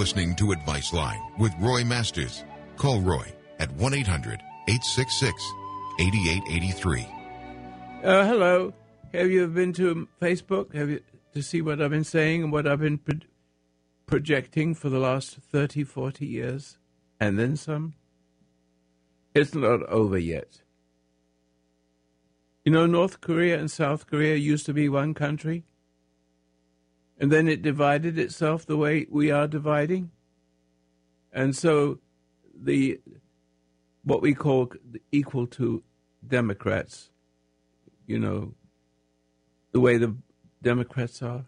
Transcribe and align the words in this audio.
listening 0.00 0.34
to 0.34 0.50
Advice 0.50 0.94
Line 0.94 1.20
with 1.38 1.52
Roy 1.60 1.84
Masters. 1.84 2.42
Call 2.78 3.02
Roy 3.02 3.26
at 3.58 3.70
1 3.72 3.92
800 3.92 4.40
866 4.66 5.52
8883. 5.98 7.06
Uh, 8.02 8.24
hello. 8.24 8.72
Have 9.12 9.30
you 9.30 9.46
been 9.48 9.74
to 9.74 10.08
Facebook? 10.18 10.74
Have 10.74 10.88
you 10.88 11.00
to 11.34 11.42
see 11.42 11.60
what 11.60 11.82
I've 11.82 11.90
been 11.90 12.04
saying 12.04 12.44
and 12.44 12.50
what 12.50 12.66
I've 12.66 12.80
been 12.80 12.96
pro- 12.96 13.18
projecting 14.06 14.74
for 14.74 14.88
the 14.88 14.98
last 14.98 15.36
30, 15.36 15.84
40 15.84 16.24
years? 16.24 16.78
And 17.20 17.38
then 17.38 17.56
some? 17.56 17.92
It's 19.34 19.54
not 19.54 19.82
over 19.82 20.16
yet. 20.16 20.62
You 22.64 22.72
know, 22.72 22.86
North 22.86 23.20
Korea 23.20 23.58
and 23.58 23.70
South 23.70 24.06
Korea 24.06 24.36
used 24.36 24.64
to 24.64 24.72
be 24.72 24.88
one 24.88 25.12
country, 25.12 25.66
and 27.20 27.30
then 27.30 27.46
it 27.46 27.60
divided 27.60 28.18
itself 28.18 28.64
the 28.64 28.78
way 28.78 29.06
we 29.10 29.30
are 29.30 29.46
dividing. 29.46 30.10
And 31.32 31.54
so 31.54 31.98
the 32.58 32.98
what 34.02 34.22
we 34.22 34.34
call 34.34 34.72
equal 35.12 35.46
to 35.46 35.82
Democrats, 36.26 37.10
you 38.06 38.18
know, 38.18 38.54
the 39.72 39.80
way 39.80 39.98
the 39.98 40.16
Democrats 40.62 41.22
are, 41.22 41.44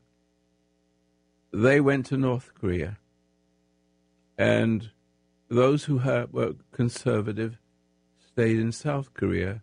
they 1.52 1.80
went 1.80 2.04
to 2.06 2.18
North 2.18 2.52
Korea. 2.54 2.98
And 4.36 4.90
those 5.48 5.84
who 5.84 5.98
were 6.30 6.54
conservative 6.70 7.58
stayed 8.26 8.58
in 8.58 8.72
South 8.72 9.14
Korea. 9.14 9.62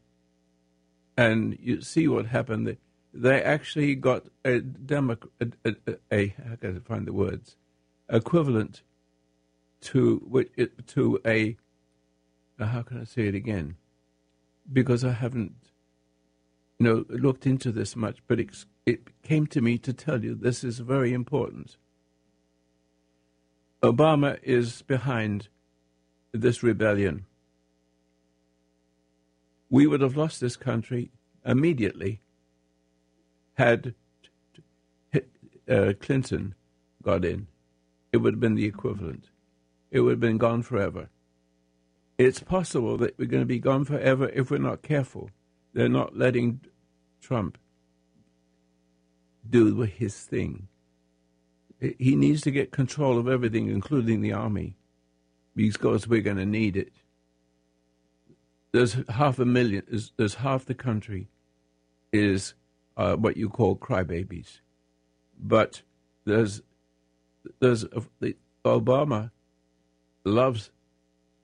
And 1.15 1.57
you 1.61 1.81
see 1.81 2.07
what 2.07 2.25
happened. 2.27 2.77
They, 3.13 3.41
actually 3.41 3.95
got 3.95 4.25
a 4.45 4.59
Democrat, 4.59 5.31
a, 5.65 5.75
a, 5.87 5.95
a, 6.11 6.27
how 6.47 6.55
can 6.55 6.77
I 6.77 6.87
find 6.87 7.07
the 7.07 7.13
words, 7.13 7.55
equivalent 8.09 8.83
to 9.81 10.47
to 10.87 11.19
a, 11.25 11.57
how 12.59 12.81
can 12.83 13.01
I 13.01 13.05
say 13.05 13.27
it 13.27 13.35
again? 13.35 13.75
Because 14.71 15.03
I 15.03 15.13
haven't, 15.13 15.53
you 16.77 16.85
know, 16.85 17.05
looked 17.09 17.47
into 17.47 17.71
this 17.71 17.95
much, 17.95 18.19
but 18.27 18.39
it, 18.39 18.65
it 18.85 19.21
came 19.23 19.47
to 19.47 19.61
me 19.61 19.77
to 19.79 19.93
tell 19.93 20.23
you 20.23 20.35
this 20.35 20.63
is 20.63 20.79
very 20.79 21.13
important. 21.13 21.77
Obama 23.81 24.37
is 24.43 24.81
behind 24.83 25.47
this 26.31 26.61
rebellion. 26.61 27.25
We 29.69 29.87
would 29.87 30.01
have 30.01 30.17
lost 30.17 30.41
this 30.41 30.57
country 30.57 31.11
immediately 31.45 32.21
had 33.59 33.93
uh, 35.69 35.91
Clinton 35.99 36.55
got 37.03 37.25
in. 37.25 37.47
It 38.13 38.17
would 38.17 38.35
have 38.35 38.39
been 38.39 38.55
the 38.55 38.65
equivalent. 38.65 39.25
It 39.91 39.99
would 39.99 40.11
have 40.11 40.19
been 40.19 40.37
gone 40.37 40.63
forever. 40.63 41.09
It's 42.17 42.39
possible 42.39 42.97
that 42.97 43.17
we're 43.17 43.25
going 43.25 43.43
to 43.43 43.55
be 43.57 43.59
gone 43.59 43.83
forever 43.83 44.29
if 44.29 44.49
we're 44.49 44.59
not 44.59 44.81
careful. 44.81 45.29
They're 45.73 45.89
not 45.89 46.17
letting 46.17 46.61
Trump 47.21 47.57
do 49.47 49.81
his 49.81 50.15
thing. 50.15 50.69
He 51.79 52.15
needs 52.15 52.41
to 52.41 52.51
get 52.51 52.71
control 52.71 53.17
of 53.17 53.27
everything, 53.27 53.69
including 53.69 54.21
the 54.21 54.33
army, 54.33 54.77
because 55.53 56.07
we're 56.07 56.21
going 56.21 56.37
to 56.37 56.45
need 56.45 56.77
it. 56.77 56.93
There's 58.71 58.95
half 59.09 59.37
a 59.37 59.45
million. 59.45 59.83
There's, 59.89 60.13
there's 60.15 60.35
half 60.35 60.65
the 60.65 60.75
country 60.75 61.27
is 62.13 62.53
uh, 62.99 63.15
what 63.15 63.37
you 63.37 63.47
call 63.47 63.77
crybabies, 63.77 64.59
but 65.39 65.83
there's 66.25 66.61
there's 67.61 67.85
the, 68.19 68.35
Obama 68.65 69.31
loves 70.25 70.69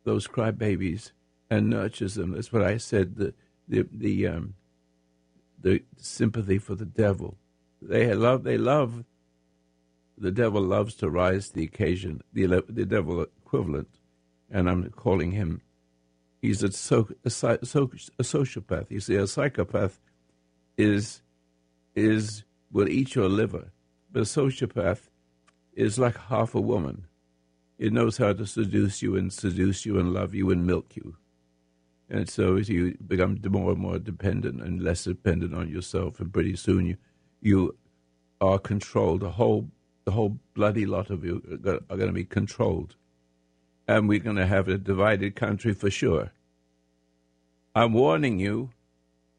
those 0.03 0.27
crybabies 0.27 1.11
and 1.49 1.69
nurtures 1.69 2.15
them. 2.15 2.33
That's 2.33 2.51
what 2.51 2.61
I 2.61 2.75
said. 2.75 3.15
The 3.15 3.33
the 3.69 3.87
the 3.89 4.27
um, 4.27 4.55
the 5.61 5.81
sympathy 5.97 6.57
for 6.57 6.75
the 6.75 6.85
devil. 6.85 7.37
They 7.81 8.13
love. 8.13 8.43
They 8.43 8.57
love. 8.57 9.05
The 10.17 10.31
devil 10.31 10.61
loves 10.61 10.95
to 10.95 11.09
rise 11.09 11.47
to 11.49 11.55
the 11.55 11.63
occasion. 11.63 12.21
The 12.33 12.65
the 12.67 12.85
devil 12.85 13.25
equivalent, 13.45 13.97
and 14.51 14.69
I'm 14.69 14.89
calling 14.89 15.31
him. 15.31 15.61
He's 16.41 16.61
a, 16.61 16.71
so, 16.71 17.07
a, 17.23 17.29
so, 17.31 17.55
a 17.55 18.23
sociopath. 18.23 18.91
You 18.91 18.99
see, 18.99 19.15
a 19.15 19.25
psychopath 19.25 19.99
is 20.77 21.23
is 21.95 22.43
will 22.71 22.89
eat 22.89 23.15
your 23.15 23.29
liver, 23.29 23.71
but 24.11 24.21
a 24.21 24.25
sociopath 24.25 25.09
is 25.73 25.97
like 25.97 26.17
half 26.17 26.53
a 26.55 26.61
woman. 26.61 27.07
It 27.77 27.93
knows 27.93 28.17
how 28.17 28.33
to 28.33 28.45
seduce 28.45 29.01
you 29.01 29.15
and 29.15 29.31
seduce 29.31 29.85
you 29.85 29.99
and 29.99 30.13
love 30.13 30.33
you 30.33 30.49
and 30.51 30.65
milk 30.65 30.95
you. 30.95 31.17
And 32.09 32.29
so 32.29 32.57
as 32.57 32.69
you 32.69 32.97
become 33.05 33.39
more 33.49 33.71
and 33.71 33.81
more 33.81 33.99
dependent 33.99 34.61
and 34.61 34.81
less 34.81 35.05
dependent 35.05 35.55
on 35.55 35.69
yourself, 35.69 36.19
and 36.19 36.31
pretty 36.31 36.55
soon 36.55 36.85
you 36.85 36.97
you 37.41 37.75
are 38.41 38.59
controlled. 38.59 39.21
The 39.21 39.31
whole 39.31 39.69
the 40.05 40.11
whole 40.11 40.37
bloody 40.53 40.85
lot 40.85 41.09
of 41.09 41.25
you 41.25 41.41
are 41.63 41.97
going 41.97 42.07
to 42.07 42.13
be 42.13 42.25
controlled, 42.25 42.95
and 43.87 44.07
we're 44.07 44.19
going 44.19 44.35
to 44.35 44.45
have 44.45 44.67
a 44.67 44.77
divided 44.77 45.35
country 45.35 45.73
for 45.73 45.89
sure. 45.89 46.31
I'm 47.73 47.93
warning 47.93 48.39
you, 48.39 48.69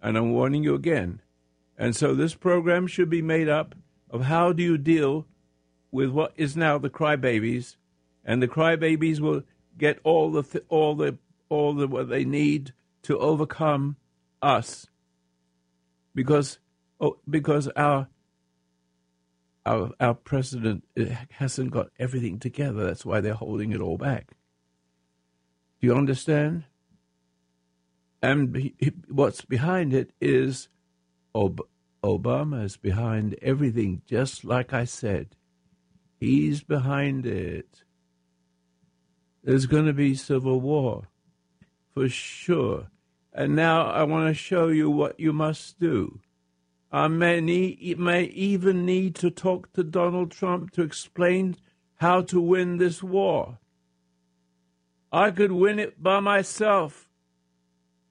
and 0.02 0.18
I'm 0.18 0.32
warning 0.32 0.64
you 0.64 0.74
again. 0.74 1.20
And 1.78 1.94
so 1.94 2.14
this 2.14 2.34
program 2.34 2.86
should 2.86 3.10
be 3.10 3.22
made 3.22 3.48
up 3.48 3.74
of 4.10 4.22
how 4.22 4.52
do 4.52 4.62
you 4.62 4.78
deal 4.78 5.26
with 5.90 6.10
what 6.10 6.32
is 6.36 6.56
now 6.56 6.78
the 6.78 6.90
crybabies, 6.90 7.76
and 8.24 8.42
the 8.42 8.48
crybabies 8.48 9.20
will 9.20 9.42
get 9.78 9.98
all 10.04 10.30
the 10.30 10.42
th- 10.42 10.64
all 10.68 10.94
the 10.94 11.18
all 11.48 11.74
the 11.74 11.86
what 11.86 12.08
they 12.08 12.24
need 12.24 12.72
to 13.02 13.18
overcome 13.18 13.96
us, 14.42 14.86
because 16.14 16.58
oh, 17.00 17.18
because 17.28 17.68
our 17.68 18.08
our 19.64 19.90
our 20.00 20.14
president 20.14 20.84
eh, 20.96 21.14
hasn't 21.30 21.70
got 21.70 21.90
everything 21.98 22.38
together. 22.38 22.84
That's 22.84 23.04
why 23.04 23.20
they're 23.20 23.34
holding 23.34 23.72
it 23.72 23.80
all 23.80 23.98
back. 23.98 24.32
Do 25.80 25.86
you 25.86 25.94
understand? 25.94 26.64
And 28.22 28.72
what's 29.08 29.42
behind 29.44 29.92
it 29.92 30.10
is 30.20 30.68
Ob- 31.36 31.68
Obama 32.02 32.64
is 32.64 32.78
behind 32.78 33.36
everything, 33.42 34.00
just 34.06 34.42
like 34.42 34.72
I 34.72 34.84
said. 34.84 35.36
He's 36.18 36.62
behind 36.62 37.26
it. 37.26 37.82
There's 39.44 39.66
going 39.66 39.84
to 39.84 39.92
be 39.92 40.14
civil 40.14 40.60
war, 40.60 41.08
for 41.92 42.08
sure. 42.08 42.88
And 43.34 43.54
now 43.54 43.86
I 43.86 44.04
want 44.04 44.28
to 44.28 44.34
show 44.34 44.68
you 44.68 44.88
what 44.88 45.20
you 45.20 45.34
must 45.34 45.78
do. 45.78 46.20
I 46.90 47.08
may, 47.08 47.42
need, 47.42 47.98
may 47.98 48.24
even 48.24 48.86
need 48.86 49.14
to 49.16 49.30
talk 49.30 49.74
to 49.74 49.84
Donald 49.84 50.30
Trump 50.30 50.70
to 50.72 50.82
explain 50.82 51.56
how 51.96 52.22
to 52.22 52.40
win 52.40 52.78
this 52.78 53.02
war. 53.02 53.58
I 55.12 55.30
could 55.32 55.52
win 55.52 55.78
it 55.78 56.02
by 56.02 56.20
myself 56.20 57.10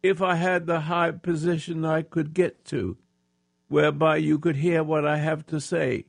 if 0.03 0.21
I 0.21 0.35
had 0.35 0.67
the 0.67 0.81
high 0.81 1.11
position 1.11 1.83
I 1.83 2.03
could 2.03 2.35
get 2.35 2.63
to 2.65 2.97
whereby 3.67 4.17
you 4.17 4.39
could 4.39 4.57
hear 4.57 4.83
what 4.83 5.05
I 5.05 5.17
have 5.17 5.45
to 5.47 5.59
say. 5.59 6.05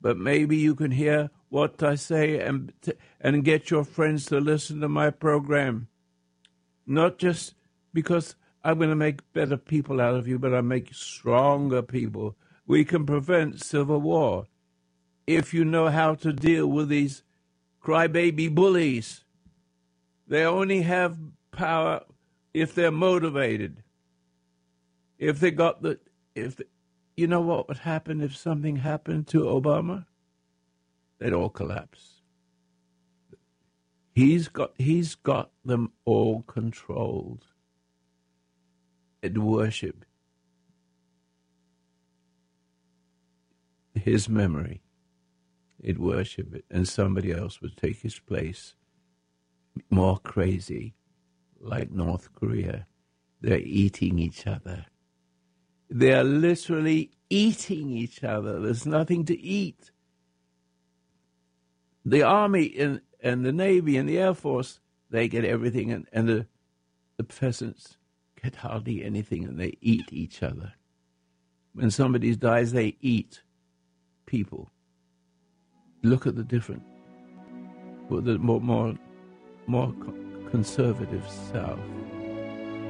But 0.00 0.16
maybe 0.16 0.56
you 0.56 0.74
can 0.74 0.92
hear 0.92 1.30
what 1.48 1.82
I 1.82 1.94
say 1.94 2.40
and, 2.40 2.72
and 3.20 3.44
get 3.44 3.70
your 3.70 3.84
friends 3.84 4.26
to 4.26 4.38
listen 4.38 4.80
to 4.80 4.88
my 4.88 5.10
program. 5.10 5.88
Not 6.86 7.18
just 7.18 7.54
because 7.92 8.34
I'm 8.62 8.78
going 8.78 8.90
to 8.90 8.96
make 8.96 9.32
better 9.32 9.56
people 9.56 10.00
out 10.00 10.14
of 10.14 10.28
you, 10.28 10.38
but 10.38 10.54
I 10.54 10.60
make 10.60 10.94
stronger 10.94 11.82
people. 11.82 12.36
We 12.66 12.84
can 12.84 13.06
prevent 13.06 13.62
civil 13.62 14.00
war 14.00 14.46
if 15.26 15.54
you 15.54 15.64
know 15.64 15.88
how 15.88 16.14
to 16.16 16.32
deal 16.32 16.66
with 16.66 16.88
these 16.88 17.22
crybaby 17.82 18.54
bullies. 18.54 19.24
They 20.28 20.44
only 20.44 20.82
have 20.82 21.18
power 21.52 22.02
if 22.54 22.74
they're 22.74 22.90
motivated. 22.90 23.82
If 25.18 25.40
they 25.40 25.50
got 25.50 25.82
the 25.82 25.98
if 26.34 26.60
you 27.20 27.26
know 27.26 27.40
what 27.40 27.68
would 27.68 27.78
happen 27.78 28.20
if 28.20 28.36
something 28.36 28.76
happened 28.76 29.26
to 29.28 29.42
Obama? 29.42 30.06
They'd 31.18 31.32
all 31.32 31.50
collapse. 31.50 32.22
He's 34.14 34.48
got 34.48 34.72
he's 34.78 35.14
got 35.14 35.50
them 35.64 35.92
all 36.04 36.42
controlled. 36.42 37.44
It 39.22 39.38
worship 39.38 40.04
his 43.94 44.28
memory. 44.28 44.82
It 45.78 45.98
worship 45.98 46.54
it, 46.54 46.64
and 46.70 46.88
somebody 46.88 47.32
else 47.32 47.60
would 47.60 47.76
take 47.76 48.00
his 48.00 48.18
place. 48.18 48.74
More 49.90 50.18
crazy, 50.18 50.94
like 51.60 51.90
North 51.90 52.32
Korea. 52.34 52.86
They're 53.40 53.58
eating 53.58 54.18
each 54.18 54.46
other. 54.46 54.86
They're 55.90 56.24
literally 56.24 57.10
eating 57.28 57.90
each 57.90 58.22
other. 58.24 58.60
There's 58.60 58.86
nothing 58.86 59.24
to 59.26 59.38
eat. 59.38 59.90
The 62.04 62.22
army 62.22 62.64
in 62.64 63.02
and 63.22 63.44
the 63.44 63.52
Navy 63.52 63.96
and 63.96 64.08
the 64.08 64.18
Air 64.18 64.34
Force, 64.34 64.80
they 65.10 65.28
get 65.28 65.44
everything, 65.44 65.92
and, 65.92 66.06
and 66.12 66.28
the, 66.28 66.46
the 67.18 67.24
peasants 67.24 67.98
get 68.42 68.56
hardly 68.56 69.04
anything, 69.04 69.44
and 69.44 69.58
they 69.60 69.76
eat 69.80 70.06
each 70.10 70.42
other. 70.42 70.72
When 71.74 71.90
somebody 71.90 72.34
dies, 72.34 72.72
they 72.72 72.96
eat 73.00 73.42
people. 74.26 74.70
Look 76.02 76.26
at 76.26 76.36
the 76.36 76.44
different, 76.44 76.82
the 78.08 78.38
more, 78.38 78.60
more, 78.60 78.94
more 79.66 79.94
conservative 80.50 81.28
South. 81.52 81.78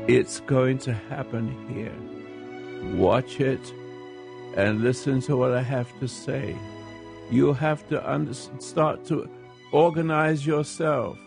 It's 0.06 0.40
going 0.40 0.78
to 0.78 0.92
happen 0.92 1.56
here. 1.74 1.92
Watch 2.82 3.40
it 3.40 3.72
and 4.56 4.82
listen 4.82 5.20
to 5.22 5.36
what 5.36 5.52
I 5.52 5.62
have 5.62 5.98
to 6.00 6.08
say. 6.08 6.56
You 7.30 7.52
have 7.52 7.86
to 7.88 8.10
under, 8.10 8.34
start 8.34 9.04
to 9.06 9.28
organize 9.72 10.46
yourself. 10.46 11.18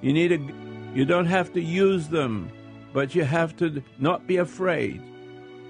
You 0.00 0.12
need 0.12 0.32
a, 0.32 0.38
you 0.94 1.04
don't 1.04 1.26
have 1.26 1.52
to 1.52 1.60
use 1.60 2.08
them, 2.08 2.50
but 2.92 3.14
you 3.14 3.24
have 3.24 3.56
to 3.58 3.82
not 3.98 4.26
be 4.26 4.38
afraid. 4.38 5.02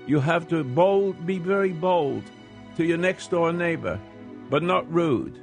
You 0.07 0.21
have 0.21 0.49
to 0.49 0.65
bold, 0.65 1.27
be 1.27 1.39
very 1.39 1.73
bold 1.73 2.25
to 2.77 2.85
your 2.85 2.99
next 2.99 3.31
door 3.31 3.53
neighbor, 3.53 4.01
but 4.49 4.63
not 4.63 4.91
rude. 4.93 5.43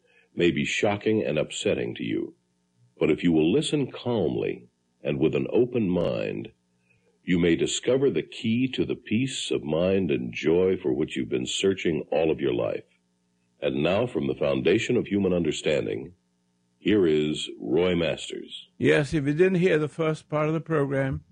may 0.35 0.51
be 0.51 0.65
shocking 0.65 1.23
and 1.23 1.37
upsetting 1.37 1.95
to 1.95 2.03
you. 2.03 2.35
But 2.99 3.09
if 3.09 3.23
you 3.23 3.31
will 3.31 3.51
listen 3.51 3.91
calmly 3.91 4.67
and 5.03 5.19
with 5.19 5.35
an 5.35 5.47
open 5.51 5.89
mind, 5.89 6.49
you 7.23 7.39
may 7.39 7.55
discover 7.55 8.09
the 8.09 8.23
key 8.23 8.67
to 8.69 8.85
the 8.85 8.95
peace 8.95 9.51
of 9.51 9.63
mind 9.63 10.11
and 10.11 10.33
joy 10.33 10.77
for 10.77 10.93
which 10.93 11.15
you've 11.15 11.29
been 11.29 11.45
searching 11.45 12.03
all 12.11 12.31
of 12.31 12.39
your 12.39 12.53
life. 12.53 12.83
And 13.61 13.83
now, 13.83 14.07
from 14.07 14.27
the 14.27 14.35
foundation 14.35 14.97
of 14.97 15.07
human 15.07 15.33
understanding, 15.33 16.13
here 16.79 17.05
is 17.05 17.47
Roy 17.59 17.95
Masters. 17.95 18.69
Yes, 18.79 19.13
if 19.13 19.27
you 19.27 19.33
didn't 19.33 19.59
hear 19.59 19.77
the 19.77 19.87
first 19.87 20.29
part 20.29 20.47
of 20.47 20.55
the 20.55 20.59
program, 20.59 21.23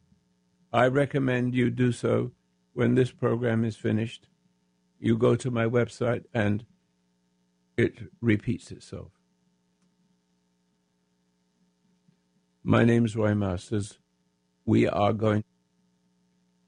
I 0.71 0.87
recommend 0.87 1.55
you 1.55 1.71
do 1.71 1.91
so 1.91 2.31
when 2.73 2.93
this 2.93 3.11
program 3.11 3.65
is 3.65 3.75
finished. 3.75 4.27
You 4.99 5.17
go 5.17 5.35
to 5.35 5.49
my 5.49 5.65
website 5.65 6.25
and 6.35 6.65
it 7.79 7.93
repeats 8.19 8.71
itself. 8.71 9.11
My 12.61 12.83
name 12.83 13.05
is 13.05 13.15
Roy 13.15 13.33
Masters. 13.33 13.99
We 14.65 14.85
are 14.85 15.13
going, 15.13 15.45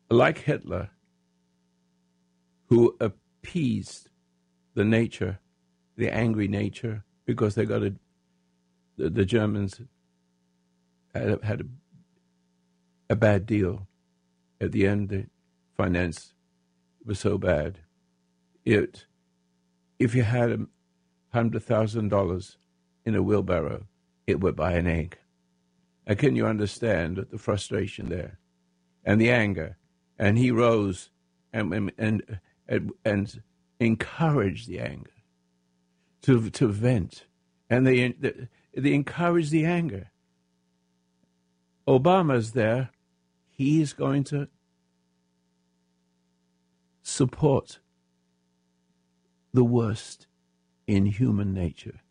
like 0.09 0.37
Hitler, 0.37 0.91
who 2.67 2.95
appeased 3.01 4.09
the 4.73 4.85
nature, 4.85 5.39
the 5.97 6.09
angry 6.09 6.47
nature, 6.47 7.03
because 7.25 7.55
they 7.55 7.65
got 7.65 7.83
a, 7.83 7.93
the, 8.95 9.09
the 9.09 9.25
Germans 9.25 9.81
had, 11.13 11.43
had 11.43 11.61
a, 11.61 11.65
a 13.09 13.15
bad 13.17 13.45
deal. 13.45 13.85
At 14.61 14.71
the 14.71 14.87
end, 14.87 15.09
the 15.09 15.25
finance 15.75 16.33
was 17.03 17.19
so 17.19 17.37
bad. 17.37 17.79
It, 18.63 19.07
if 19.99 20.15
you 20.15 20.23
had 20.23 20.51
a, 20.51 20.59
$100,000 21.33 22.55
in 23.05 23.15
a 23.15 23.23
wheelbarrow, 23.23 23.85
it 24.27 24.39
would 24.39 24.55
buy 24.55 24.73
an 24.73 24.87
egg. 24.87 25.17
And 26.05 26.17
can 26.17 26.35
you 26.35 26.45
understand 26.45 27.25
the 27.29 27.37
frustration 27.37 28.09
there 28.09 28.39
and 29.05 29.19
the 29.19 29.31
anger? 29.31 29.77
And 30.17 30.37
he 30.37 30.51
rose 30.51 31.09
and, 31.53 31.91
and, 31.97 32.39
and, 32.67 32.91
and 33.03 33.41
encouraged 33.79 34.67
the 34.67 34.79
anger 34.79 35.11
to, 36.23 36.49
to 36.49 36.67
vent. 36.67 37.25
And 37.69 37.87
they, 37.87 38.13
they 38.75 38.93
encouraged 38.93 39.51
the 39.51 39.65
anger. 39.65 40.11
Obama's 41.87 42.51
there. 42.51 42.89
He 43.49 43.81
is 43.81 43.93
going 43.93 44.23
to 44.25 44.47
support 47.03 47.79
the 49.53 49.63
worst 49.63 50.27
in 50.91 51.05
human 51.05 51.53
nature. 51.53 52.01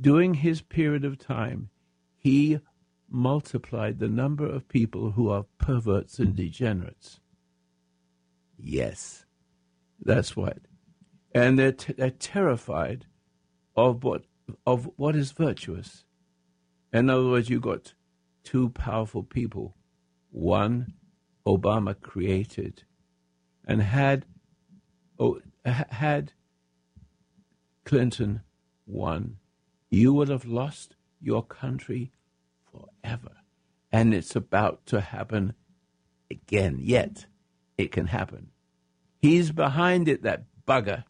During 0.00 0.34
his 0.34 0.62
period 0.62 1.04
of 1.04 1.18
time, 1.18 1.68
he 2.16 2.58
multiplied 3.10 3.98
the 3.98 4.08
number 4.08 4.46
of 4.46 4.66
people 4.66 5.10
who 5.10 5.28
are 5.28 5.44
perverts 5.58 6.18
and 6.18 6.34
degenerates. 6.34 7.20
Yes, 8.56 9.26
that's 10.00 10.34
what. 10.34 10.58
And 11.34 11.58
they're, 11.58 11.72
t- 11.72 11.92
they're 11.92 12.10
terrified 12.10 13.04
of 13.76 14.04
what, 14.04 14.22
of 14.66 14.88
what 14.96 15.14
is 15.14 15.32
virtuous. 15.32 16.04
In 16.94 17.10
other 17.10 17.26
words, 17.26 17.50
you've 17.50 17.60
got 17.60 17.92
two 18.42 18.70
powerful 18.70 19.22
people. 19.22 19.76
One, 20.30 20.94
Obama 21.46 22.00
created 22.00 22.84
and 23.66 23.82
had, 23.82 24.24
oh, 25.18 25.40
had 25.64 26.32
Clinton 27.84 28.42
won, 28.86 29.36
you 29.90 30.12
would 30.12 30.28
have 30.28 30.44
lost 30.44 30.96
your 31.20 31.42
country 31.42 32.12
forever. 32.70 33.32
And 33.92 34.12
it's 34.12 34.34
about 34.34 34.86
to 34.86 35.00
happen 35.00 35.54
again. 36.30 36.78
Yet 36.80 37.26
it 37.78 37.92
can 37.92 38.08
happen. 38.08 38.48
He's 39.20 39.52
behind 39.52 40.08
it, 40.08 40.22
that 40.22 40.44
bugger, 40.66 41.04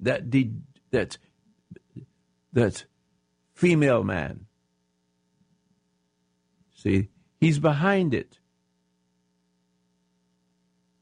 that 0.00 0.28
de- 0.28 0.52
that 0.90 1.18
that 2.52 2.84
female 3.54 4.02
man. 4.02 4.46
See, 6.74 7.08
he's 7.40 7.58
behind 7.58 8.12
it. 8.12 8.38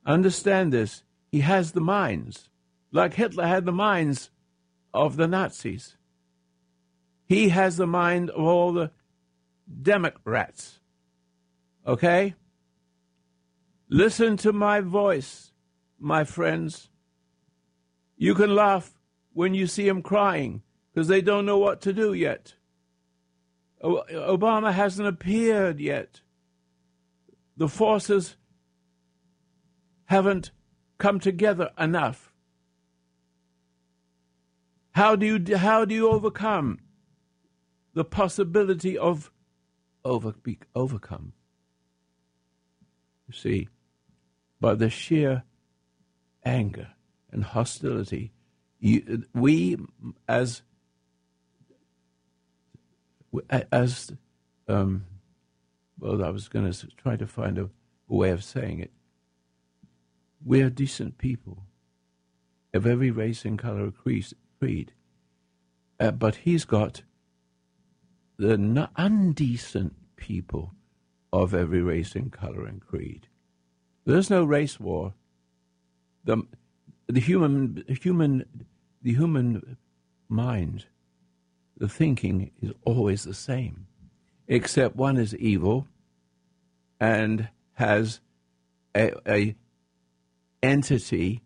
Understand 0.04 0.72
this. 0.72 1.04
He 1.30 1.40
has 1.40 1.72
the 1.72 1.80
minds, 1.80 2.48
like 2.92 3.14
Hitler 3.14 3.46
had 3.46 3.64
the 3.64 3.72
minds 3.72 4.30
of 4.92 5.16
the 5.16 5.28
Nazis. 5.28 5.96
He 7.26 7.50
has 7.50 7.76
the 7.76 7.86
mind 7.86 8.30
of 8.30 8.44
all 8.44 8.72
the 8.72 8.90
Democrats. 9.82 10.80
Okay? 11.86 12.34
Listen 13.88 14.36
to 14.38 14.52
my 14.52 14.80
voice, 14.80 15.52
my 15.98 16.24
friends. 16.24 16.88
You 18.16 18.34
can 18.34 18.54
laugh 18.54 18.94
when 19.32 19.54
you 19.54 19.66
see 19.66 19.86
him 19.86 20.02
crying 20.02 20.62
because 20.92 21.08
they 21.08 21.20
don't 21.20 21.46
know 21.46 21.58
what 21.58 21.80
to 21.82 21.92
do 21.92 22.12
yet. 22.12 22.54
Obama 23.82 24.72
hasn't 24.72 25.06
appeared 25.06 25.78
yet. 25.78 26.20
The 27.56 27.68
forces 27.68 28.36
haven't 30.06 30.50
come 30.98 31.20
together 31.20 31.70
enough. 31.78 32.27
How 34.98 35.14
do 35.14 35.24
you 35.26 35.56
how 35.56 35.84
do 35.84 35.94
you 35.94 36.10
overcome 36.10 36.80
the 37.94 38.04
possibility 38.04 38.98
of 38.98 39.30
over, 40.04 40.32
be, 40.32 40.58
overcome? 40.74 41.34
You 43.28 43.34
see, 43.34 43.68
by 44.60 44.74
the 44.74 44.90
sheer 44.90 45.44
anger 46.44 46.88
and 47.30 47.44
hostility, 47.44 48.32
you, 48.80 49.22
we 49.32 49.76
as 50.26 50.62
as 53.70 54.10
um, 54.66 55.04
well, 56.00 56.24
I 56.24 56.30
was 56.30 56.48
going 56.48 56.72
to 56.72 56.86
try 56.96 57.14
to 57.14 57.26
find 57.28 57.56
a, 57.56 57.70
a 58.10 58.14
way 58.16 58.30
of 58.30 58.42
saying 58.42 58.80
it. 58.80 58.90
We're 60.44 60.70
decent 60.70 61.18
people 61.18 61.62
of 62.74 62.84
every 62.84 63.12
race 63.12 63.44
and 63.44 63.56
color, 63.56 63.92
creed 63.92 64.26
creed. 64.58 64.92
Uh, 66.00 66.10
but 66.10 66.36
he's 66.36 66.64
got 66.64 67.02
the 68.38 68.88
undecent 68.96 69.94
people 70.16 70.74
of 71.32 71.54
every 71.54 71.82
race 71.82 72.14
and 72.14 72.32
color 72.32 72.64
and 72.64 72.80
creed. 72.80 73.26
There's 74.04 74.30
no 74.30 74.44
race 74.44 74.78
war. 74.78 75.14
The, 76.24 76.42
the 77.06 77.20
human, 77.20 77.84
human, 77.88 78.44
the 79.02 79.12
human 79.12 79.76
mind, 80.28 80.86
the 81.76 81.88
thinking 81.88 82.50
is 82.62 82.72
always 82.84 83.24
the 83.24 83.34
same, 83.34 83.86
except 84.46 84.96
one 84.96 85.16
is 85.16 85.34
evil 85.36 85.86
and 87.00 87.48
has 87.74 88.20
a, 88.94 89.12
a 89.26 89.56
entity 90.62 91.42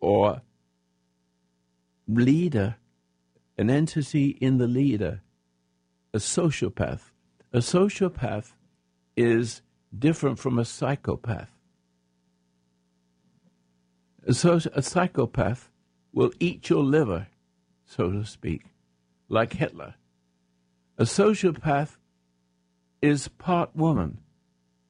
or 0.00 0.42
leader, 2.18 2.76
an 3.56 3.70
entity 3.70 4.30
in 4.40 4.58
the 4.58 4.66
leader, 4.66 5.22
a 6.12 6.18
sociopath. 6.18 7.10
A 7.52 7.58
sociopath 7.58 8.52
is 9.16 9.62
different 9.96 10.38
from 10.38 10.58
a 10.58 10.64
psychopath. 10.64 11.50
So 14.30 14.60
a 14.74 14.82
psychopath 14.82 15.70
will 16.12 16.30
eat 16.38 16.68
your 16.68 16.82
liver, 16.82 17.28
so 17.84 18.10
to 18.10 18.24
speak, 18.24 18.64
like 19.28 19.54
Hitler. 19.54 19.94
A 20.98 21.04
sociopath 21.04 21.96
is 23.00 23.28
part 23.28 23.74
woman. 23.74 24.18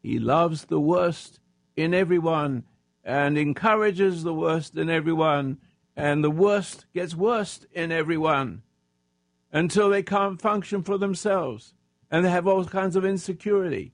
He 0.03 0.19
loves 0.19 0.65
the 0.65 0.81
worst 0.81 1.39
in 1.77 1.95
everyone 1.95 2.65
and 3.05 3.39
encourages 3.39 4.23
the 4.23 4.35
worst 4.35 4.77
in 4.77 4.91
everyone, 4.91 5.59
and 6.01 6.25
the 6.25 6.31
worst 6.31 6.87
gets 6.95 7.15
worse 7.15 7.67
in 7.73 7.93
everyone 7.93 8.63
until 9.53 9.91
they 9.91 10.03
can't 10.03 10.41
function 10.41 10.83
for 10.83 10.97
themselves 10.97 11.75
and 12.11 12.25
they 12.25 12.31
have 12.31 12.47
all 12.47 12.65
kinds 12.65 12.97
of 12.97 13.05
insecurity 13.05 13.93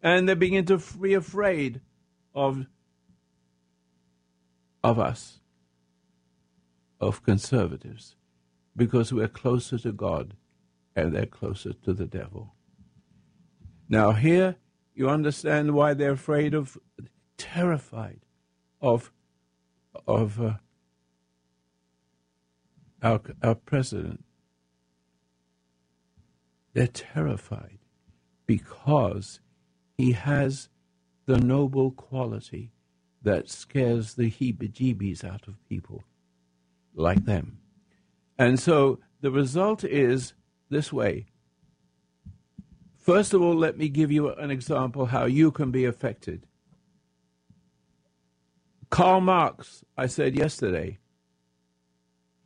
and 0.00 0.28
they 0.28 0.34
begin 0.34 0.64
to 0.64 0.78
be 1.00 1.14
afraid 1.14 1.80
of 2.32 2.66
of 4.84 5.00
us 5.00 5.40
of 7.00 7.24
conservatives 7.24 8.14
because 8.76 9.12
we're 9.12 9.26
closer 9.26 9.78
to 9.78 9.90
God 9.92 10.34
and 10.94 11.12
they're 11.12 11.26
closer 11.26 11.72
to 11.72 11.92
the 11.92 12.06
devil. 12.06 12.54
Now 13.88 14.12
here 14.12 14.56
you 14.94 15.08
understand 15.08 15.74
why 15.74 15.94
they're 15.94 16.12
afraid 16.12 16.54
of 16.54 16.78
terrified 17.36 18.20
of 18.80 19.12
of 20.06 20.40
uh, 20.40 20.54
our 23.02 23.20
our 23.42 23.54
president. 23.54 24.24
They're 26.74 26.86
terrified 26.86 27.78
because 28.46 29.40
he 29.96 30.12
has 30.12 30.68
the 31.26 31.38
noble 31.38 31.90
quality 31.90 32.72
that 33.22 33.50
scares 33.50 34.14
the 34.14 34.30
heebie-jeebies 34.30 35.24
out 35.24 35.48
of 35.48 35.68
people 35.68 36.04
like 36.94 37.24
them. 37.24 37.58
And 38.38 38.60
so 38.60 39.00
the 39.20 39.30
result 39.30 39.82
is 39.84 40.34
this 40.70 40.92
way. 40.92 41.26
First 42.96 43.34
of 43.34 43.42
all, 43.42 43.54
let 43.56 43.76
me 43.76 43.88
give 43.88 44.12
you 44.12 44.32
an 44.34 44.50
example 44.50 45.06
how 45.06 45.24
you 45.24 45.50
can 45.50 45.70
be 45.70 45.84
affected. 45.84 46.46
Karl 48.90 49.20
Marx, 49.20 49.84
I 49.96 50.06
said 50.06 50.36
yesterday, 50.36 50.98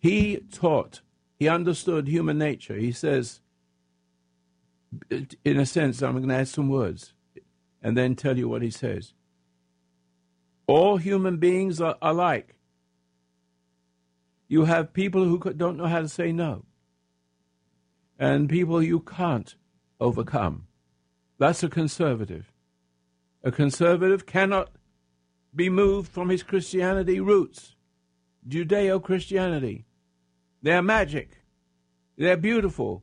he 0.02 0.38
taught, 0.52 1.00
he 1.38 1.48
understood 1.48 2.08
human 2.08 2.36
nature. 2.36 2.74
He 2.74 2.90
says, 2.90 3.40
in 5.44 5.60
a 5.60 5.64
sense, 5.64 6.02
I'm 6.02 6.16
going 6.16 6.28
to 6.28 6.34
add 6.34 6.48
some 6.48 6.68
words 6.68 7.14
and 7.80 7.96
then 7.96 8.16
tell 8.16 8.36
you 8.36 8.48
what 8.48 8.62
he 8.62 8.70
says. 8.70 9.14
All 10.66 10.96
human 10.96 11.36
beings 11.36 11.80
are 11.80 11.96
alike. 12.02 12.56
You 14.48 14.64
have 14.64 14.92
people 14.92 15.24
who 15.24 15.38
don't 15.38 15.76
know 15.76 15.86
how 15.86 16.00
to 16.00 16.08
say 16.08 16.32
no, 16.32 16.64
and 18.18 18.50
people 18.50 18.82
you 18.82 18.98
can't 19.00 19.54
overcome. 20.00 20.66
That's 21.38 21.62
a 21.62 21.68
conservative. 21.68 22.52
A 23.44 23.52
conservative 23.52 24.26
cannot 24.26 24.70
be 25.54 25.68
moved 25.68 26.10
from 26.10 26.28
his 26.28 26.42
Christianity 26.42 27.20
roots, 27.20 27.76
Judeo 28.48 29.00
Christianity. 29.00 29.84
They're 30.62 30.82
magic. 30.82 31.42
They're 32.16 32.36
beautiful. 32.36 33.02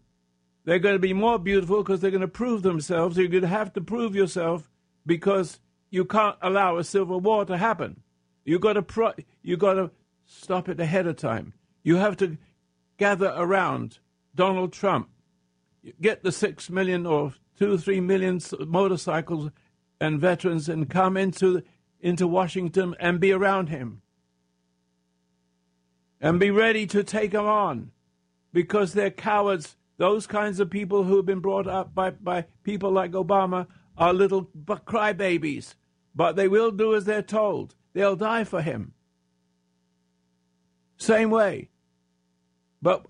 They're 0.65 0.79
going 0.79 0.95
to 0.95 0.99
be 0.99 1.13
more 1.13 1.39
beautiful 1.39 1.83
because 1.83 1.99
they're 1.99 2.11
going 2.11 2.21
to 2.21 2.27
prove 2.27 2.61
themselves. 2.61 3.17
You're 3.17 3.27
going 3.27 3.41
to 3.41 3.47
have 3.47 3.73
to 3.73 3.81
prove 3.81 4.15
yourself 4.15 4.69
because 5.05 5.59
you 5.89 6.05
can't 6.05 6.37
allow 6.41 6.77
a 6.77 6.83
civil 6.83 7.19
war 7.19 7.45
to 7.45 7.57
happen. 7.57 8.01
You 8.45 8.59
got 8.59 8.73
to 8.73 8.81
pro- 8.81 9.13
you 9.41 9.57
got 9.57 9.73
to 9.73 9.91
stop 10.25 10.69
it 10.69 10.79
ahead 10.79 11.07
of 11.07 11.17
time. 11.17 11.53
You 11.83 11.97
have 11.97 12.17
to 12.17 12.37
gather 12.97 13.33
around 13.35 13.99
Donald 14.35 14.73
Trump, 14.73 15.09
get 16.01 16.23
the 16.23 16.31
six 16.31 16.69
million 16.69 17.05
or 17.05 17.33
two, 17.57 17.77
three 17.77 17.99
million 17.99 18.39
motorcycles 18.59 19.49
and 19.99 20.19
veterans, 20.19 20.69
and 20.69 20.89
come 20.89 21.17
into 21.17 21.63
into 21.99 22.27
Washington 22.27 22.95
and 22.99 23.19
be 23.19 23.31
around 23.31 23.69
him. 23.69 24.01
And 26.21 26.39
be 26.39 26.51
ready 26.51 26.85
to 26.87 27.03
take 27.03 27.31
them 27.31 27.45
on 27.45 27.91
because 28.51 28.93
they're 28.93 29.11
cowards. 29.11 29.75
Those 29.97 30.27
kinds 30.27 30.59
of 30.59 30.69
people 30.69 31.03
who 31.03 31.17
have 31.17 31.25
been 31.25 31.39
brought 31.39 31.67
up 31.67 31.93
by, 31.93 32.11
by 32.11 32.45
people 32.63 32.91
like 32.91 33.11
Obama 33.11 33.67
are 33.97 34.13
little 34.13 34.49
crybabies, 34.65 35.75
but 36.15 36.35
they 36.35 36.47
will 36.47 36.71
do 36.71 36.95
as 36.95 37.05
they're 37.05 37.21
told. 37.21 37.75
They'll 37.93 38.15
die 38.15 38.43
for 38.43 38.61
him. 38.61 38.93
Same 40.97 41.29
way. 41.29 41.69
But 42.81 43.05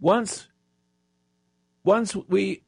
once, 0.00 0.48
once 1.84 2.14
we, 2.14 2.62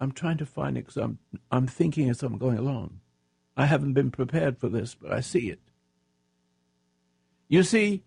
I'm 0.00 0.12
trying 0.12 0.38
to 0.38 0.46
find 0.46 0.76
it 0.76 0.82
because 0.86 0.96
I'm, 0.96 1.18
I'm 1.50 1.66
thinking 1.66 2.08
as 2.08 2.22
I'm 2.22 2.38
going 2.38 2.58
along. 2.58 3.00
I 3.56 3.66
haven't 3.66 3.94
been 3.94 4.10
prepared 4.10 4.58
for 4.58 4.68
this, 4.68 4.94
but 4.94 5.12
I 5.12 5.20
see 5.20 5.50
it. 5.50 5.60
You 7.48 7.62
see, 7.62 8.04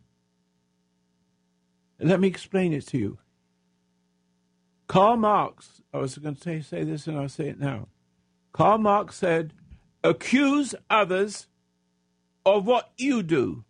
let 2.01 2.19
me 2.19 2.27
explain 2.27 2.73
it 2.73 2.87
to 2.87 2.97
you. 2.97 3.17
Karl 4.87 5.17
Marx, 5.17 5.81
I 5.93 5.99
was 5.99 6.17
going 6.17 6.35
to 6.35 6.41
say, 6.41 6.61
say 6.61 6.83
this 6.83 7.07
and 7.07 7.17
I'll 7.17 7.29
say 7.29 7.47
it 7.47 7.59
now. 7.59 7.87
Karl 8.51 8.77
Marx 8.77 9.15
said, 9.15 9.53
accuse 10.03 10.75
others 10.89 11.47
of 12.45 12.65
what 12.65 12.91
you 12.97 13.23
do. 13.23 13.63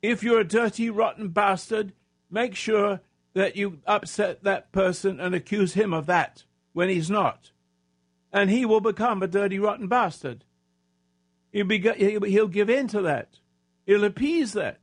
If 0.00 0.22
you're 0.22 0.40
a 0.40 0.44
dirty, 0.44 0.88
rotten 0.88 1.28
bastard, 1.28 1.92
make 2.30 2.54
sure 2.54 3.00
that 3.34 3.56
you 3.56 3.80
upset 3.86 4.44
that 4.44 4.72
person 4.72 5.20
and 5.20 5.34
accuse 5.34 5.74
him 5.74 5.92
of 5.92 6.06
that 6.06 6.44
when 6.72 6.88
he's 6.88 7.10
not. 7.10 7.50
And 8.32 8.50
he 8.50 8.64
will 8.64 8.80
become 8.80 9.22
a 9.22 9.26
dirty, 9.26 9.58
rotten 9.58 9.88
bastard. 9.88 10.44
He'll, 11.52 11.66
be, 11.66 11.78
he'll 11.78 12.48
give 12.48 12.70
in 12.70 12.88
to 12.88 13.02
that. 13.02 13.38
He'll 13.86 14.04
appease 14.04 14.52
that. 14.52 14.80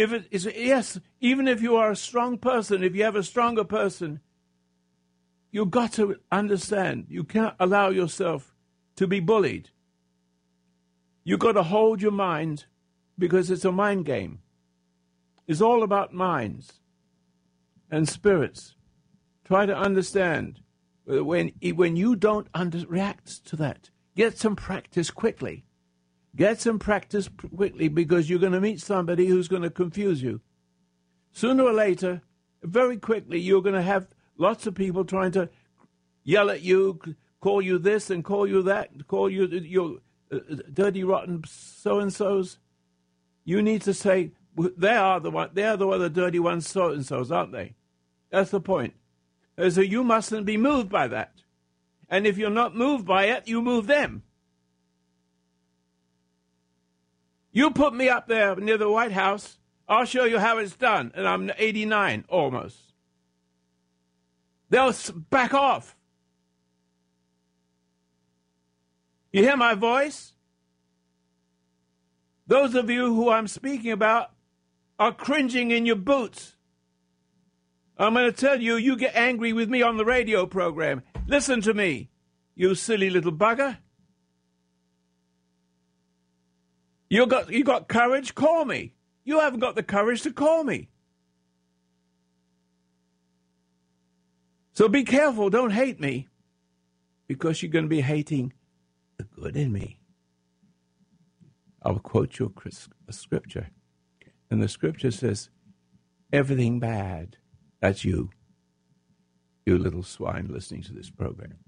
If 0.00 0.14
it 0.14 0.28
is 0.30 0.46
yes, 0.46 0.98
even 1.20 1.46
if 1.46 1.60
you 1.60 1.76
are 1.76 1.90
a 1.90 1.96
strong 1.96 2.38
person, 2.38 2.82
if 2.82 2.96
you 2.96 3.04
have 3.04 3.16
a 3.16 3.22
stronger 3.22 3.64
person, 3.64 4.20
you've 5.50 5.70
got 5.70 5.92
to 5.92 6.16
understand 6.32 7.04
you 7.10 7.22
can't 7.22 7.54
allow 7.60 7.90
yourself 7.90 8.54
to 8.96 9.06
be 9.06 9.20
bullied. 9.20 9.68
You've 11.22 11.40
got 11.40 11.52
to 11.52 11.64
hold 11.64 12.00
your 12.00 12.12
mind 12.12 12.64
because 13.18 13.50
it's 13.50 13.66
a 13.66 13.72
mind 13.72 14.06
game. 14.06 14.38
It's 15.46 15.60
all 15.60 15.82
about 15.82 16.14
minds 16.14 16.80
and 17.90 18.08
spirits. 18.08 18.76
Try 19.44 19.66
to 19.66 19.76
understand 19.76 20.62
when 21.04 21.52
when 21.74 21.96
you 21.96 22.16
don't 22.16 22.48
under, 22.54 22.86
react 22.86 23.44
to 23.48 23.56
that, 23.56 23.90
Get 24.16 24.38
some 24.38 24.56
practice 24.56 25.10
quickly. 25.10 25.66
Get 26.36 26.60
some 26.60 26.78
practice 26.78 27.28
quickly 27.56 27.88
because 27.88 28.30
you're 28.30 28.38
going 28.38 28.52
to 28.52 28.60
meet 28.60 28.80
somebody 28.80 29.26
who's 29.26 29.48
going 29.48 29.62
to 29.62 29.70
confuse 29.70 30.22
you. 30.22 30.40
Sooner 31.32 31.64
or 31.64 31.72
later, 31.72 32.22
very 32.62 32.96
quickly, 32.96 33.40
you're 33.40 33.62
going 33.62 33.74
to 33.74 33.82
have 33.82 34.08
lots 34.38 34.66
of 34.66 34.74
people 34.74 35.04
trying 35.04 35.32
to 35.32 35.48
yell 36.22 36.50
at 36.50 36.62
you, 36.62 37.00
call 37.40 37.60
you 37.62 37.78
this 37.78 38.10
and 38.10 38.24
call 38.24 38.46
you 38.46 38.62
that, 38.62 39.06
call 39.08 39.28
you 39.28 39.46
your 39.46 39.98
uh, 40.32 40.38
dirty, 40.72 41.02
rotten 41.02 41.42
so 41.46 41.98
and 41.98 42.12
so's. 42.12 42.58
You 43.44 43.62
need 43.62 43.82
to 43.82 43.94
say 43.94 44.32
they 44.56 44.94
are 44.94 45.18
the 45.18 45.30
one. 45.30 45.50
They 45.52 45.64
are 45.64 45.76
the 45.76 45.86
one, 45.86 45.98
the 46.00 46.10
dirty 46.10 46.38
ones, 46.38 46.68
so 46.68 46.90
and 46.90 47.04
so's, 47.04 47.32
aren't 47.32 47.52
they? 47.52 47.74
That's 48.30 48.50
the 48.50 48.60
point. 48.60 48.94
So 49.58 49.80
you 49.80 50.04
mustn't 50.04 50.46
be 50.46 50.56
moved 50.56 50.88
by 50.88 51.08
that. 51.08 51.32
And 52.08 52.26
if 52.26 52.38
you're 52.38 52.50
not 52.50 52.76
moved 52.76 53.06
by 53.06 53.24
it, 53.24 53.48
you 53.48 53.60
move 53.62 53.86
them. 53.86 54.22
You 57.52 57.70
put 57.70 57.94
me 57.94 58.08
up 58.08 58.28
there 58.28 58.54
near 58.56 58.78
the 58.78 58.90
White 58.90 59.12
House, 59.12 59.58
I'll 59.88 60.04
show 60.04 60.24
you 60.24 60.38
how 60.38 60.58
it's 60.58 60.76
done. 60.76 61.12
And 61.14 61.26
I'm 61.26 61.50
89 61.58 62.24
almost. 62.28 62.94
they'll 64.68 64.94
back 65.30 65.52
off. 65.52 65.96
You 69.32 69.42
hear 69.42 69.56
my 69.56 69.74
voice? 69.74 70.32
Those 72.46 72.74
of 72.74 72.90
you 72.90 73.14
who 73.14 73.30
I'm 73.30 73.46
speaking 73.46 73.92
about 73.92 74.32
are 74.98 75.12
cringing 75.12 75.70
in 75.70 75.86
your 75.86 75.96
boots. 75.96 76.56
I'm 77.96 78.14
going 78.14 78.32
to 78.32 78.36
tell 78.36 78.60
you, 78.60 78.76
you 78.76 78.96
get 78.96 79.14
angry 79.14 79.52
with 79.52 79.68
me 79.68 79.82
on 79.82 79.96
the 79.96 80.04
radio 80.04 80.46
program. 80.46 81.02
Listen 81.26 81.60
to 81.62 81.74
me, 81.74 82.10
you 82.54 82.74
silly 82.74 83.10
little 83.10 83.32
bugger. 83.32 83.78
You 87.10 87.26
got 87.26 87.50
you 87.50 87.64
got 87.64 87.88
courage? 87.88 88.34
Call 88.36 88.64
me. 88.64 88.94
You 89.24 89.40
haven't 89.40 89.60
got 89.60 89.74
the 89.74 89.82
courage 89.82 90.22
to 90.22 90.32
call 90.32 90.62
me. 90.64 90.88
So 94.72 94.88
be 94.88 95.02
careful. 95.02 95.50
Don't 95.50 95.72
hate 95.72 96.00
me, 96.00 96.28
because 97.26 97.62
you're 97.62 97.72
going 97.72 97.84
to 97.84 97.88
be 97.88 98.00
hating 98.00 98.52
the 99.18 99.24
good 99.24 99.56
in 99.56 99.72
me. 99.72 99.98
I'll 101.82 101.98
quote 101.98 102.38
you 102.38 102.54
a 103.08 103.12
scripture, 103.12 103.70
and 104.50 104.62
the 104.62 104.68
scripture 104.68 105.10
says, 105.10 105.50
"Everything 106.32 106.78
bad." 106.78 107.36
That's 107.80 108.04
you. 108.04 108.30
You 109.66 109.78
little 109.78 110.02
swine 110.02 110.48
listening 110.48 110.82
to 110.82 110.92
this 110.92 111.10
program. 111.10 111.58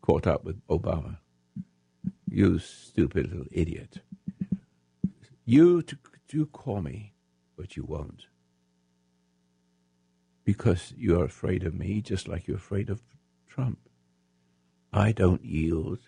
Caught 0.00 0.26
up 0.26 0.44
with 0.44 0.66
Obama. 0.68 1.18
You 2.28 2.58
stupid 2.58 3.28
little 3.28 3.46
idiot. 3.52 4.00
You 5.48 5.80
to 5.82 6.46
call 6.46 6.82
me, 6.82 7.14
but 7.56 7.76
you 7.76 7.84
won't. 7.84 8.26
Because 10.44 10.92
you're 10.96 11.24
afraid 11.24 11.62
of 11.62 11.72
me, 11.72 12.00
just 12.00 12.26
like 12.26 12.48
you're 12.48 12.56
afraid 12.56 12.90
of 12.90 13.00
Trump. 13.48 13.78
I 14.92 15.12
don't 15.12 15.44
yield. 15.44 16.00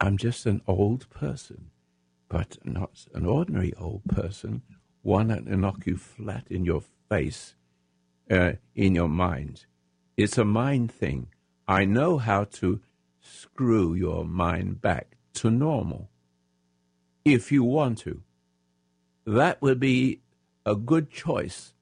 I'm 0.00 0.16
just 0.16 0.46
an 0.46 0.62
old 0.66 1.10
person, 1.10 1.70
but 2.28 2.56
not 2.64 3.06
an 3.12 3.26
ordinary 3.26 3.74
old 3.74 4.04
person, 4.06 4.62
one 5.02 5.28
that 5.28 5.44
will 5.44 5.58
knock 5.58 5.86
you 5.86 5.98
flat 5.98 6.46
in 6.48 6.64
your 6.64 6.82
face 7.10 7.54
uh, 8.30 8.52
in 8.74 8.94
your 8.94 9.08
mind. 9.08 9.66
It's 10.16 10.38
a 10.38 10.44
mind 10.44 10.90
thing. 10.90 11.28
I 11.68 11.84
know 11.84 12.16
how 12.16 12.44
to 12.44 12.80
screw 13.20 13.92
your 13.92 14.24
mind 14.24 14.80
back 14.80 15.18
to 15.34 15.50
normal 15.50 16.08
if 17.26 17.52
you 17.52 17.62
want 17.62 17.98
to. 17.98 18.22
That 19.26 19.60
would 19.62 19.80
be 19.80 20.20
a 20.66 20.74
good 20.74 21.10
choice 21.10 21.72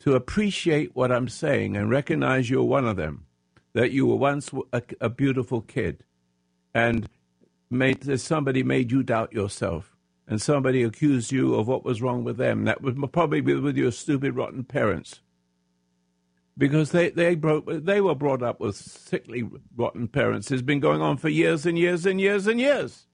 to 0.00 0.14
appreciate 0.14 0.94
what 0.94 1.10
I'm 1.10 1.28
saying 1.28 1.76
and 1.76 1.90
recognize 1.90 2.48
you're 2.50 2.64
one 2.64 2.86
of 2.86 2.96
them, 2.96 3.26
that 3.72 3.90
you 3.92 4.06
were 4.06 4.16
once 4.16 4.50
a, 4.72 4.82
a 5.00 5.08
beautiful 5.08 5.60
kid 5.60 6.04
and 6.74 7.08
made, 7.70 8.20
somebody 8.20 8.62
made 8.62 8.92
you 8.92 9.02
doubt 9.02 9.32
yourself 9.32 9.96
and 10.28 10.40
somebody 10.40 10.82
accused 10.82 11.32
you 11.32 11.54
of 11.54 11.68
what 11.68 11.84
was 11.84 12.02
wrong 12.02 12.24
with 12.24 12.36
them. 12.36 12.64
That 12.64 12.82
would 12.82 13.12
probably 13.12 13.40
be 13.40 13.54
with 13.54 13.76
your 13.76 13.92
stupid, 13.92 14.36
rotten 14.36 14.64
parents 14.64 15.20
because 16.58 16.90
they 16.90 17.10
they 17.10 17.34
broke 17.34 17.66
they 17.66 18.00
were 18.00 18.14
brought 18.14 18.42
up 18.42 18.60
with 18.60 18.76
sickly 18.76 19.44
rotten 19.76 20.08
parents. 20.08 20.50
It's 20.50 20.62
been 20.62 20.80
going 20.80 21.02
on 21.02 21.18
for 21.18 21.28
years 21.28 21.66
and 21.66 21.78
years 21.78 22.06
and 22.06 22.20
years 22.20 22.46
and 22.46 22.60
years. 22.60 23.06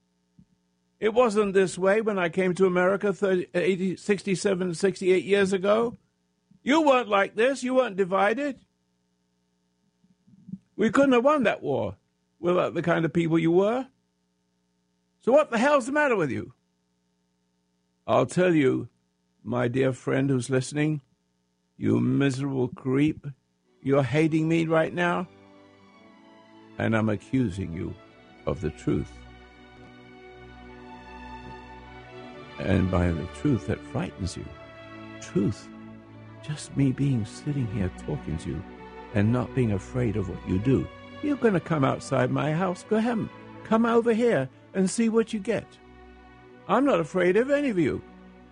It 1.03 1.13
wasn't 1.13 1.53
this 1.53 1.77
way 1.77 2.01
when 2.01 2.17
I 2.17 2.29
came 2.29 2.55
to 2.55 2.65
America 2.65 3.13
30, 3.13 3.49
80, 3.53 3.97
67, 3.97 4.75
68 4.75 5.25
years 5.25 5.53
ago. 5.53 5.99
You 6.63 6.83
weren't 6.83 7.09
like 7.09 7.35
this. 7.35 7.65
You 7.65 7.75
weren't 7.75 7.97
divided. 7.97 8.61
We 10.77 10.91
couldn't 10.91 11.15
have 11.15 11.25
won 11.25 11.43
that 11.43 11.61
war 11.61 11.97
without 12.39 12.75
the 12.75 12.83
kind 12.83 13.05
of 13.05 13.13
people 13.13 13.37
you 13.37 13.51
were. 13.51 13.89
So 15.23 15.33
what 15.33 15.51
the 15.51 15.59
hell's 15.59 15.87
the 15.87 15.93
matter 15.93 16.15
with 16.15 16.31
you? 16.31 16.55
I'll 18.07 18.25
tell 18.25 18.55
you, 18.55 18.89
my 19.43 19.67
dear 19.67 19.93
friend 19.93 20.31
who's 20.31 20.51
listening, 20.51 21.01
you 21.77 21.99
miserable 21.99 22.69
creep. 22.69 23.27
You're 23.83 24.05
hating 24.05 24.49
me 24.49 24.67
right 24.67 24.95
now? 24.95 25.27
And 26.79 26.97
I'm 26.97 27.09
accusing 27.09 27.73
you 27.73 27.93
of 28.47 28.61
the 28.61 28.71
truth. 28.71 29.11
And 32.59 32.91
by 32.91 33.11
the 33.11 33.27
truth 33.35 33.67
that 33.67 33.85
frightens 33.87 34.37
you. 34.37 34.45
Truth. 35.21 35.69
Just 36.43 36.77
me 36.77 36.93
being 36.93 37.25
sitting 37.25 37.67
here 37.69 37.91
talking 38.07 38.37
to 38.39 38.51
you 38.51 38.63
and 39.15 39.33
not 39.33 39.55
being 39.55 39.73
afraid 39.73 40.17
of 40.17 40.29
what 40.29 40.49
you 40.49 40.59
do. 40.59 40.87
You're 41.23 41.37
going 41.37 41.55
to 41.55 41.61
come 41.61 41.85
outside 41.85 42.31
my 42.31 42.53
house. 42.53 42.85
Go 42.89 42.97
ahead. 42.97 43.29
Come 43.65 43.87
over 43.87 44.13
here 44.13 44.49
and 44.75 44.89
see 44.89 45.09
what 45.09 45.33
you 45.33 45.39
get. 45.39 45.67
I'm 46.69 46.85
not 46.85 47.01
afraid 47.01 47.37
of 47.37 47.51
any 47.51 47.71
of 47.71 47.79
you. 47.79 48.03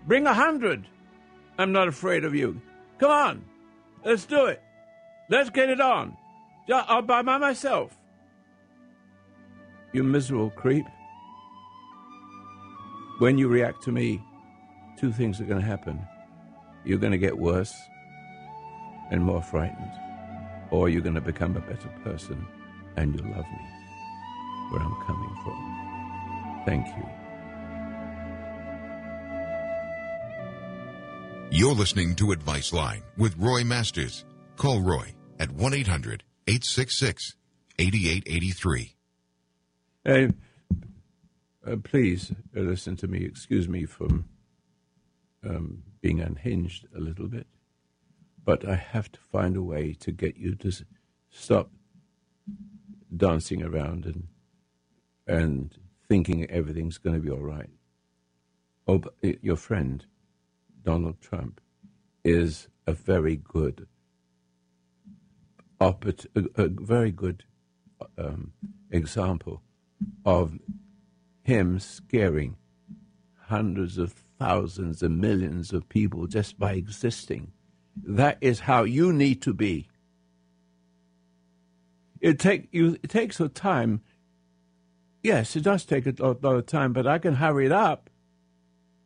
Bring 0.07 0.27
a 0.27 0.35
hundred. 0.35 0.87
I'm 1.59 1.73
not 1.73 1.89
afraid 1.89 2.25
of 2.25 2.35
you. 2.35 2.61
Come 2.99 3.11
on, 3.11 3.45
let's 4.05 4.25
do 4.25 4.47
it. 4.47 4.63
Let's 5.29 5.51
get 5.51 5.69
it 5.69 5.81
on. 5.81 6.17
I'll 6.73 7.03
buy 7.03 7.23
by 7.23 7.39
myself. 7.39 7.97
You 9.93 10.03
miserable 10.03 10.51
creep. 10.51 10.87
When 13.21 13.37
you 13.37 13.49
react 13.49 13.83
to 13.83 13.93
me, 13.93 14.19
two 14.97 15.13
things 15.13 15.43
are 15.43 15.45
going 15.45 15.61
to 15.61 15.67
happen. 15.67 16.01
You're 16.87 16.97
going 16.97 17.13
to 17.13 17.19
get 17.19 17.37
worse 17.37 17.75
and 19.11 19.23
more 19.23 19.43
frightened, 19.43 19.93
or 20.71 20.89
you're 20.89 21.03
going 21.03 21.17
to 21.17 21.21
become 21.21 21.55
a 21.55 21.61
better 21.61 21.91
person 22.03 22.47
and 22.97 23.15
you'll 23.15 23.31
love 23.31 23.45
me 23.45 23.69
where 24.71 24.81
I'm 24.81 24.97
coming 25.05 25.37
from. 25.45 26.63
Thank 26.65 26.87
you. 26.87 27.07
You're 31.51 31.75
listening 31.75 32.15
to 32.15 32.33
Advice 32.33 32.73
Line 32.73 33.03
with 33.19 33.37
Roy 33.37 33.65
Masters. 33.65 34.25
Call 34.57 34.81
Roy 34.81 35.15
at 35.39 35.53
1 35.53 35.75
800 35.75 36.25
866 36.49 37.35
8883. 37.79 38.97
Uh, 41.67 41.77
please 41.77 42.33
uh, 42.57 42.61
listen 42.61 42.97
to 42.97 43.07
me. 43.07 43.25
Excuse 43.25 43.69
me 43.69 43.85
from 43.85 44.25
um, 45.45 45.83
being 46.01 46.21
unhinged 46.21 46.87
a 46.97 47.01
little 47.01 47.29
bit, 47.29 47.47
but 48.45 48.67
I 48.67 48.77
have 48.77 49.13
to 49.13 49.21
find 49.21 49.57
a 49.57 49.63
way 49.63 49.93
to 50.01 50.11
get 50.13 50.37
you 50.37 50.55
to 50.57 50.73
stop 51.31 51.71
dancing 53.15 53.63
around 53.63 54.07
and 54.07 54.29
and 55.27 55.77
thinking 56.09 56.51
everything's 56.51 56.99
going 56.99 57.15
to 57.15 57.23
be 57.23 57.31
all 57.31 57.39
right. 57.43 57.71
Oh, 58.89 59.03
your 59.23 59.57
friend 59.57 60.05
Donald 60.83 61.21
Trump 61.21 61.61
is 62.25 62.69
a 62.87 62.93
very 62.93 63.37
good, 63.37 63.87
a, 65.81 65.95
a 66.57 66.69
very 66.69 67.13
good 67.13 67.45
um, 68.19 68.53
example 68.91 69.63
of 70.25 70.59
him 71.51 71.81
scaring 71.81 72.57
hundreds 73.49 73.99
of 73.99 74.13
thousands 74.39 75.03
and 75.03 75.21
millions 75.21 75.73
of 75.73 75.89
people 75.89 76.29
just 76.29 76.57
by 76.61 76.75
existing. 76.75 77.51
That 77.97 78.39
is 78.41 78.61
how 78.61 78.85
you 78.85 79.13
need 79.13 79.43
to 79.43 79.53
be. 79.53 79.89
It 82.21 82.39
take 82.39 82.69
you. 82.71 82.97
It 83.03 83.11
takes 83.11 83.41
a 83.41 83.49
time. 83.49 84.01
Yes, 85.25 85.57
it 85.57 85.63
does 85.63 85.85
take 85.85 86.07
a 86.07 86.15
lot 86.25 86.45
of 86.45 86.67
time, 86.67 86.93
but 86.93 87.07
I 87.07 87.19
can 87.19 87.35
hurry 87.35 87.67
it 87.67 87.73
up 87.73 88.09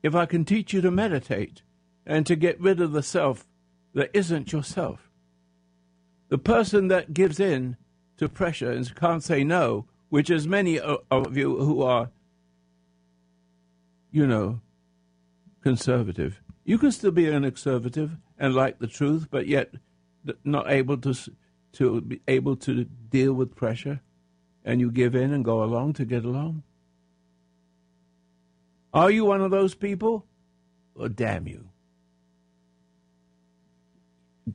if 0.02 0.14
I 0.14 0.26
can 0.26 0.44
teach 0.44 0.74
you 0.74 0.82
to 0.82 0.90
meditate 0.90 1.62
and 2.04 2.26
to 2.26 2.36
get 2.36 2.60
rid 2.60 2.78
of 2.80 2.92
the 2.92 3.02
self 3.02 3.46
that 3.94 4.10
isn't 4.12 4.52
yourself. 4.52 5.10
The 6.28 6.38
person 6.38 6.88
that 6.88 7.14
gives 7.14 7.40
in 7.40 7.78
to 8.18 8.28
pressure 8.28 8.70
and 8.70 8.94
can't 8.94 9.22
say 9.22 9.44
no, 9.44 9.86
which 10.10 10.28
is 10.28 10.46
many 10.46 10.78
of 10.78 11.36
you 11.36 11.56
who 11.56 11.82
are, 11.82 12.10
you 14.14 14.28
know, 14.28 14.60
conservative. 15.60 16.40
You 16.64 16.78
can 16.78 16.92
still 16.92 17.10
be 17.10 17.28
an 17.28 17.42
conservative 17.42 18.12
and 18.38 18.54
like 18.54 18.78
the 18.78 18.86
truth, 18.86 19.26
but 19.28 19.48
yet 19.48 19.74
not 20.44 20.70
able 20.70 20.96
to 20.98 21.14
to 21.72 22.00
be 22.00 22.20
able 22.28 22.54
to 22.54 22.84
deal 22.84 23.32
with 23.32 23.56
pressure, 23.56 24.00
and 24.64 24.80
you 24.80 24.92
give 24.92 25.16
in 25.16 25.32
and 25.32 25.44
go 25.44 25.64
along 25.64 25.94
to 25.94 26.04
get 26.04 26.24
along. 26.24 26.62
Are 28.92 29.10
you 29.10 29.24
one 29.24 29.40
of 29.40 29.50
those 29.50 29.74
people? 29.74 30.24
Well, 30.94 31.08
damn 31.08 31.48
you. 31.48 31.70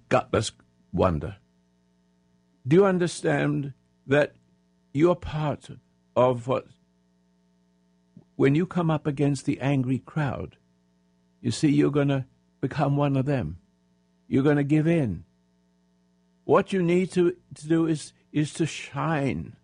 Gutless 0.08 0.54
wonder. 0.93 1.36
Do 2.65 2.78
you 2.78 2.86
understand 2.86 3.74
that 4.08 4.36
you're 4.93 5.15
part 5.15 5.67
of 6.15 6.48
what, 6.48 6.67
when 8.39 8.56
you 8.56 8.65
come 8.65 8.89
up 8.89 9.06
against 9.06 9.43
the 9.43 9.60
angry 9.60 9.99
crowd, 9.99 10.56
you 11.41 11.52
see, 11.52 11.67
you're 11.67 11.91
going 11.91 12.08
to 12.08 12.23
become 12.62 12.95
one 12.95 13.17
of 13.17 13.25
them. 13.25 13.58
You're 14.30 14.45
going 14.45 14.56
to 14.56 14.63
give 14.63 14.88
in. 14.88 15.25
What 16.45 16.71
you 16.71 16.82
need 16.82 17.12
to, 17.12 17.36
to 17.56 17.67
do 17.67 17.86
is, 17.86 18.13
is 18.32 18.54
to 18.54 18.65
shine. 18.65 19.58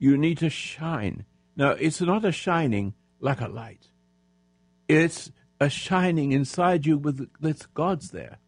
You 0.00 0.18
need 0.18 0.38
to 0.38 0.50
shine. 0.50 1.26
Now, 1.54 1.70
it's 1.78 2.00
not 2.00 2.24
a 2.24 2.32
shining 2.32 2.94
like 3.20 3.40
a 3.40 3.46
light. 3.46 3.86
It's 4.88 5.30
a 5.60 5.70
shining 5.70 6.32
inside 6.32 6.86
you 6.86 6.98
with, 6.98 7.30
with 7.40 7.72
God's 7.72 8.10
there 8.10 8.38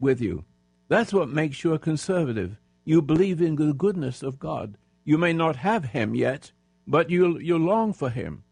with 0.00 0.18
you. 0.18 0.46
That's 0.88 1.12
what 1.12 1.28
makes 1.28 1.62
you 1.62 1.74
a 1.74 1.78
conservative. 1.78 2.56
You 2.86 3.02
believe 3.02 3.42
in 3.42 3.56
the 3.56 3.74
goodness 3.74 4.22
of 4.22 4.38
God. 4.38 4.78
You 5.04 5.18
may 5.18 5.34
not 5.34 5.56
have 5.56 5.84
Him 5.84 6.14
yet, 6.14 6.52
but 6.86 7.10
you 7.10 7.38
you 7.38 7.58
long 7.58 7.92
for 7.92 8.08
Him. 8.08 8.44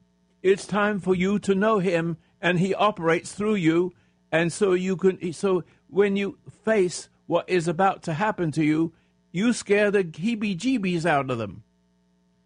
It's 0.46 0.64
time 0.64 1.00
for 1.00 1.12
you 1.12 1.40
to 1.40 1.56
know 1.56 1.80
Him, 1.80 2.18
and 2.40 2.60
He 2.60 2.72
operates 2.72 3.32
through 3.32 3.56
you, 3.56 3.92
and 4.30 4.52
so 4.52 4.74
you 4.74 4.96
can. 4.96 5.32
So 5.32 5.64
when 5.88 6.14
you 6.14 6.38
face 6.64 7.08
what 7.26 7.50
is 7.50 7.66
about 7.66 8.04
to 8.04 8.14
happen 8.14 8.52
to 8.52 8.64
you, 8.64 8.92
you 9.32 9.52
scare 9.52 9.90
the 9.90 10.04
heebie-jeebies 10.04 11.04
out 11.04 11.32
of 11.32 11.38
them, 11.38 11.64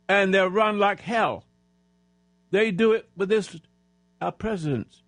and 0.09 0.33
they'll 0.33 0.49
run 0.49 0.79
like 0.79 1.01
hell. 1.01 1.45
They 2.51 2.71
do 2.71 2.93
it 2.93 3.11
with 3.19 3.29
this 3.29 3.61
our 4.19 4.33
president, 4.33 5.03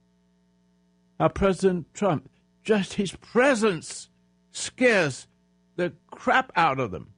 our 1.19 1.31
President 1.31 1.95
Trump. 1.95 2.29
Just 2.63 2.93
his 2.95 3.13
presence 3.13 4.11
scares 4.51 5.29
the 5.77 5.95
crap 6.11 6.53
out 6.57 6.79
of 6.79 6.91
them. 6.91 7.15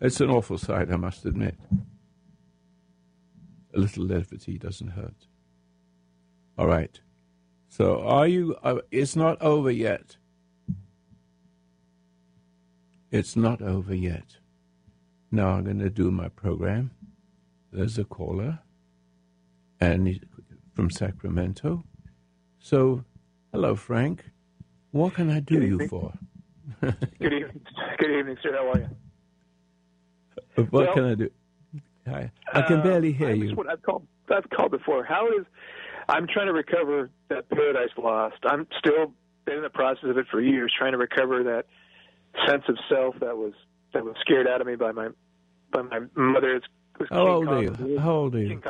It's 0.00 0.20
an 0.20 0.30
awful 0.30 0.58
sight, 0.58 0.90
I 0.90 0.96
must 0.96 1.24
admit. 1.24 1.54
A 3.76 3.78
little 3.78 4.06
levity 4.06 4.56
doesn't 4.56 4.88
hurt. 4.88 5.26
All 6.56 6.66
right. 6.66 6.98
So, 7.68 8.00
are 8.00 8.26
you? 8.26 8.56
Uh, 8.62 8.78
it's 8.90 9.14
not 9.14 9.40
over 9.42 9.70
yet. 9.70 10.16
It's 13.10 13.36
not 13.36 13.60
over 13.60 13.94
yet. 13.94 14.38
Now 15.30 15.50
I'm 15.50 15.64
going 15.64 15.80
to 15.80 15.90
do 15.90 16.10
my 16.10 16.28
program. 16.28 16.90
There's 17.70 17.98
a 17.98 18.04
caller, 18.04 18.60
and 19.78 20.08
he's 20.08 20.20
from 20.74 20.90
Sacramento. 20.90 21.84
So, 22.58 23.04
hello, 23.52 23.76
Frank. 23.76 24.24
What 24.92 25.12
can 25.12 25.28
I 25.28 25.40
do 25.40 25.60
you 25.60 25.86
for? 25.88 26.14
Good 26.80 26.94
evening. 27.20 27.60
Good 27.98 28.18
evening, 28.18 28.38
sir. 28.42 28.52
How 28.54 28.70
are 28.70 28.78
you? 28.78 28.88
What 30.54 30.72
well, 30.72 30.94
can 30.94 31.04
I 31.04 31.14
do? 31.14 31.30
Hi. 32.06 32.30
I 32.52 32.62
can 32.62 32.82
barely 32.82 33.12
hear 33.12 33.34
you. 33.34 33.56
I've 33.68 33.82
called. 33.82 34.06
I've 34.30 34.48
called 34.50 34.70
before. 34.70 35.04
How 35.04 35.26
is? 35.28 35.46
I'm 36.08 36.26
trying 36.26 36.46
to 36.46 36.52
recover 36.52 37.10
that 37.28 37.48
paradise 37.50 37.90
lost. 37.98 38.36
I'm 38.44 38.66
still 38.78 39.12
been 39.44 39.56
in 39.56 39.62
the 39.62 39.70
process 39.70 40.04
of 40.04 40.18
it 40.18 40.26
for 40.30 40.40
years, 40.40 40.72
trying 40.76 40.92
to 40.92 40.98
recover 40.98 41.42
that 41.44 41.66
sense 42.48 42.64
of 42.68 42.76
self 42.88 43.14
that 43.20 43.36
was 43.36 43.54
that 43.92 44.04
was 44.04 44.14
scared 44.20 44.46
out 44.46 44.60
of 44.60 44.66
me 44.66 44.76
by 44.76 44.92
my 44.92 45.08
by 45.72 45.82
my 45.82 46.00
mother. 46.14 46.56
It's, 46.56 46.66
How 47.10 47.26
old 47.26 47.48
are 47.48 47.62
you? 47.62 47.98
How 47.98 48.12
old 48.12 48.34
are 48.34 48.42
you? 48.42 48.60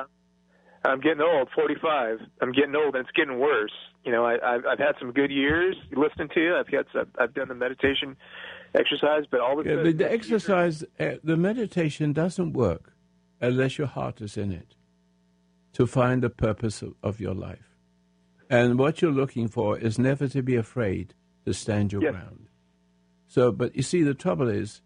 I'm 0.85 1.01
getting 1.01 1.21
old, 1.21 1.49
45. 1.53 2.21
I'm 2.41 2.53
getting 2.53 2.77
old, 2.77 2.95
and 2.95 3.05
it's 3.05 3.11
getting 3.17 3.41
worse. 3.41 3.73
You 4.05 4.13
know, 4.13 4.25
I, 4.25 4.35
I've, 4.35 4.65
I've 4.67 4.79
had 4.79 4.95
some 5.01 5.11
good 5.11 5.33
years 5.33 5.75
listening 5.91 6.29
to 6.35 6.41
you. 6.41 6.57
I've 6.57 6.71
got, 6.71 6.87
I've, 6.95 7.09
I've 7.19 7.35
done 7.35 7.49
the 7.49 7.57
meditation 7.57 8.17
exercise, 8.73 9.25
but 9.29 9.41
all 9.41 9.57
the, 9.57 9.69
yeah, 9.69 9.83
the, 9.83 9.93
the 9.93 10.13
exercise, 10.13 10.85
uh, 11.01 11.15
the 11.25 11.37
meditation 11.37 12.13
doesn't 12.13 12.53
work 12.53 12.93
unless 13.41 13.79
your 13.79 13.87
heart 13.87 14.21
is 14.21 14.37
in 14.37 14.53
it 14.53 14.75
to 15.73 15.87
find 15.87 16.23
the 16.23 16.31
purpose 16.31 16.83
of, 16.83 16.95
of 17.03 17.21
your 17.21 17.35
life. 17.35 17.77
And 18.49 18.79
what 18.79 19.03
you're 19.03 19.11
looking 19.11 19.49
for 19.49 19.79
is 19.79 19.99
never 19.99 20.29
to 20.29 20.43
be 20.43 20.57
afraid 20.57 21.15
to 21.45 21.53
stand 21.53 21.93
your 21.93 22.03
yes. 22.03 22.13
ground. 22.13 22.49
So, 23.27 23.53
but 23.53 23.75
you 23.77 23.83
see, 23.83 24.03
the 24.03 24.15
trouble 24.15 24.49
is, 24.49 24.81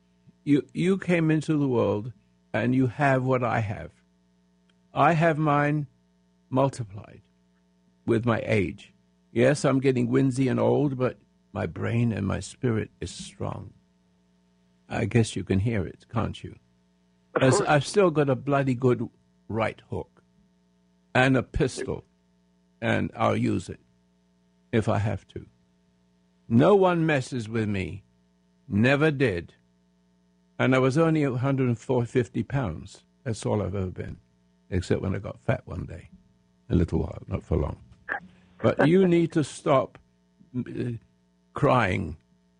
you 0.44 0.66
you 0.72 0.96
came 0.98 1.30
into 1.30 1.58
the 1.58 1.68
world 1.68 2.12
and 2.52 2.74
you 2.74 2.86
have 2.86 3.22
what 3.22 3.44
I 3.44 3.60
have. 3.60 3.90
I 4.92 5.12
have 5.12 5.38
mine 5.38 5.86
multiplied 6.48 7.22
with 8.06 8.24
my 8.26 8.42
age. 8.44 8.92
Yes, 9.32 9.64
I'm 9.64 9.78
getting 9.78 10.08
winsy 10.08 10.50
and 10.50 10.58
old, 10.58 10.98
but 10.98 11.18
my 11.52 11.66
brain 11.66 12.12
and 12.12 12.26
my 12.26 12.40
spirit 12.40 12.90
is 13.00 13.10
strong. 13.10 13.72
I 14.88 15.04
guess 15.04 15.36
you 15.36 15.44
can 15.44 15.60
hear 15.60 15.86
it, 15.86 16.06
can't 16.12 16.42
you? 16.42 16.56
As 17.40 17.60
I've 17.62 17.86
still 17.86 18.10
got 18.10 18.28
a 18.28 18.36
bloody 18.36 18.74
good 18.74 19.08
right 19.48 19.80
hook 19.90 20.22
and 21.14 21.36
a 21.36 21.42
pistol, 21.42 22.04
and 22.80 23.10
I'll 23.16 23.36
use 23.36 23.68
it 23.68 23.80
if 24.72 24.88
I 24.88 24.98
have 24.98 25.26
to. 25.28 25.46
No 26.48 26.74
one 26.74 27.06
messes 27.06 27.48
with 27.48 27.68
me. 27.68 28.04
Never 28.68 29.10
did. 29.10 29.54
And 30.58 30.74
I 30.74 30.78
was 30.78 30.98
only 30.98 31.26
150 31.26 32.42
pounds. 32.44 33.02
That's 33.24 33.44
all 33.46 33.62
I've 33.62 33.74
ever 33.74 33.86
been 33.86 34.18
except 34.70 35.02
when 35.02 35.14
I 35.14 35.18
got 35.18 35.40
fat 35.40 35.62
one 35.64 35.84
day, 35.84 36.08
a 36.70 36.74
little 36.74 37.00
while, 37.00 37.22
not 37.26 37.42
for 37.42 37.56
long. 37.56 37.76
But 38.62 38.86
you 38.86 39.06
need 39.06 39.32
to 39.32 39.42
stop 39.42 39.98
uh, 40.56 40.92
crying. 41.54 42.16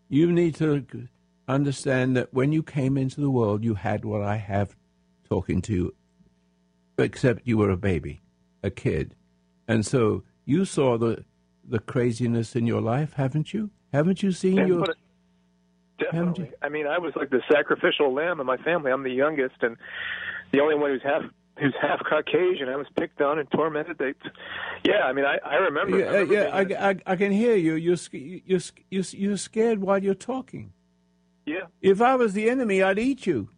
You 0.08 0.32
need 0.32 0.56
to 0.56 0.84
understand 1.48 2.16
that 2.16 2.32
when 2.32 2.52
you 2.52 2.62
came 2.62 2.96
into 2.96 3.20
the 3.20 3.30
world, 3.30 3.64
you 3.64 3.74
had 3.74 4.04
what 4.04 4.22
I 4.22 4.36
have 4.36 4.76
talking 5.28 5.62
to 5.62 5.72
you, 5.72 5.94
except 6.98 7.46
you 7.46 7.58
were 7.58 7.70
a 7.70 7.76
baby, 7.76 8.20
a 8.62 8.70
kid. 8.70 9.14
And 9.68 9.84
so 9.86 10.24
you 10.44 10.64
saw 10.64 10.98
the 10.98 11.24
the 11.64 11.78
craziness 11.78 12.56
in 12.56 12.66
your 12.66 12.80
life, 12.80 13.12
haven't 13.12 13.54
you? 13.54 13.70
Haven't 13.92 14.22
you 14.22 14.32
seen 14.32 14.56
your 14.66 14.86
Definitely. 16.00 16.50
I 16.62 16.68
mean, 16.68 16.86
I 16.86 16.98
was 16.98 17.12
like 17.14 17.30
the 17.30 17.42
sacrificial 17.50 18.12
lamb 18.12 18.40
in 18.40 18.46
my 18.46 18.56
family. 18.56 18.90
I'm 18.90 19.02
the 19.02 19.10
youngest 19.10 19.56
and 19.60 19.76
the 20.52 20.60
only 20.60 20.74
one 20.74 20.90
who's 20.90 21.02
half 21.02 21.22
who's 21.58 21.74
half 21.80 22.00
Caucasian. 22.08 22.68
I 22.68 22.76
was 22.76 22.86
picked 22.98 23.20
on 23.20 23.38
and 23.38 23.50
tormented. 23.50 23.98
They, 23.98 24.14
yeah, 24.84 25.04
I 25.04 25.12
mean, 25.12 25.24
I, 25.24 25.38
I 25.44 25.56
remember. 25.56 25.98
Yeah, 25.98 26.06
I 26.06 26.14
remember 26.20 26.34
yeah, 26.34 26.80
I, 26.84 26.90
I, 26.90 26.96
I, 27.06 27.16
can 27.16 27.32
hear 27.32 27.54
you. 27.54 27.74
You're, 27.74 27.98
you're, 28.46 28.60
you're, 28.88 29.04
you're 29.10 29.36
scared 29.36 29.80
while 29.80 30.02
you're 30.02 30.14
talking. 30.14 30.72
Yeah. 31.50 31.66
If 31.82 32.00
I 32.00 32.14
was 32.14 32.32
the 32.32 32.48
enemy, 32.48 32.80
I'd 32.80 33.00
eat 33.00 33.26
you. 33.26 33.48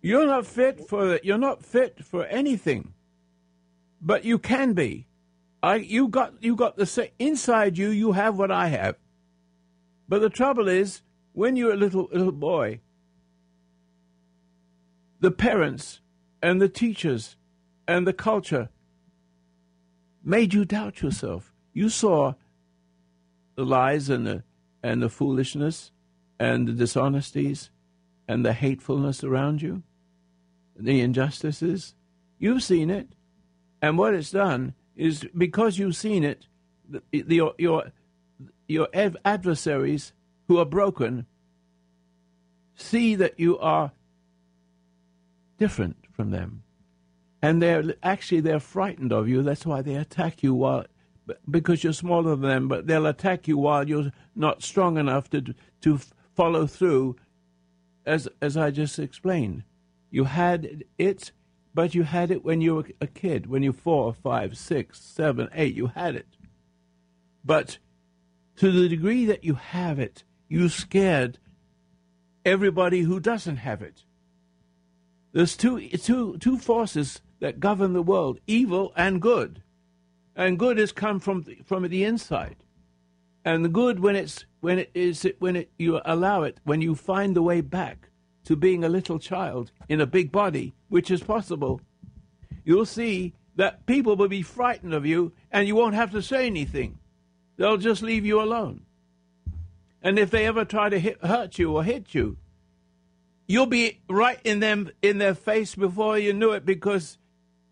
You're 0.00 0.26
not 0.26 0.46
fit 0.46 0.88
for 0.88 1.20
you're 1.22 1.36
not 1.36 1.62
fit 1.62 2.02
for 2.02 2.24
anything, 2.24 2.94
but 4.00 4.24
you 4.24 4.38
can 4.38 4.72
be. 4.72 5.08
I 5.62 5.74
you 5.76 6.08
got 6.08 6.42
you 6.42 6.56
got 6.56 6.76
the 6.76 7.10
inside 7.18 7.76
you. 7.76 7.90
You 7.90 8.12
have 8.12 8.38
what 8.38 8.50
I 8.50 8.68
have, 8.68 8.96
but 10.08 10.22
the 10.22 10.30
trouble 10.30 10.68
is 10.68 11.02
when 11.34 11.54
you're 11.54 11.74
a 11.74 11.76
little 11.84 12.08
little 12.10 12.32
boy. 12.32 12.80
The 15.20 15.30
parents 15.30 16.00
and 16.42 16.62
the 16.62 16.68
teachers 16.68 17.36
and 17.86 18.06
the 18.06 18.14
culture 18.14 18.70
made 20.24 20.54
you 20.54 20.64
doubt 20.64 21.02
yourself. 21.02 21.52
You 21.74 21.90
saw 21.90 22.34
the 23.54 23.66
lies 23.66 24.08
and 24.08 24.26
the 24.26 24.44
and 24.82 25.02
the 25.02 25.10
foolishness 25.10 25.92
and 26.38 26.66
the 26.66 26.72
dishonesties 26.72 27.70
and 28.28 28.44
the 28.44 28.52
hatefulness 28.52 29.22
around 29.22 29.62
you, 29.62 29.82
the 30.76 31.00
injustices. 31.00 31.94
You've 32.38 32.62
seen 32.62 32.90
it, 32.90 33.08
and 33.80 33.98
what 33.98 34.14
it's 34.14 34.30
done 34.30 34.74
is 34.96 35.26
because 35.36 35.78
you've 35.78 35.96
seen 35.96 36.24
it, 36.24 36.46
the, 36.88 37.02
the, 37.22 37.52
your 37.58 37.92
your 38.68 38.88
adversaries 39.24 40.12
who 40.48 40.58
are 40.58 40.64
broken 40.64 41.26
see 42.74 43.14
that 43.14 43.38
you 43.38 43.58
are 43.58 43.92
different 45.58 45.96
from 46.10 46.30
them. 46.30 46.62
And 47.40 47.60
they're 47.60 47.94
actually 48.02 48.40
they're 48.40 48.60
frightened 48.60 49.12
of 49.12 49.28
you. 49.28 49.42
That's 49.42 49.66
why 49.66 49.82
they 49.82 49.96
attack 49.96 50.42
you 50.42 50.54
while 50.54 50.86
because 51.48 51.84
you're 51.84 51.92
smaller 51.92 52.30
than 52.30 52.48
them, 52.48 52.68
but 52.68 52.86
they'll 52.86 53.06
attack 53.06 53.46
you 53.48 53.58
while 53.58 53.88
you're 53.88 54.12
not 54.34 54.62
strong 54.62 54.96
enough 54.96 55.30
to 55.30 55.54
to 55.82 56.00
follow 56.34 56.66
through 56.66 57.16
as 58.04 58.28
as 58.40 58.56
I 58.56 58.70
just 58.70 58.98
explained. 58.98 59.64
You 60.10 60.24
had 60.24 60.84
it, 60.98 61.32
but 61.74 61.94
you 61.94 62.02
had 62.02 62.30
it 62.30 62.44
when 62.44 62.60
you 62.60 62.74
were 62.74 62.86
a 63.00 63.06
kid, 63.06 63.46
when 63.46 63.62
you're 63.62 63.72
four, 63.72 64.12
five, 64.12 64.56
six, 64.58 65.00
seven, 65.00 65.48
eight, 65.54 65.74
you 65.74 65.86
had 65.88 66.16
it. 66.16 66.28
But 67.44 67.78
to 68.56 68.70
the 68.70 68.88
degree 68.88 69.24
that 69.26 69.44
you 69.44 69.54
have 69.54 69.98
it, 69.98 70.24
you 70.48 70.68
scared 70.68 71.38
everybody 72.44 73.00
who 73.00 73.20
doesn't 73.20 73.56
have 73.56 73.82
it. 73.82 74.04
There's 75.32 75.56
two, 75.56 75.88
two, 75.88 76.36
two 76.38 76.58
forces 76.58 77.22
that 77.40 77.58
govern 77.58 77.94
the 77.94 78.02
world 78.02 78.38
evil 78.46 78.92
and 78.96 79.20
good. 79.20 79.62
And 80.36 80.58
good 80.58 80.78
has 80.78 80.92
come 80.92 81.20
from 81.20 81.42
the, 81.42 81.58
from 81.64 81.88
the 81.88 82.04
inside. 82.04 82.56
And 83.44 83.64
the 83.64 83.68
good, 83.68 84.00
when, 84.00 84.16
it's, 84.16 84.44
when, 84.60 84.78
it 84.78 84.90
is, 84.94 85.28
when 85.38 85.56
it, 85.56 85.70
you 85.78 86.00
allow 86.04 86.42
it, 86.42 86.58
when 86.64 86.80
you 86.80 86.94
find 86.94 87.34
the 87.34 87.42
way 87.42 87.60
back 87.60 88.08
to 88.44 88.56
being 88.56 88.84
a 88.84 88.88
little 88.88 89.18
child 89.18 89.72
in 89.88 90.00
a 90.00 90.06
big 90.06 90.30
body, 90.30 90.74
which 90.88 91.10
is 91.10 91.22
possible, 91.22 91.80
you'll 92.64 92.86
see 92.86 93.34
that 93.56 93.86
people 93.86 94.16
will 94.16 94.28
be 94.28 94.42
frightened 94.42 94.94
of 94.94 95.04
you 95.04 95.32
and 95.50 95.66
you 95.66 95.74
won't 95.74 95.94
have 95.94 96.12
to 96.12 96.22
say 96.22 96.46
anything. 96.46 96.98
They'll 97.56 97.76
just 97.76 98.02
leave 98.02 98.24
you 98.24 98.40
alone. 98.40 98.82
And 100.02 100.18
if 100.18 100.30
they 100.30 100.46
ever 100.46 100.64
try 100.64 100.88
to 100.88 100.98
hit, 100.98 101.24
hurt 101.24 101.58
you 101.58 101.76
or 101.76 101.84
hit 101.84 102.14
you, 102.14 102.36
you'll 103.46 103.66
be 103.66 104.00
right 104.08 104.40
in 104.44 104.60
them 104.60 104.90
in 105.02 105.18
their 105.18 105.34
face 105.34 105.74
before 105.74 106.18
you 106.18 106.32
knew 106.32 106.52
it 106.52 106.64
because 106.64 107.18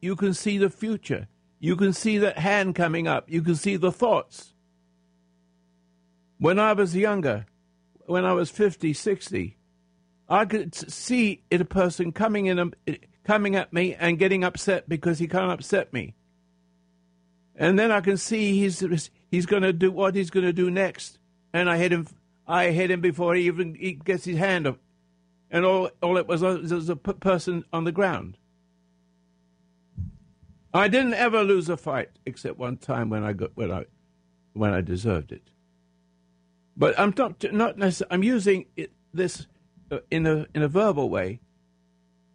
you 0.00 0.16
can 0.16 0.34
see 0.34 0.58
the 0.58 0.70
future. 0.70 1.26
You 1.58 1.76
can 1.76 1.92
see 1.92 2.18
that 2.18 2.38
hand 2.38 2.74
coming 2.74 3.06
up. 3.06 3.30
You 3.30 3.42
can 3.42 3.56
see 3.56 3.76
the 3.76 3.92
thoughts. 3.92 4.54
When 6.40 6.58
I 6.58 6.72
was 6.72 6.96
younger, 6.96 7.44
when 8.06 8.24
I 8.24 8.32
was 8.32 8.50
50, 8.50 8.94
60, 8.94 9.58
I 10.26 10.46
could 10.46 10.74
see 10.74 11.42
it 11.50 11.60
a 11.60 11.66
person 11.66 12.12
coming 12.12 12.46
in, 12.46 12.58
um, 12.58 12.72
a, 12.88 12.98
coming 13.24 13.56
at 13.56 13.74
me 13.74 13.94
and 13.94 14.18
getting 14.18 14.42
upset 14.42 14.88
because 14.88 15.18
he 15.18 15.28
can't 15.28 15.52
upset 15.52 15.92
me. 15.92 16.14
And 17.54 17.78
then 17.78 17.92
I 17.92 18.00
can 18.00 18.16
see 18.16 18.58
he's 18.58 18.80
he's 19.30 19.44
going 19.44 19.64
to 19.64 19.74
do 19.74 19.92
what 19.92 20.14
he's 20.14 20.30
going 20.30 20.46
to 20.46 20.52
do 20.54 20.70
next, 20.70 21.18
and 21.52 21.68
I 21.68 21.76
hit 21.76 21.92
him. 21.92 22.06
I 22.46 22.70
hit 22.70 22.90
him 22.90 23.02
before 23.02 23.34
he 23.34 23.42
even 23.42 23.74
he 23.74 23.92
gets 23.92 24.24
his 24.24 24.38
hand 24.38 24.66
up, 24.66 24.78
and 25.50 25.66
all 25.66 25.90
all 26.02 26.16
it 26.16 26.26
was 26.26 26.42
uh, 26.42 26.58
was 26.62 26.88
a 26.88 26.96
person 26.96 27.66
on 27.70 27.84
the 27.84 27.92
ground. 27.92 28.38
I 30.72 30.88
didn't 30.88 31.14
ever 31.14 31.44
lose 31.44 31.68
a 31.68 31.76
fight 31.76 32.08
except 32.24 32.56
one 32.56 32.78
time 32.78 33.10
when 33.10 33.24
I 33.24 33.34
got 33.34 33.50
when 33.56 33.70
I 33.70 33.84
when 34.54 34.72
I 34.72 34.80
deserved 34.80 35.32
it. 35.32 35.50
But 36.80 36.98
I'm 36.98 37.12
not 37.14 37.52
not 37.52 37.76
necessarily. 37.76 38.14
I'm 38.14 38.22
using 38.22 38.64
it, 38.74 38.90
this 39.12 39.46
uh, 39.90 39.98
in 40.10 40.26
a 40.26 40.46
in 40.54 40.62
a 40.62 40.68
verbal 40.68 41.10
way 41.10 41.40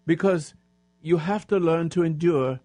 because 0.05 0.53
you 1.01 1.17
have 1.17 1.47
to 1.47 1.57
learn 1.57 1.89
to 1.89 2.03
endure 2.03 2.59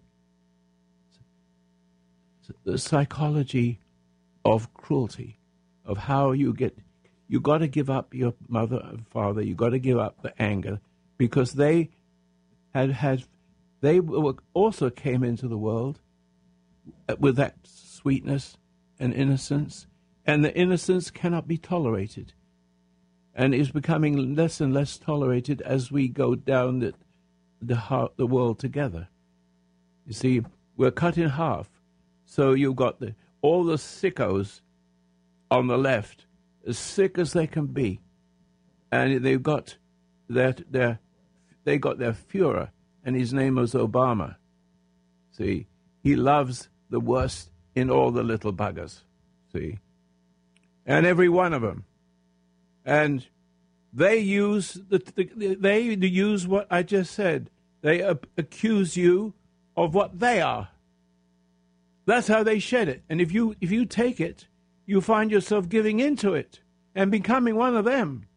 the 2.65 2.77
psychology 2.77 3.79
of 4.45 4.71
cruelty, 4.75 5.39
of 5.83 5.97
how 5.97 6.33
you 6.33 6.53
get. 6.53 6.77
You 7.27 7.39
got 7.39 7.59
to 7.59 7.67
give 7.67 7.89
up 7.89 8.13
your 8.13 8.35
mother 8.47 8.79
and 8.83 9.07
father. 9.07 9.41
You 9.41 9.55
got 9.55 9.69
to 9.69 9.79
give 9.79 9.97
up 9.97 10.21
the 10.21 10.39
anger 10.39 10.79
because 11.17 11.53
they 11.53 11.89
had 12.75 12.91
had 12.91 13.23
they 13.79 13.99
also 14.53 14.91
came 14.91 15.23
into 15.23 15.47
the 15.47 15.57
world 15.57 15.99
with 17.17 17.37
that 17.37 17.55
sweetness 17.63 18.57
and 18.99 19.15
innocence, 19.15 19.87
and 20.25 20.43
the 20.43 20.55
innocence 20.55 21.09
cannot 21.09 21.47
be 21.47 21.57
tolerated, 21.57 22.33
and 23.33 23.53
is 23.53 23.71
becoming 23.71 24.35
less 24.35 24.61
and 24.61 24.73
less 24.73 24.97
tolerated 24.97 25.61
as 25.61 25.91
we 25.91 26.07
go 26.07 26.35
down 26.35 26.79
the 26.79 26.93
the, 27.61 27.75
heart, 27.75 28.13
the 28.17 28.25
world 28.25 28.57
together. 28.57 29.07
You 30.07 30.13
see, 30.13 30.41
we're 30.75 30.91
cut 30.91 31.17
in 31.17 31.29
half, 31.29 31.69
so 32.25 32.53
you've 32.53 32.75
got 32.75 32.99
the, 32.99 33.13
all 33.41 33.63
the 33.63 33.75
sickos 33.75 34.61
on 35.51 35.67
the 35.67 35.77
left, 35.77 36.25
as 36.65 36.79
sick 36.79 37.19
as 37.19 37.33
they 37.33 37.45
can 37.45 37.67
be, 37.67 38.01
and 38.91 39.23
they've 39.23 39.43
got 39.43 39.77
their 40.27 40.55
their 40.69 40.99
they 41.63 41.77
got 41.77 41.99
their 41.99 42.13
Fuhrer 42.13 42.69
and 43.03 43.15
his 43.15 43.33
name 43.33 43.55
was 43.55 43.73
Obama. 43.73 44.35
See, 45.31 45.67
he 46.03 46.15
loves 46.15 46.69
the 46.89 46.99
worst 46.99 47.49
in 47.75 47.89
all 47.89 48.11
the 48.11 48.23
little 48.23 48.53
buggers. 48.53 49.01
See, 49.53 49.79
and 50.85 51.05
every 51.05 51.29
one 51.29 51.53
of 51.53 51.61
them, 51.61 51.85
and 52.85 53.27
they 53.93 54.17
use 54.17 54.73
the, 54.73 54.99
the 55.15 55.55
they 55.55 55.81
use 55.81 56.47
what 56.47 56.67
I 56.69 56.83
just 56.83 57.13
said. 57.13 57.49
They 57.81 58.01
accuse 58.37 58.95
you 58.95 59.33
of 59.75 59.93
what 59.93 60.19
they 60.19 60.41
are. 60.41 60.69
That's 62.05 62.27
how 62.27 62.43
they 62.43 62.59
shed 62.59 62.89
it. 62.89 63.03
And 63.09 63.21
if 63.21 63.31
you 63.31 63.55
if 63.61 63.71
you 63.71 63.85
take 63.85 64.19
it, 64.19 64.47
you 64.85 65.01
find 65.01 65.31
yourself 65.31 65.69
giving 65.69 65.99
into 65.99 66.33
it 66.33 66.61
and 66.95 67.11
becoming 67.11 67.55
one 67.55 67.75
of 67.75 67.85
them. 67.85 68.27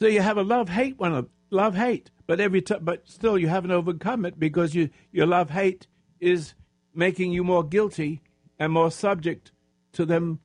So 0.00 0.06
you 0.06 0.20
have 0.20 0.36
a 0.36 0.42
love 0.42 0.68
hate 0.68 0.98
one 0.98 1.14
of 1.14 1.28
love 1.50 1.76
hate. 1.76 2.10
But 2.26 2.40
every 2.40 2.62
time, 2.62 2.80
but 2.82 3.08
still, 3.08 3.38
you 3.38 3.48
haven't 3.48 3.70
overcome 3.70 4.24
it 4.24 4.38
because 4.38 4.74
you 4.74 4.90
your 5.12 5.26
love 5.26 5.50
hate 5.50 5.86
is 6.20 6.54
making 6.94 7.32
you 7.32 7.44
more 7.44 7.64
guilty 7.64 8.22
and 8.58 8.72
more 8.72 8.90
subject 8.90 9.52
to 9.92 10.04
them 10.04 10.40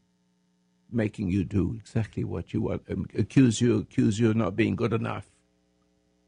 making 0.91 1.29
you 1.29 1.43
do 1.43 1.75
exactly 1.79 2.23
what 2.23 2.53
you 2.53 2.61
want, 2.61 2.83
um, 2.89 3.05
accuse 3.17 3.61
you, 3.61 3.77
accuse 3.77 4.19
you 4.19 4.29
of 4.31 4.35
not 4.35 4.55
being 4.55 4.75
good 4.75 4.93
enough, 4.93 5.29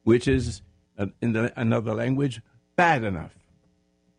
which 0.03 0.27
is, 0.27 0.61
in 1.21 1.33
the, 1.33 1.53
another 1.59 1.93
language, 1.93 2.41
bad 2.75 3.03
enough 3.03 3.33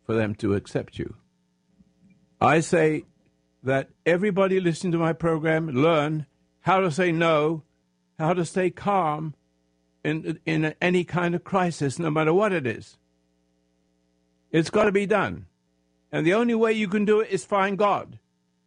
for 0.04 0.14
them 0.14 0.34
to 0.36 0.54
accept 0.54 0.98
you. 0.98 1.14
I 2.40 2.60
say 2.60 3.04
that 3.62 3.90
everybody 4.04 4.60
listening 4.60 4.92
to 4.92 4.98
my 4.98 5.12
program 5.12 5.68
learn 5.68 6.26
how 6.60 6.80
to 6.80 6.90
say 6.90 7.12
no, 7.12 7.62
how 8.18 8.32
to 8.32 8.44
stay 8.44 8.70
calm, 8.70 9.34
in, 10.04 10.38
in 10.44 10.74
any 10.80 11.04
kind 11.04 11.34
of 11.34 11.44
crisis, 11.44 11.98
no 11.98 12.10
matter 12.10 12.34
what 12.34 12.52
it 12.52 12.66
is. 12.66 12.96
It's 14.50 14.70
got 14.70 14.84
to 14.84 14.92
be 14.92 15.06
done. 15.06 15.46
And 16.10 16.26
the 16.26 16.34
only 16.34 16.54
way 16.54 16.72
you 16.72 16.88
can 16.88 17.04
do 17.04 17.20
it 17.20 17.30
is 17.30 17.44
find 17.44 17.78
God. 17.78 18.18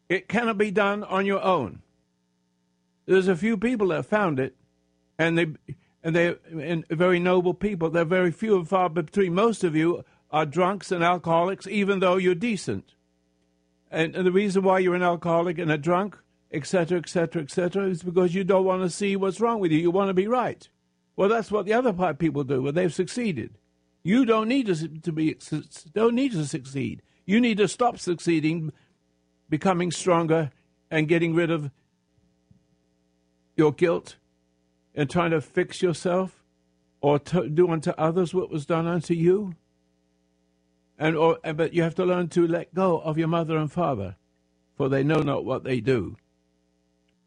It 0.09 0.27
cannot 0.27 0.57
be 0.57 0.71
done 0.71 1.03
on 1.03 1.25
your 1.25 1.41
own. 1.41 1.81
There's 3.05 3.27
a 3.27 3.35
few 3.35 3.57
people 3.57 3.87
that 3.89 4.05
found 4.05 4.39
it, 4.39 4.55
and 5.17 5.37
they 5.37 5.47
and 6.03 6.15
they're 6.15 6.37
and 6.51 6.87
very 6.89 7.19
noble 7.19 7.53
people. 7.53 7.89
They're 7.89 8.05
very 8.05 8.31
few 8.31 8.55
and 8.57 8.67
far 8.67 8.89
between. 8.89 9.33
Most 9.33 9.63
of 9.63 9.75
you 9.75 10.03
are 10.31 10.45
drunks 10.45 10.91
and 10.91 11.03
alcoholics, 11.03 11.67
even 11.67 11.99
though 11.99 12.17
you're 12.17 12.35
decent. 12.35 12.93
And, 13.91 14.15
and 14.15 14.25
the 14.25 14.31
reason 14.31 14.63
why 14.63 14.79
you're 14.79 14.95
an 14.95 15.03
alcoholic 15.03 15.57
and 15.57 15.71
a 15.71 15.77
drunk, 15.77 16.17
etc., 16.51 16.99
etc., 16.99 17.43
etc., 17.43 17.87
is 17.87 18.03
because 18.03 18.35
you 18.35 18.43
don't 18.43 18.65
want 18.65 18.81
to 18.83 18.89
see 18.89 19.15
what's 19.15 19.39
wrong 19.39 19.59
with 19.59 19.71
you. 19.71 19.79
You 19.79 19.91
want 19.91 20.09
to 20.09 20.13
be 20.13 20.27
right. 20.27 20.67
Well, 21.15 21.29
that's 21.29 21.51
what 21.51 21.65
the 21.65 21.73
other 21.73 22.13
people 22.13 22.43
do. 22.43 22.61
Well, 22.61 22.73
they've 22.73 22.93
succeeded. 22.93 23.57
You 24.03 24.25
don't 24.25 24.47
need 24.47 24.67
to, 24.67 24.87
to 24.87 25.11
be 25.11 25.37
don't 25.93 26.13
need 26.13 26.33
to 26.33 26.45
succeed. 26.45 27.01
You 27.25 27.39
need 27.39 27.57
to 27.57 27.67
stop 27.67 27.97
succeeding, 27.97 28.71
becoming 29.49 29.91
stronger, 29.91 30.51
and 30.89 31.07
getting 31.07 31.33
rid 31.33 31.51
of 31.51 31.71
your 33.55 33.71
guilt, 33.71 34.17
and 34.93 35.09
trying 35.09 35.31
to 35.31 35.41
fix 35.41 35.81
yourself, 35.81 36.43
or 37.01 37.19
to 37.19 37.49
do 37.49 37.69
unto 37.69 37.91
others 37.91 38.33
what 38.33 38.49
was 38.49 38.65
done 38.65 38.87
unto 38.87 39.13
you. 39.13 39.55
And 40.97 41.15
or 41.15 41.37
but 41.53 41.73
you 41.73 41.83
have 41.83 41.95
to 41.95 42.05
learn 42.05 42.29
to 42.29 42.47
let 42.47 42.73
go 42.73 42.99
of 42.99 43.17
your 43.17 43.27
mother 43.27 43.57
and 43.57 43.71
father, 43.71 44.15
for 44.75 44.89
they 44.89 45.03
know 45.03 45.21
not 45.21 45.45
what 45.45 45.63
they 45.63 45.81
do. 45.81 46.15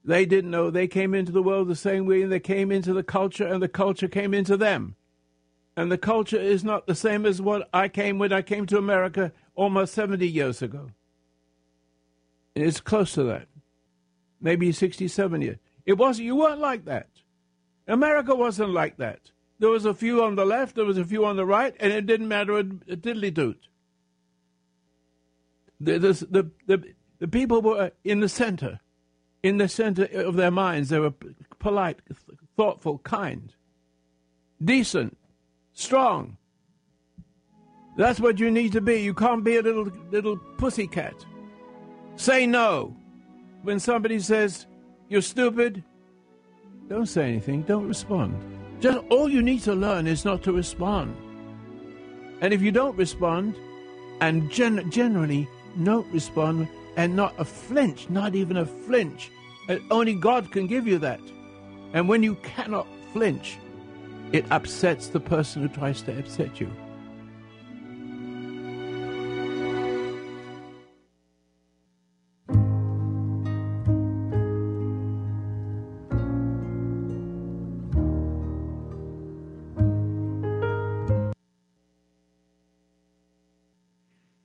They 0.04 0.24
didn't 0.24 0.50
know 0.50 0.70
they 0.70 0.88
came 0.88 1.12
into 1.12 1.32
the 1.32 1.42
world 1.42 1.68
the 1.68 1.76
same 1.76 2.06
way 2.06 2.22
and 2.22 2.32
they 2.32 2.40
came 2.40 2.72
into 2.72 2.94
the 2.94 3.02
culture 3.02 3.46
and 3.46 3.62
the 3.62 3.68
culture 3.68 4.08
came 4.08 4.32
into 4.32 4.56
them. 4.56 4.96
And 5.76 5.92
the 5.92 5.98
culture 5.98 6.40
is 6.40 6.64
not 6.64 6.86
the 6.86 6.94
same 6.94 7.26
as 7.26 7.42
what 7.42 7.68
I 7.72 7.88
came 7.88 8.18
when 8.18 8.32
I 8.32 8.42
came 8.42 8.64
to 8.66 8.78
America 8.78 9.32
almost 9.54 9.92
70 9.94 10.26
years 10.26 10.62
ago. 10.62 10.92
It's 12.60 12.80
close 12.80 13.12
to 13.14 13.24
that. 13.24 13.48
Maybe 14.40 14.72
67 14.72 15.42
years. 15.42 15.58
It 15.84 15.94
wasn't, 15.94 16.26
you 16.26 16.36
weren't 16.36 16.60
like 16.60 16.84
that. 16.84 17.08
America 17.86 18.34
wasn't 18.34 18.70
like 18.70 18.98
that. 18.98 19.30
There 19.58 19.70
was 19.70 19.84
a 19.84 19.94
few 19.94 20.22
on 20.22 20.36
the 20.36 20.44
left, 20.44 20.76
there 20.76 20.84
was 20.84 20.98
a 20.98 21.04
few 21.04 21.24
on 21.24 21.36
the 21.36 21.46
right, 21.46 21.74
and 21.80 21.92
it 21.92 22.06
didn't 22.06 22.28
matter 22.28 22.58
a, 22.58 22.64
diddly 22.64 23.32
doot. 23.32 23.66
The, 25.80 25.98
the, 25.98 26.50
the, 26.66 26.94
the, 27.18 27.28
people 27.28 27.62
were 27.62 27.92
in 28.04 28.20
the 28.20 28.28
center 28.28 28.80
in 29.42 29.58
the 29.58 29.68
center 29.68 30.04
of 30.04 30.36
their 30.36 30.50
minds. 30.50 30.88
They 30.88 30.98
were 30.98 31.14
polite, 31.58 32.00
thoughtful, 32.56 32.98
kind, 32.98 33.52
decent, 34.62 35.16
strong. 35.72 36.36
That's 37.96 38.20
what 38.20 38.38
you 38.38 38.50
need 38.50 38.72
to 38.72 38.80
be. 38.80 39.00
You 39.00 39.14
can't 39.14 39.44
be 39.44 39.56
a 39.56 39.62
little 39.62 39.90
little 40.10 40.36
pussycat. 40.56 41.14
Say 42.18 42.48
no. 42.48 42.96
When 43.62 43.78
somebody 43.78 44.18
says 44.18 44.66
you're 45.08 45.22
stupid, 45.22 45.84
don't 46.88 47.06
say 47.06 47.28
anything. 47.28 47.62
Don't 47.62 47.86
respond. 47.86 48.34
Just 48.80 48.98
all 49.08 49.28
you 49.28 49.40
need 49.40 49.62
to 49.62 49.74
learn 49.74 50.08
is 50.08 50.24
not 50.24 50.42
to 50.42 50.52
respond. 50.52 51.16
And 52.40 52.52
if 52.52 52.60
you 52.60 52.72
don't 52.72 52.96
respond, 52.96 53.54
and 54.20 54.50
gen- 54.50 54.90
generally 54.90 55.48
don't 55.84 56.12
respond, 56.12 56.68
and 56.96 57.14
not 57.14 57.34
a 57.38 57.44
flinch, 57.44 58.10
not 58.10 58.34
even 58.34 58.56
a 58.56 58.66
flinch. 58.66 59.30
And 59.68 59.80
only 59.88 60.14
God 60.14 60.50
can 60.50 60.66
give 60.66 60.88
you 60.88 60.98
that. 60.98 61.20
And 61.92 62.08
when 62.08 62.24
you 62.24 62.34
cannot 62.42 62.88
flinch, 63.12 63.58
it 64.32 64.44
upsets 64.50 65.06
the 65.06 65.20
person 65.20 65.62
who 65.62 65.68
tries 65.68 66.02
to 66.02 66.18
upset 66.18 66.60
you. 66.60 66.68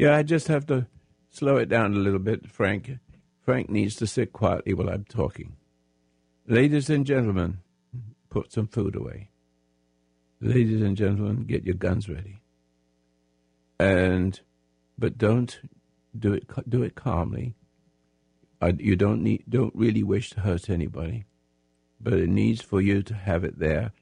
Yeah, 0.04 0.18
I 0.18 0.24
just 0.24 0.50
have 0.50 0.66
to 0.66 0.88
slow 1.30 1.56
it 1.56 1.70
down 1.70 1.94
a 1.94 1.98
little 1.98 2.20
bit, 2.20 2.52
Frank. 2.52 2.98
Frank 3.40 3.70
needs 3.70 3.96
to 3.96 4.06
sit 4.06 4.34
quietly 4.34 4.74
while 4.74 4.90
I'm 4.90 5.06
talking. 5.06 5.56
Ladies 6.46 6.90
and 6.90 7.06
gentlemen, 7.06 7.60
put 8.30 8.52
some 8.52 8.68
food 8.68 8.98
away. 8.98 9.30
Ladies 10.42 10.82
and 10.82 10.98
gentlemen, 10.98 11.46
get 11.46 11.64
your 11.64 11.76
guns 11.76 12.10
ready. 12.10 12.42
And, 13.80 14.38
but 15.00 15.18
don't 15.18 15.62
do 16.20 16.34
it. 16.34 16.50
Do 16.68 16.84
it 16.84 16.96
calmly. 16.96 17.56
you 18.80 18.98
don't 18.98 19.24
need. 19.24 19.46
Don't 19.48 19.74
really 19.74 20.04
wish 20.04 20.32
to 20.32 20.42
hurt 20.42 20.70
anybody, 20.70 21.24
but 22.02 22.16
it 22.16 22.28
needs 22.28 22.62
for 22.62 22.82
you 22.82 23.04
to 23.04 23.14
have 23.14 23.46
it 23.46 23.58
there, 23.58 23.94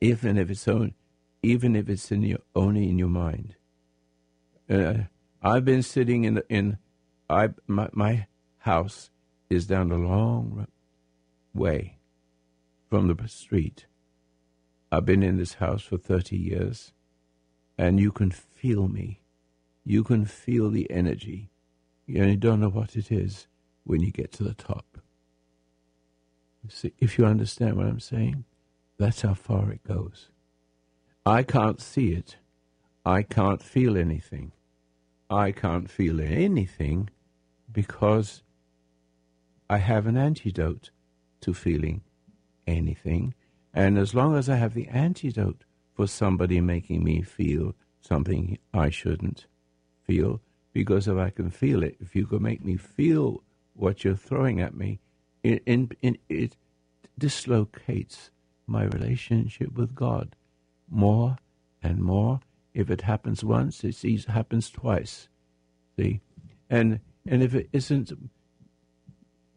even 0.00 0.38
if 0.38 0.48
it's 0.48 0.66
own, 0.66 0.94
even 1.42 1.76
if 1.76 1.90
it's 1.90 2.10
in 2.10 2.22
your 2.22 2.38
only 2.54 2.88
in 2.88 2.98
your 2.98 3.08
mind. 3.08 3.56
Uh, 4.70 4.94
I've 5.44 5.64
been 5.64 5.82
sitting 5.82 6.22
in 6.24 6.40
in, 6.48 6.78
I 7.28 7.50
my, 7.66 7.88
my 7.92 8.26
house 8.58 9.10
is 9.50 9.66
down 9.66 9.90
a 9.90 9.96
long 9.96 10.68
way 11.52 11.98
from 12.88 13.08
the 13.08 13.28
street. 13.28 13.86
I've 14.92 15.04
been 15.04 15.22
in 15.22 15.38
this 15.38 15.54
house 15.54 15.82
for 15.82 15.96
30 15.96 16.36
years, 16.36 16.92
and 17.76 17.98
you 17.98 18.12
can 18.12 18.30
feel 18.30 18.86
me. 18.86 19.22
You 19.84 20.04
can 20.04 20.26
feel 20.26 20.70
the 20.70 20.88
energy. 20.90 21.50
You 22.06 22.22
only 22.22 22.36
don't 22.36 22.60
know 22.60 22.68
what 22.68 22.94
it 22.94 23.10
is 23.10 23.48
when 23.84 24.00
you 24.00 24.12
get 24.12 24.30
to 24.32 24.44
the 24.44 24.54
top. 24.54 24.98
See, 26.68 26.92
if 26.98 27.18
you 27.18 27.26
understand 27.26 27.76
what 27.76 27.86
I'm 27.86 27.98
saying, 27.98 28.44
that's 28.96 29.22
how 29.22 29.34
far 29.34 29.72
it 29.72 29.82
goes. 29.82 30.28
I 31.26 31.42
can't 31.42 31.80
see 31.80 32.12
it. 32.12 32.36
I 33.04 33.22
can't 33.22 33.60
feel 33.62 33.96
anything. 33.96 34.52
I 35.32 35.50
can't 35.50 35.90
feel 35.90 36.20
anything 36.20 37.08
because 37.72 38.42
I 39.70 39.78
have 39.78 40.06
an 40.06 40.18
antidote 40.18 40.90
to 41.40 41.54
feeling 41.54 42.02
anything. 42.66 43.34
And 43.72 43.96
as 43.96 44.14
long 44.14 44.36
as 44.36 44.50
I 44.50 44.56
have 44.56 44.74
the 44.74 44.88
antidote 44.88 45.64
for 45.94 46.06
somebody 46.06 46.60
making 46.60 47.02
me 47.02 47.22
feel 47.22 47.74
something 48.02 48.58
I 48.74 48.90
shouldn't 48.90 49.46
feel, 50.04 50.42
because 50.74 51.08
if 51.08 51.16
I 51.16 51.30
can 51.30 51.50
feel 51.50 51.82
it, 51.82 51.96
if 51.98 52.14
you 52.14 52.26
can 52.26 52.42
make 52.42 52.62
me 52.62 52.76
feel 52.76 53.42
what 53.74 54.04
you're 54.04 54.16
throwing 54.16 54.60
at 54.60 54.74
me, 54.74 55.00
it, 55.42 55.62
it, 55.66 56.56
dislocates 57.18 58.30
my 58.66 58.84
relationship 58.84 59.72
with 59.72 59.94
God 59.94 60.36
more 60.90 61.36
and 61.82 62.02
more. 62.02 62.40
If 62.74 62.90
it 62.90 63.02
happens 63.02 63.44
once, 63.44 63.84
it 63.84 64.24
happens 64.26 64.70
twice. 64.70 65.28
See, 65.96 66.20
and 66.70 67.00
and 67.26 67.42
if 67.42 67.54
it 67.54 67.68
isn't 67.72 68.12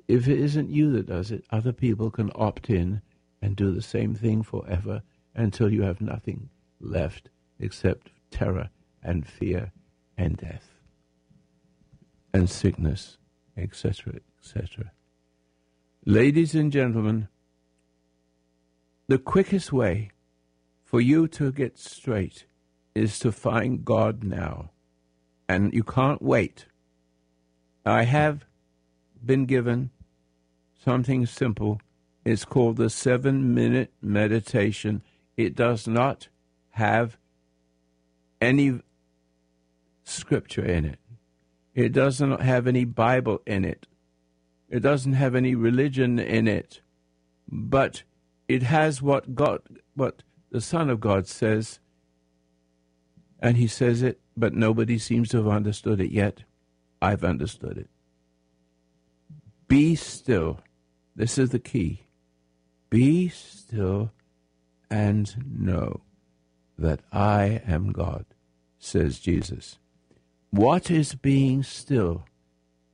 if 0.07 0.27
it 0.27 0.39
isn't 0.39 0.69
you 0.69 0.91
that 0.93 1.07
does 1.07 1.31
it, 1.31 1.45
other 1.49 1.71
people 1.71 2.11
can 2.11 2.31
opt 2.35 2.69
in 2.69 3.01
and 3.41 3.55
do 3.55 3.71
the 3.71 3.81
same 3.81 4.13
thing 4.13 4.43
forever 4.43 5.01
until 5.33 5.71
you 5.71 5.81
have 5.83 6.01
nothing 6.01 6.49
left 6.79 7.29
except 7.59 8.11
terror 8.31 8.69
and 9.01 9.25
fear 9.25 9.71
and 10.17 10.37
death 10.37 10.75
and 12.33 12.49
sickness, 12.49 13.17
etc., 13.57 14.19
etc. 14.39 14.91
Ladies 16.05 16.53
and 16.53 16.71
gentlemen, 16.71 17.29
the 19.07 19.17
quickest 19.17 19.71
way 19.71 20.11
for 20.83 20.99
you 20.99 21.27
to 21.29 21.51
get 21.51 21.77
straight 21.77 22.45
is 22.95 23.19
to 23.19 23.31
find 23.31 23.83
God 23.85 24.23
now. 24.23 24.71
And 25.47 25.73
you 25.73 25.83
can't 25.83 26.21
wait. 26.21 26.65
I 27.85 28.03
have 28.03 28.45
been 29.23 29.45
given 29.45 29.91
something 30.83 31.25
simple. 31.25 31.81
It's 32.23 32.45
called 32.45 32.77
the 32.77 32.89
seven 32.89 33.53
minute 33.53 33.91
meditation. 34.01 35.03
It 35.37 35.55
does 35.55 35.87
not 35.87 36.29
have 36.71 37.17
any 38.41 38.79
scripture 40.03 40.63
in 40.63 40.85
it, 40.85 40.99
it 41.73 41.91
doesn't 41.91 42.41
have 42.41 42.67
any 42.67 42.85
Bible 42.85 43.41
in 43.45 43.65
it, 43.65 43.87
it 44.69 44.79
doesn't 44.79 45.13
have 45.13 45.35
any 45.35 45.53
religion 45.55 46.19
in 46.19 46.47
it, 46.47 46.81
but 47.47 48.03
it 48.47 48.63
has 48.63 49.01
what 49.01 49.35
God, 49.35 49.61
what 49.95 50.23
the 50.51 50.61
Son 50.61 50.89
of 50.89 50.99
God 50.99 51.27
says, 51.27 51.79
and 53.45 53.57
He 53.57 53.67
says 53.67 54.01
it, 54.01 54.19
but 54.35 54.55
nobody 54.55 54.97
seems 54.97 55.29
to 55.29 55.37
have 55.37 55.47
understood 55.47 56.01
it 56.01 56.09
yet. 56.09 56.41
I've 56.99 57.23
understood 57.23 57.77
it. 57.77 57.89
Be 59.67 59.93
still 59.93 60.61
this 61.15 61.37
is 61.37 61.51
the 61.51 61.59
key. 61.59 62.07
Be 62.89 63.29
still 63.29 64.11
and 64.89 65.45
know 65.47 66.01
that 66.77 67.01
I 67.11 67.61
am 67.67 67.91
God, 67.91 68.25
says 68.79 69.19
Jesus. 69.19 69.77
What 70.49 70.89
is 70.89 71.13
being 71.13 71.61
still? 71.61 72.25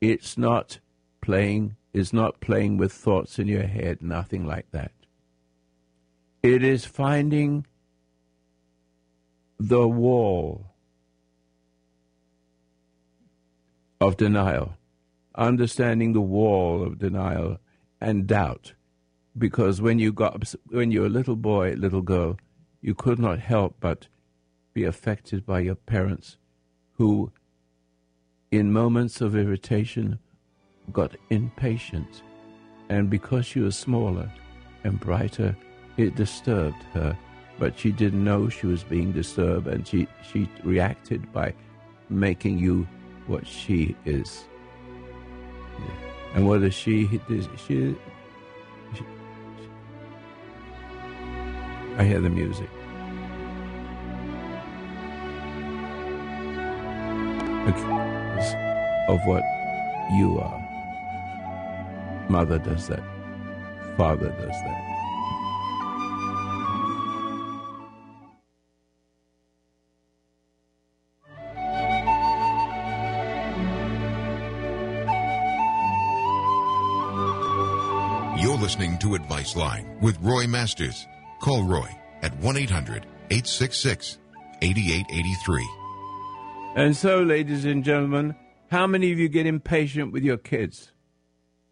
It's 0.01 0.37
not 0.37 0.79
playing 1.21 1.77
is 1.93 2.11
not 2.11 2.41
playing 2.41 2.75
with 2.75 2.91
thoughts 2.91 3.39
in 3.39 3.47
your 3.47 3.67
head, 3.67 4.01
nothing 4.01 4.45
like 4.45 4.69
that. 4.71 4.91
It 6.43 6.61
is 6.61 6.85
finding 6.85 7.65
the 9.67 9.87
wall 9.87 10.65
of 13.99 14.17
denial, 14.17 14.73
understanding 15.35 16.13
the 16.13 16.21
wall 16.21 16.81
of 16.81 16.97
denial 16.97 17.59
and 17.99 18.25
doubt, 18.25 18.73
because 19.37 19.79
when 19.79 19.99
you 19.99 20.11
got 20.11 20.51
when 20.69 20.89
you're 20.89 21.05
a 21.05 21.09
little 21.09 21.35
boy, 21.35 21.73
little 21.73 22.01
girl, 22.01 22.39
you 22.81 22.95
could 22.95 23.19
not 23.19 23.37
help 23.37 23.75
but 23.79 24.07
be 24.73 24.83
affected 24.83 25.45
by 25.45 25.59
your 25.59 25.75
parents, 25.75 26.37
who, 26.93 27.31
in 28.49 28.73
moments 28.73 29.21
of 29.21 29.35
irritation, 29.35 30.17
got 30.91 31.15
impatient, 31.29 32.23
and 32.89 33.11
because 33.11 33.45
she 33.45 33.59
was 33.59 33.77
smaller 33.77 34.31
and 34.83 34.99
brighter, 34.99 35.55
it 35.97 36.15
disturbed 36.15 36.81
her. 36.93 37.15
But 37.61 37.77
she 37.77 37.91
didn't 37.91 38.23
know 38.23 38.49
she 38.49 38.65
was 38.65 38.83
being 38.83 39.11
disturbed, 39.11 39.67
and 39.67 39.87
she, 39.87 40.07
she 40.27 40.49
reacted 40.63 41.31
by 41.31 41.53
making 42.09 42.57
you 42.57 42.87
what 43.27 43.45
she 43.45 43.95
is. 44.03 44.45
And 46.33 46.47
what 46.47 46.61
does 46.61 46.73
she, 46.73 47.21
does 47.29 47.47
she, 47.67 47.95
she, 48.95 49.05
I 51.99 52.03
hear 52.03 52.19
the 52.19 52.31
music. 52.31 52.67
Of 59.07 59.19
what 59.27 59.43
you 60.13 60.39
are. 60.39 62.27
Mother 62.27 62.57
does 62.57 62.87
that. 62.87 63.03
Father 63.97 64.29
does 64.29 64.49
that. 64.49 64.90
Listening 78.81 78.97
to 78.97 79.13
Advice 79.13 79.55
Line 79.55 79.95
with 80.01 80.17
Roy 80.21 80.47
Masters. 80.47 81.05
Call 81.39 81.63
Roy 81.63 81.87
at 82.23 82.35
1 82.39 82.57
800 82.57 83.05
866 83.29 84.17
8883. 84.63 85.69
And 86.75 86.97
so, 86.97 87.21
ladies 87.21 87.63
and 87.63 87.83
gentlemen, 87.83 88.35
how 88.71 88.87
many 88.87 89.11
of 89.11 89.19
you 89.19 89.29
get 89.29 89.45
impatient 89.45 90.11
with 90.11 90.23
your 90.23 90.37
kids? 90.37 90.93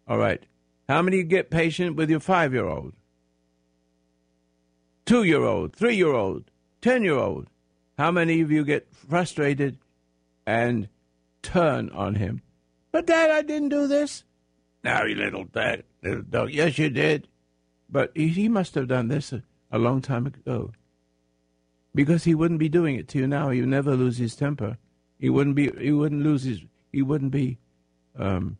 All 0.06 0.18
right. 0.18 0.40
How 0.88 1.02
many 1.02 1.24
get 1.24 1.50
patient 1.50 1.96
with 1.96 2.10
your 2.10 2.20
five 2.20 2.52
year 2.52 2.66
old? 2.66 2.92
Two 5.04 5.24
year 5.24 5.42
old, 5.42 5.74
three 5.74 5.96
year 5.96 6.12
old, 6.12 6.44
ten 6.80 7.02
year 7.02 7.18
old? 7.18 7.48
How 7.98 8.12
many 8.12 8.40
of 8.40 8.52
you 8.52 8.64
get 8.64 8.86
frustrated 8.94 9.78
and 10.46 10.88
turn 11.42 11.90
on 11.90 12.14
him? 12.14 12.42
But, 12.92 13.06
Dad, 13.06 13.32
I 13.32 13.42
didn't 13.42 13.70
do 13.70 13.88
this. 13.88 14.22
Now, 14.84 15.04
you 15.04 15.16
little 15.16 15.44
dad, 15.44 15.82
Yes, 16.02 16.78
you 16.78 16.90
did. 16.90 17.28
But 17.88 18.12
he, 18.14 18.28
he 18.28 18.48
must 18.48 18.74
have 18.74 18.88
done 18.88 19.08
this 19.08 19.32
a, 19.32 19.42
a, 19.70 19.78
long 19.78 20.00
time 20.00 20.26
ago. 20.26 20.72
Because 21.94 22.24
he 22.24 22.34
wouldn't 22.34 22.60
be 22.60 22.68
doing 22.68 22.96
it 22.96 23.08
to 23.08 23.18
you 23.18 23.26
now. 23.26 23.50
He 23.50 23.60
would 23.60 23.68
never 23.68 23.96
lose 23.96 24.18
his 24.18 24.36
temper. 24.36 24.78
He 25.18 25.28
wouldn't 25.28 25.56
be. 25.56 25.70
He 25.78 25.92
wouldn't 25.92 26.22
lose 26.22 26.44
his. 26.44 26.60
He 26.92 27.02
wouldn't 27.02 27.32
be 27.32 27.58
um, 28.16 28.56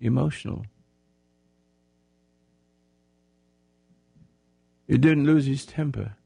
emotional. 0.00 0.64
He 4.88 4.98
didn't 4.98 5.26
lose 5.26 5.46
his 5.46 5.64
temper. 5.64 6.16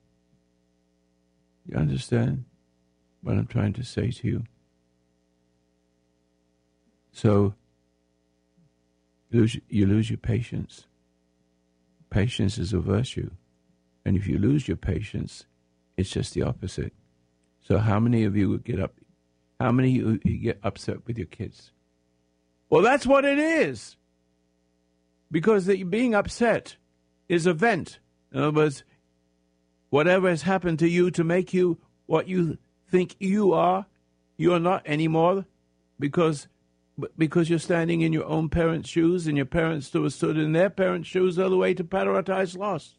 You 1.67 1.77
understand 1.77 2.45
what 3.23 3.37
I'm 3.37 3.47
trying 3.47 3.73
to 3.75 3.85
say 3.85 4.11
to 4.11 4.27
you? 4.27 4.45
So 7.13 7.55
lose, 9.31 9.59
you 9.69 9.87
lose 9.87 10.11
your 10.11 10.19
patience. 10.19 10.87
Patience 12.11 12.59
is 12.59 12.73
a 12.73 12.79
virtue. 12.79 13.31
And 14.05 14.17
if 14.17 14.27
you 14.27 14.39
lose 14.39 14.69
your 14.69 14.77
patience, 14.77 15.47
it's 15.97 16.11
just 16.11 16.35
the 16.35 16.43
opposite. 16.43 16.93
So 17.61 17.79
how 17.79 17.99
many 17.99 18.25
of 18.25 18.37
you 18.37 18.49
would 18.51 18.65
get 18.65 18.81
up? 18.81 18.95
How 19.59 19.73
many 19.73 19.99
of 20.01 20.25
you 20.25 20.39
get 20.39 20.61
upset 20.63 21.07
with 21.07 21.19
your 21.19 21.27
kids? 21.27 21.73
Well, 22.71 22.83
that's 22.83 23.07
what 23.07 23.25
it 23.25 23.39
is. 23.39 23.97
Because 25.31 25.67
the, 25.67 25.83
being 25.83 26.15
upset 26.15 26.77
is 27.29 27.47
a 27.47 27.53
vent. 27.53 27.99
In 28.33 28.41
other 28.41 28.53
words, 28.53 28.85
whatever 29.91 30.29
has 30.29 30.43
happened 30.43 30.79
to 30.81 30.89
you 30.89 31.11
to 31.11 31.25
make 31.25 31.53
you 31.53 31.79
what 32.07 32.29
you 32.29 32.59
think 32.89 33.17
you 33.19 33.53
are, 33.53 33.87
you're 34.37 34.61
not 34.61 34.83
anymore 34.87 35.47
because 35.99 36.47
because 37.17 37.51
you're 37.51 37.59
standing 37.59 38.01
in 38.01 38.13
your 38.13 38.25
own 38.25 38.49
parents' 38.49 38.89
shoes 38.89 39.27
and 39.27 39.37
your 39.37 39.47
parents 39.47 39.89
stood, 39.89 40.13
stood 40.13 40.39
in 40.39 40.53
their 40.53 40.71
parents' 40.71 41.09
shoes 41.09 41.39
all 41.39 41.51
the 41.51 41.57
way 41.57 41.75
to 41.75 41.85
paradise 41.85 42.55
lost. 42.55 42.95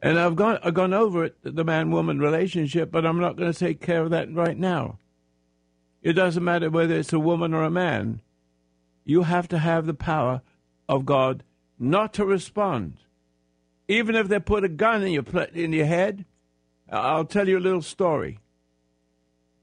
And 0.00 0.18
I've 0.18 0.36
gone 0.36 0.58
I've 0.62 0.74
gone 0.74 0.94
over 0.94 1.24
it, 1.24 1.36
the 1.42 1.64
man 1.64 1.90
woman 1.90 2.20
relationship, 2.20 2.90
but 2.90 3.04
I'm 3.04 3.20
not 3.20 3.36
going 3.36 3.52
to 3.52 3.58
take 3.58 3.80
care 3.80 4.02
of 4.02 4.10
that 4.10 4.32
right 4.32 4.56
now. 4.56 4.98
It 6.02 6.12
doesn't 6.12 6.44
matter 6.44 6.70
whether 6.70 6.94
it's 6.94 7.12
a 7.12 7.18
woman 7.18 7.52
or 7.52 7.64
a 7.64 7.70
man. 7.70 8.20
You 9.04 9.22
have 9.22 9.48
to 9.48 9.58
have 9.58 9.86
the 9.86 9.94
power 9.94 10.42
of 10.88 11.04
God 11.04 11.42
not 11.78 12.12
to 12.14 12.24
respond. 12.24 12.98
Even 13.88 14.14
if 14.14 14.28
they 14.28 14.38
put 14.38 14.64
a 14.64 14.68
gun 14.68 15.02
in 15.02 15.12
your 15.12 15.24
in 15.52 15.72
your 15.72 15.86
head, 15.86 16.24
I'll 16.90 17.24
tell 17.24 17.48
you 17.48 17.58
a 17.58 17.60
little 17.60 17.82
story. 17.82 18.38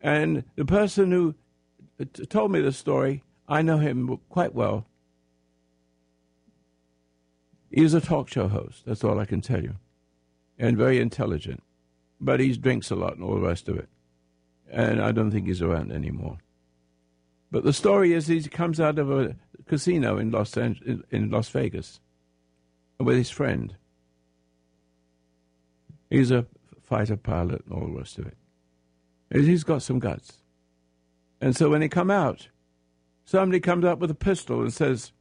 And 0.01 0.43
the 0.55 0.65
person 0.65 1.11
who 1.11 1.35
told 2.29 2.51
me 2.51 2.61
the 2.61 2.71
story, 2.71 3.23
I 3.47 3.61
know 3.61 3.77
him 3.77 4.19
quite 4.29 4.53
well. 4.53 4.85
He's 7.71 7.93
a 7.93 8.01
talk 8.01 8.29
show 8.29 8.47
host. 8.47 8.83
That's 8.85 9.03
all 9.03 9.19
I 9.19 9.25
can 9.25 9.41
tell 9.41 9.61
you 9.61 9.75
and 10.57 10.77
very 10.77 10.99
intelligent, 10.99 11.63
but 12.19 12.39
he 12.39 12.55
drinks 12.55 12.91
a 12.91 12.95
lot 12.95 13.15
and 13.15 13.23
all 13.23 13.35
the 13.35 13.47
rest 13.47 13.67
of 13.67 13.77
it. 13.77 13.89
And 14.71 15.01
I 15.01 15.11
don't 15.11 15.31
think 15.31 15.47
he's 15.47 15.61
around 15.61 15.91
anymore. 15.91 16.37
But 17.51 17.63
the 17.63 17.73
story 17.73 18.13
is 18.13 18.27
he 18.27 18.41
comes 18.43 18.79
out 18.79 18.99
of 18.99 19.11
a 19.11 19.35
casino 19.67 20.17
in 20.17 20.31
Los 20.31 20.57
Angeles, 20.57 21.01
in 21.11 21.29
Las 21.29 21.49
Vegas 21.49 21.99
with 22.99 23.17
his 23.17 23.29
friend. 23.29 23.75
He's 26.09 26.31
a 26.31 26.45
fighter 26.83 27.17
pilot 27.17 27.63
and 27.65 27.73
all 27.73 27.87
the 27.87 27.97
rest 27.97 28.17
of 28.17 28.27
it. 28.27 28.37
And 29.31 29.45
he's 29.45 29.63
got 29.63 29.81
some 29.81 29.99
guts. 29.99 30.39
And 31.41 31.55
so 31.55 31.69
when 31.69 31.81
they 31.81 31.89
come 31.89 32.11
out, 32.11 32.49
somebody 33.25 33.59
comes 33.59 33.85
up 33.85 33.99
with 33.99 34.11
a 34.11 34.15
pistol 34.15 34.61
and 34.61 34.73
says, 34.73 35.11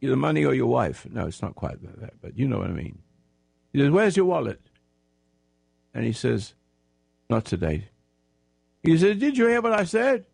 "The 0.00 0.16
money 0.16 0.44
or 0.44 0.54
your 0.54 0.66
wife?" 0.68 1.06
No, 1.10 1.26
it's 1.26 1.42
not 1.42 1.54
quite 1.54 1.80
that, 2.00 2.20
but 2.20 2.38
you 2.38 2.48
know 2.48 2.58
what 2.58 2.68
I 2.70 2.72
mean. 2.74 2.98
He 3.72 3.80
says, 3.82 3.90
Where's 3.90 4.16
your 4.16 4.26
wallet? 4.26 4.60
And 5.92 6.04
he 6.06 6.12
says, 6.12 6.54
Not 7.28 7.44
today. 7.44 7.90
He 8.82 8.96
says, 8.96 9.18
Did 9.18 9.36
you 9.36 9.46
hear 9.48 9.60
what 9.60 9.74
I 9.74 9.84
said? 9.84 10.24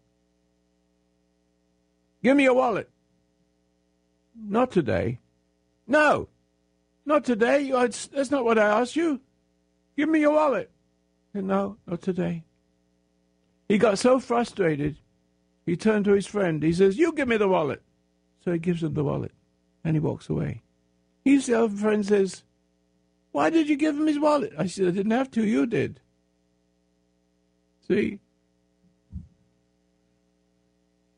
Give 2.23 2.37
me 2.37 2.45
your 2.45 2.55
wallet. 2.55 2.89
Not 4.37 4.71
today. 4.71 5.19
No, 5.89 6.29
not 7.05 7.25
today. 7.25 7.71
That's 7.73 8.31
not 8.31 8.45
what 8.45 8.59
I 8.59 8.81
asked 8.81 8.95
you. 8.97 9.21
Give 9.97 10.09
me 10.09 10.21
your 10.21 10.33
wallet. 10.33 10.71
No, 11.35 11.79
not 11.87 12.01
today. 12.03 12.45
He 13.69 13.79
got 13.79 13.99
so 13.99 14.21
frustrated, 14.21 14.99
he 15.65 15.77
turned 15.77 16.05
to 16.07 16.13
his 16.13 16.27
friend. 16.27 16.63
He 16.63 16.73
says, 16.73 16.99
You 16.99 17.13
give 17.13 17.29
me 17.29 17.37
the 17.37 17.49
wallet. 17.49 17.83
So 18.45 18.53
he 18.53 18.59
gives 18.59 18.83
him 18.83 18.95
the 18.95 19.05
wallet 19.05 19.33
and 19.85 19.95
he 19.97 20.01
walks 20.01 20.29
away. 20.29 20.63
His 21.25 21.49
other 21.49 21.75
friend 21.75 22.05
says, 22.05 22.43
why 23.33 23.49
did 23.49 23.69
you 23.69 23.77
give 23.77 23.97
him 23.97 24.07
his 24.07 24.19
wallet? 24.19 24.53
I 24.59 24.67
said, 24.67 24.89
I 24.89 24.91
didn't 24.91 25.13
have 25.13 25.31
to. 25.33 25.45
You 25.45 25.67
did. 25.67 26.01
See? 27.89 28.21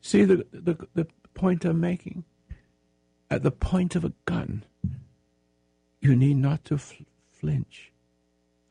See 0.01 0.23
the, 0.23 0.45
the, 0.51 0.87
the 0.95 1.07
point 1.33 1.65
I'm 1.65 1.79
making? 1.79 2.23
At 3.29 3.43
the 3.43 3.51
point 3.51 3.95
of 3.95 4.05
a 4.05 4.13
gun, 4.25 4.63
you 5.99 6.15
need 6.15 6.37
not 6.37 6.63
to 6.65 6.77
fl- 6.77 7.03
flinch. 7.31 7.91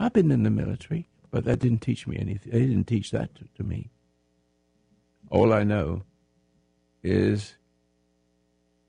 I've 0.01 0.15
been 0.15 0.31
in 0.31 0.43
the 0.43 0.51
military, 0.51 1.09
but 1.35 1.45
that 1.47 1.59
didn't 1.59 1.81
teach 1.81 2.07
me 2.07 2.17
anything. 2.17 2.53
They 2.53 2.61
didn't 2.61 2.85
teach 2.85 3.11
that 3.11 3.35
to, 3.35 3.45
to 3.57 3.65
me. 3.65 3.91
All 5.31 5.53
I 5.53 5.65
know 5.65 6.05
is, 7.03 7.57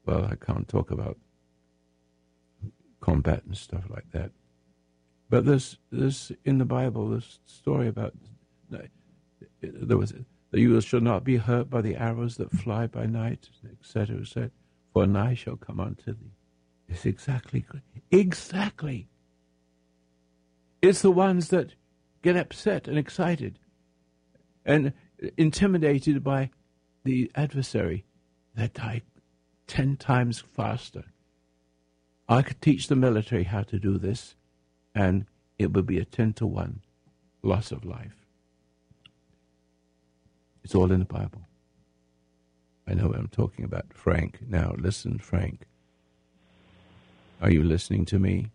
well, 0.05 0.25
I 0.25 0.35
can't 0.35 0.67
talk 0.67 0.91
about 0.91 1.17
combat 3.01 3.41
and 3.45 3.57
stuff 3.57 3.85
like 3.89 4.11
that. 4.11 4.29
But 5.27 5.45
there's, 5.45 5.79
there's 5.91 6.31
in 6.43 6.59
the 6.59 6.65
Bible 6.65 7.09
this 7.09 7.39
story 7.47 7.87
about 7.87 8.13
there 9.61 9.97
was 9.97 10.13
that 10.51 10.59
you 10.59 10.79
shall 10.81 11.01
not 11.01 11.23
be 11.23 11.37
hurt 11.37 11.67
by 11.67 11.81
the 11.81 11.95
arrows 11.95 12.37
that 12.37 12.51
fly 12.51 12.85
by 12.85 13.07
night, 13.07 13.49
etc. 13.81 14.17
etc. 14.21 14.51
For 14.93 15.07
night 15.07 15.39
shall 15.39 15.55
come 15.55 15.79
unto 15.79 16.13
thee. 16.13 16.35
It's 16.89 17.07
exactly 17.07 17.65
exactly. 18.11 19.07
It's 20.83 21.01
the 21.01 21.09
ones 21.09 21.47
that 21.47 21.73
get 22.25 22.35
upset 22.35 22.87
and 22.87 22.97
excited 22.97 23.59
and 24.65 24.93
intimidated 25.37 26.23
by 26.23 26.49
the 27.03 27.31
adversary 27.35 28.03
that 28.55 28.73
die 28.73 29.03
ten 29.67 29.95
times 29.95 30.39
faster. 30.39 31.03
I 32.27 32.41
could 32.41 32.59
teach 32.61 32.87
the 32.87 32.95
military 32.95 33.43
how 33.43 33.61
to 33.61 33.77
do 33.77 33.99
this 33.99 34.33
and 34.95 35.27
it 35.59 35.71
would 35.73 35.85
be 35.85 35.99
a 35.99 36.05
10 36.05 36.33
to 36.33 36.47
1 36.47 36.81
loss 37.43 37.71
of 37.71 37.85
life. 37.85 38.25
It's 40.63 40.73
all 40.73 40.91
in 40.91 40.97
the 40.97 41.05
Bible. 41.05 41.43
I 42.87 42.95
know 42.95 43.09
what 43.09 43.19
I'm 43.19 43.27
talking 43.27 43.65
about. 43.65 43.85
Frank, 43.93 44.39
now 44.47 44.73
listen, 44.79 45.19
Frank. 45.19 45.67
Are 47.39 47.51
you 47.51 47.61
listening 47.61 48.05
to 48.05 48.17
me? 48.17 48.49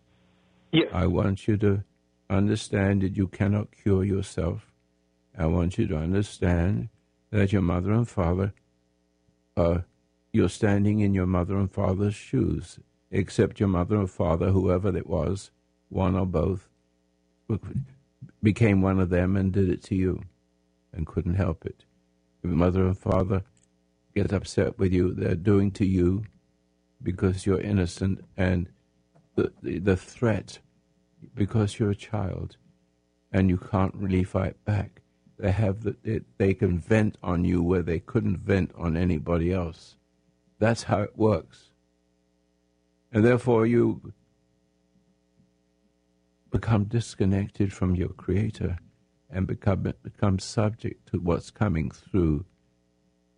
Yes. 0.73 0.89
I 0.93 1.07
want 1.07 1.47
you 1.47 1.55
to 1.57 1.83
understand 2.31 3.01
that 3.01 3.17
you 3.17 3.27
cannot 3.27 3.71
cure 3.71 4.03
yourself. 4.03 4.71
I 5.37 5.45
want 5.47 5.77
you 5.77 5.87
to 5.87 5.97
understand 5.97 6.89
that 7.29 7.51
your 7.51 7.61
mother 7.61 7.91
and 7.91 8.07
father 8.07 8.53
are 9.55 9.85
you're 10.33 10.49
standing 10.49 11.01
in 11.01 11.13
your 11.13 11.25
mother 11.25 11.57
and 11.57 11.71
father's 11.71 12.15
shoes, 12.15 12.79
except 13.11 13.59
your 13.59 13.67
mother 13.67 13.97
and 13.97 14.09
father, 14.09 14.51
whoever 14.51 14.95
it 14.95 15.07
was, 15.07 15.51
one 15.89 16.15
or 16.15 16.25
both, 16.25 16.69
became 18.41 18.81
one 18.81 18.99
of 18.99 19.09
them 19.09 19.35
and 19.35 19.51
did 19.51 19.69
it 19.69 19.83
to 19.83 19.95
you 19.95 20.23
and 20.93 21.05
couldn't 21.05 21.35
help 21.35 21.65
it. 21.65 21.83
If 22.43 22.49
mother 22.49 22.85
and 22.85 22.97
father 22.97 23.43
get 24.15 24.31
upset 24.31 24.79
with 24.79 24.93
you, 24.93 25.13
they're 25.13 25.35
doing 25.35 25.71
to 25.71 25.85
you 25.85 26.23
because 27.03 27.45
you're 27.45 27.59
innocent 27.59 28.23
and 28.37 28.69
the, 29.35 29.51
the, 29.61 29.79
the 29.79 29.97
threat 29.97 30.59
because 31.35 31.79
you're 31.79 31.91
a 31.91 31.95
child 31.95 32.57
and 33.31 33.49
you 33.49 33.57
can't 33.57 33.95
really 33.95 34.23
fight 34.23 34.63
back. 34.65 35.01
They 35.37 35.51
have 35.51 35.83
the, 35.83 35.95
it, 36.03 36.23
they 36.37 36.53
can 36.53 36.77
vent 36.77 37.17
on 37.23 37.45
you 37.45 37.63
where 37.63 37.81
they 37.81 37.99
couldn't 37.99 38.39
vent 38.39 38.71
on 38.77 38.95
anybody 38.95 39.51
else. 39.51 39.95
That's 40.59 40.83
how 40.83 41.01
it 41.01 41.17
works. 41.17 41.71
And 43.11 43.25
therefore 43.25 43.65
you 43.65 44.13
become 46.51 46.83
disconnected 46.83 47.73
from 47.73 47.95
your 47.95 48.09
Creator 48.09 48.77
and 49.29 49.47
become, 49.47 49.91
become 50.03 50.37
subject 50.37 51.09
to 51.11 51.17
what's 51.17 51.49
coming 51.49 51.89
through 51.89 52.45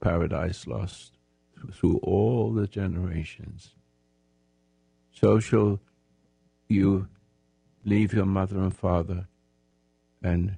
Paradise 0.01 0.67
Lost, 0.67 1.13
through 1.71 1.97
all 1.99 2.51
the 2.51 2.67
generations. 2.67 3.75
So 5.13 5.39
shall 5.39 5.79
you 6.67 7.07
leave 7.83 8.13
your 8.13 8.25
mother 8.25 8.59
and 8.59 8.75
father 8.75 9.27
and 10.21 10.57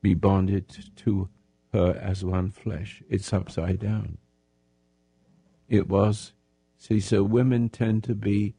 be 0.00 0.14
bonded 0.14 0.68
to 0.96 1.28
her 1.72 1.98
as 2.00 2.24
one 2.24 2.50
flesh. 2.50 3.02
It's 3.08 3.32
upside 3.32 3.80
down. 3.80 4.18
It 5.68 5.88
was, 5.88 6.32
see, 6.78 7.00
so 7.00 7.22
women 7.22 7.68
tend 7.68 8.04
to 8.04 8.14
be 8.14 8.54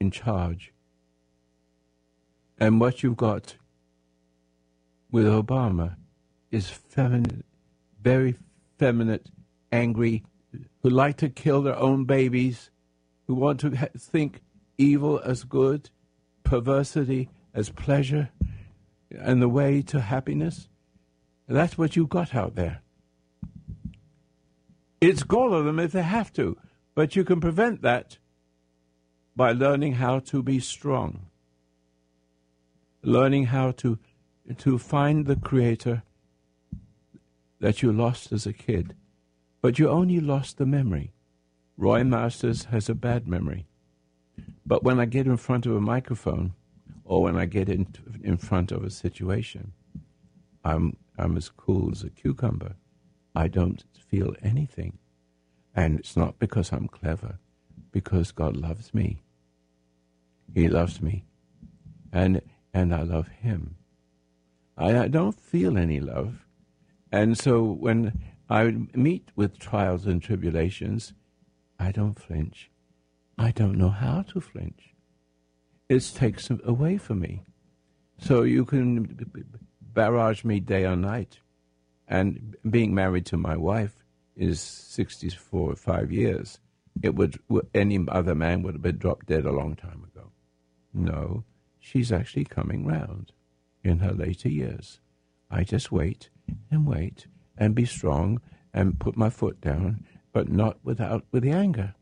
in 0.00 0.10
charge 0.10 0.74
and 2.58 2.80
what 2.80 3.02
you've 3.02 3.16
got 3.16 3.56
with 5.10 5.26
Obama 5.26 5.96
is 6.50 6.68
feminine, 6.68 7.42
very 8.00 8.36
feminine, 8.78 9.20
angry, 9.72 10.22
who 10.82 10.90
like 10.90 11.16
to 11.18 11.28
kill 11.28 11.62
their 11.62 11.76
own 11.76 12.04
babies, 12.04 12.70
who 13.26 13.34
want 13.34 13.60
to 13.60 13.70
think 13.98 14.40
evil 14.78 15.20
as 15.24 15.44
good, 15.44 15.90
perversity 16.54 17.28
as 17.52 17.68
pleasure, 17.70 18.30
and 19.10 19.42
the 19.42 19.48
way 19.48 19.82
to 19.82 20.00
happiness. 20.00 20.68
That's 21.48 21.76
what 21.76 21.96
you've 21.96 22.08
got 22.08 22.32
out 22.32 22.54
there. 22.54 22.80
It's 25.00 25.24
all 25.28 25.52
of 25.52 25.64
them 25.64 25.80
if 25.80 25.90
they 25.90 26.02
have 26.02 26.32
to, 26.34 26.56
but 26.94 27.16
you 27.16 27.24
can 27.24 27.40
prevent 27.40 27.82
that 27.82 28.18
by 29.34 29.50
learning 29.50 29.94
how 29.94 30.20
to 30.20 30.44
be 30.44 30.60
strong, 30.60 31.26
learning 33.02 33.46
how 33.46 33.72
to 33.82 33.98
to 34.58 34.78
find 34.78 35.26
the 35.26 35.36
creator 35.36 36.02
that 37.58 37.82
you 37.82 37.90
lost 37.92 38.30
as 38.30 38.46
a 38.46 38.52
kid, 38.52 38.94
but 39.60 39.78
you 39.78 39.88
only 39.88 40.20
lost 40.20 40.58
the 40.58 40.66
memory. 40.66 41.12
Roy 41.76 42.04
Masters 42.04 42.66
has 42.66 42.88
a 42.88 42.94
bad 42.94 43.26
memory. 43.26 43.66
But 44.66 44.82
when 44.82 44.98
I 44.98 45.04
get 45.04 45.26
in 45.26 45.36
front 45.36 45.66
of 45.66 45.76
a 45.76 45.80
microphone 45.80 46.54
or 47.04 47.22
when 47.22 47.36
I 47.36 47.44
get 47.44 47.68
in, 47.68 47.86
in 48.22 48.36
front 48.38 48.72
of 48.72 48.82
a 48.82 48.90
situation, 48.90 49.72
I'm, 50.64 50.96
I'm 51.18 51.36
as 51.36 51.50
cool 51.50 51.90
as 51.92 52.02
a 52.02 52.10
cucumber. 52.10 52.76
I 53.34 53.48
don't 53.48 53.84
feel 54.08 54.34
anything. 54.42 54.98
And 55.74 55.98
it's 55.98 56.16
not 56.16 56.38
because 56.38 56.72
I'm 56.72 56.88
clever, 56.88 57.38
because 57.92 58.32
God 58.32 58.56
loves 58.56 58.94
me. 58.94 59.22
He 60.54 60.68
loves 60.68 61.02
me. 61.02 61.24
And, 62.12 62.40
and 62.72 62.94
I 62.94 63.02
love 63.02 63.28
Him. 63.28 63.76
I, 64.78 64.98
I 64.98 65.08
don't 65.08 65.38
feel 65.38 65.76
any 65.76 66.00
love. 66.00 66.46
And 67.12 67.36
so 67.36 67.62
when 67.62 68.18
I 68.48 68.74
meet 68.94 69.30
with 69.36 69.58
trials 69.58 70.06
and 70.06 70.22
tribulations, 70.22 71.12
I 71.78 71.92
don't 71.92 72.18
flinch. 72.18 72.70
I 73.36 73.50
don't 73.50 73.76
know 73.76 73.90
how 73.90 74.22
to 74.22 74.40
flinch. 74.40 74.94
It 75.88 76.12
takes 76.14 76.48
them 76.48 76.60
away 76.64 76.96
from 76.98 77.20
me. 77.20 77.42
So 78.18 78.42
you 78.42 78.64
can 78.64 79.26
barrage 79.80 80.44
me 80.44 80.60
day 80.60 80.84
or 80.84 80.96
night. 80.96 81.40
And 82.06 82.56
being 82.68 82.94
married 82.94 83.26
to 83.26 83.36
my 83.36 83.56
wife 83.56 84.04
is 84.36 84.60
64 84.60 85.72
or 85.72 85.76
5 85.76 86.12
years. 86.12 86.60
It 87.02 87.14
would 87.14 87.38
any 87.74 87.98
other 88.08 88.34
man 88.34 88.62
would 88.62 88.74
have 88.74 88.82
been 88.82 88.98
dropped 88.98 89.26
dead 89.26 89.46
a 89.46 89.52
long 89.52 89.74
time 89.74 90.04
ago. 90.04 90.30
No, 90.92 91.44
she's 91.80 92.12
actually 92.12 92.44
coming 92.44 92.86
round 92.86 93.32
in 93.82 93.98
her 93.98 94.12
later 94.12 94.48
years. 94.48 95.00
I 95.50 95.64
just 95.64 95.90
wait 95.90 96.30
and 96.70 96.86
wait 96.86 97.26
and 97.58 97.74
be 97.74 97.84
strong 97.84 98.40
and 98.72 98.98
put 98.98 99.16
my 99.16 99.30
foot 99.30 99.60
down, 99.60 100.04
but 100.32 100.48
not 100.48 100.78
without 100.84 101.24
with 101.32 101.42
the 101.42 101.50
anger. 101.50 101.94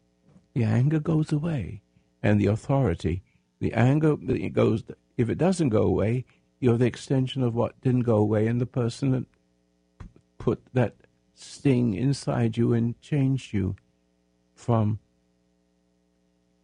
The 0.55 0.65
anger 0.65 1.01
goes 1.01 1.33
away, 1.33 1.83
and 2.23 2.41
the 2.41 2.47
authority. 2.47 3.23
The 3.61 3.73
anger 3.73 4.17
it 4.29 4.53
goes. 4.53 4.85
If 5.17 5.29
it 5.29 5.39
doesn't 5.39 5.71
go 5.71 5.83
away, 5.83 6.25
you're 6.61 6.79
the 6.79 6.87
extension 6.87 7.43
of 7.43 7.55
what 7.55 7.81
didn't 7.81 8.01
go 8.01 8.17
away, 8.17 8.47
and 8.47 8.61
the 8.61 8.67
person 8.67 9.13
that 9.13 9.25
put 10.39 10.63
that 10.73 10.95
sting 11.35 11.95
inside 11.95 12.57
you 12.57 12.73
and 12.73 13.01
changed 13.01 13.53
you 13.53 13.77
from 14.55 14.99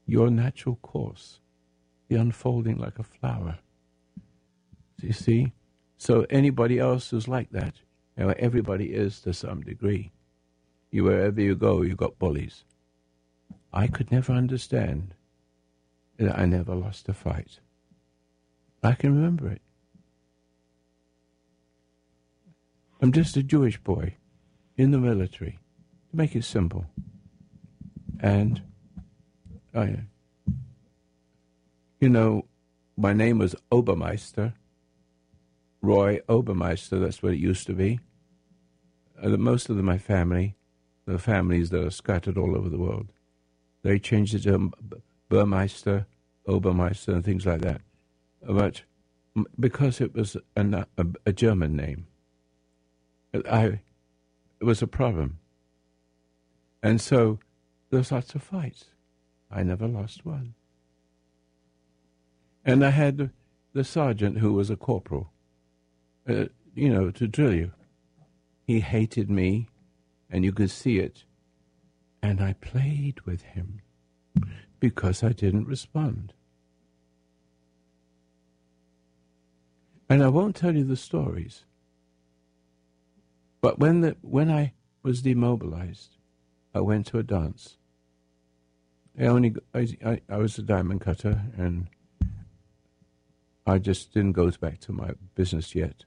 your 0.06 0.30
natural 0.30 0.76
course, 0.76 1.40
the 2.08 2.16
unfolding 2.16 2.78
like 2.78 2.98
a 2.98 3.02
flower. 3.02 3.58
Do 4.98 5.06
you 5.06 5.12
see? 5.12 5.52
So 5.96 6.26
anybody 6.30 6.78
else 6.78 7.10
who's 7.10 7.28
like 7.28 7.50
that, 7.50 7.74
you 8.16 8.24
know, 8.24 8.34
everybody 8.38 8.86
is 8.86 9.20
to 9.22 9.32
some 9.32 9.62
degree. 9.62 10.10
You 10.90 11.04
wherever 11.04 11.40
you 11.40 11.54
go, 11.54 11.82
you 11.82 11.94
got 11.94 12.18
bullies. 12.18 12.64
I 13.72 13.86
could 13.86 14.10
never 14.10 14.32
understand 14.32 15.14
that 16.16 16.38
I 16.38 16.46
never 16.46 16.74
lost 16.74 17.08
a 17.08 17.14
fight. 17.14 17.60
I 18.82 18.92
can 18.92 19.14
remember 19.14 19.48
it. 19.48 19.62
I'm 23.00 23.12
just 23.12 23.36
a 23.36 23.42
Jewish 23.42 23.78
boy 23.78 24.16
in 24.76 24.90
the 24.90 24.98
military, 24.98 25.58
to 26.10 26.16
make 26.16 26.34
it 26.34 26.44
simple. 26.44 26.86
And 28.20 28.62
I, 29.74 30.00
you 32.00 32.08
know, 32.08 32.46
my 32.96 33.12
name 33.12 33.38
was 33.38 33.54
Obermeister, 33.70 34.54
Roy 35.80 36.20
Obermeister, 36.28 37.00
that's 37.00 37.22
what 37.22 37.34
it 37.34 37.38
used 37.38 37.66
to 37.66 37.74
be. 37.74 38.00
Uh, 39.22 39.28
most 39.30 39.68
of 39.68 39.76
my 39.76 39.98
family, 39.98 40.56
the 41.06 41.18
families 41.18 41.70
that 41.70 41.84
are 41.84 41.90
scattered 41.90 42.36
all 42.36 42.56
over 42.56 42.68
the 42.68 42.78
world, 42.78 43.12
they 43.82 43.98
changed 43.98 44.34
it 44.34 44.42
to 44.42 44.70
Burmeister, 45.28 46.06
Obermeister, 46.46 47.14
and 47.14 47.24
things 47.24 47.46
like 47.46 47.60
that. 47.60 47.80
But 48.42 48.82
because 49.58 50.00
it 50.00 50.14
was 50.14 50.36
a, 50.56 50.86
a, 50.96 51.06
a 51.26 51.32
German 51.32 51.76
name, 51.76 52.06
I, 53.48 53.80
it 54.60 54.64
was 54.64 54.82
a 54.82 54.86
problem. 54.86 55.38
And 56.82 57.00
so 57.00 57.38
there's 57.90 58.12
lots 58.12 58.34
of 58.34 58.42
fights. 58.42 58.86
I 59.50 59.62
never 59.62 59.86
lost 59.86 60.24
one. 60.24 60.54
And 62.64 62.84
I 62.84 62.90
had 62.90 63.30
the 63.72 63.84
sergeant 63.84 64.38
who 64.38 64.52
was 64.52 64.70
a 64.70 64.76
corporal 64.76 65.32
uh, 66.28 66.46
you 66.74 66.92
know, 66.92 67.10
to 67.10 67.26
drill 67.26 67.54
you. 67.54 67.72
He 68.66 68.80
hated 68.80 69.30
me, 69.30 69.68
and 70.30 70.44
you 70.44 70.52
could 70.52 70.70
see 70.70 70.98
it. 70.98 71.24
And 72.22 72.40
I 72.40 72.54
played 72.54 73.20
with 73.22 73.42
him 73.42 73.80
because 74.80 75.22
I 75.22 75.30
didn't 75.30 75.66
respond. 75.66 76.32
And 80.08 80.22
I 80.22 80.28
won't 80.28 80.56
tell 80.56 80.74
you 80.74 80.84
the 80.84 80.96
stories. 80.96 81.64
But 83.60 83.78
when, 83.78 84.00
the, 84.00 84.16
when 84.22 84.50
I 84.50 84.72
was 85.02 85.22
demobilized, 85.22 86.16
I 86.74 86.80
went 86.80 87.06
to 87.08 87.18
a 87.18 87.22
dance. 87.22 87.76
I 89.18 89.24
only 89.26 89.54
I, 89.74 90.20
I, 90.28 90.36
was 90.36 90.58
a 90.58 90.62
diamond 90.62 91.00
cutter, 91.00 91.42
and 91.56 91.88
I 93.66 93.78
just 93.78 94.14
didn't 94.14 94.32
go 94.32 94.48
back 94.52 94.78
to 94.80 94.92
my 94.92 95.10
business 95.34 95.74
yet. 95.74 96.04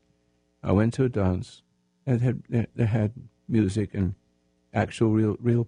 I 0.63 0.71
went 0.71 0.93
to 0.93 1.03
a 1.03 1.09
dance 1.09 1.61
and 2.05 2.21
had 2.21 2.43
they 2.73 2.85
had 2.85 3.13
music 3.49 3.93
and 3.93 4.15
actual 4.73 5.11
real 5.11 5.35
real 5.41 5.67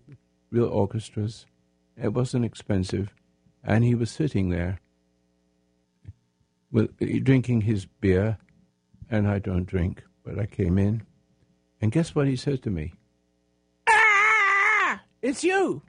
real 0.54 0.70
orchestras. 0.70 1.45
It 2.01 2.14
wasn't 2.14 2.45
expensive, 2.45 3.14
and 3.64 3.84
he 3.84 3.95
was 3.95 4.12
sitting 4.12 4.49
there 4.49 4.80
with 6.72 6.97
drinking 7.24 7.62
his 7.62 7.86
beer, 7.86 8.38
and 9.10 9.28
I 9.28 9.39
don't 9.39 9.66
drink, 9.66 10.04
but 10.24 10.39
I 10.39 10.45
came 10.45 10.78
in, 10.78 11.04
and 11.82 11.91
guess 11.91 12.16
what 12.16 12.28
he 12.28 12.36
said 12.36 12.62
to 12.64 12.70
me? 12.70 12.93
Ah, 13.89 15.01
it's 15.22 15.43
you. 15.43 15.82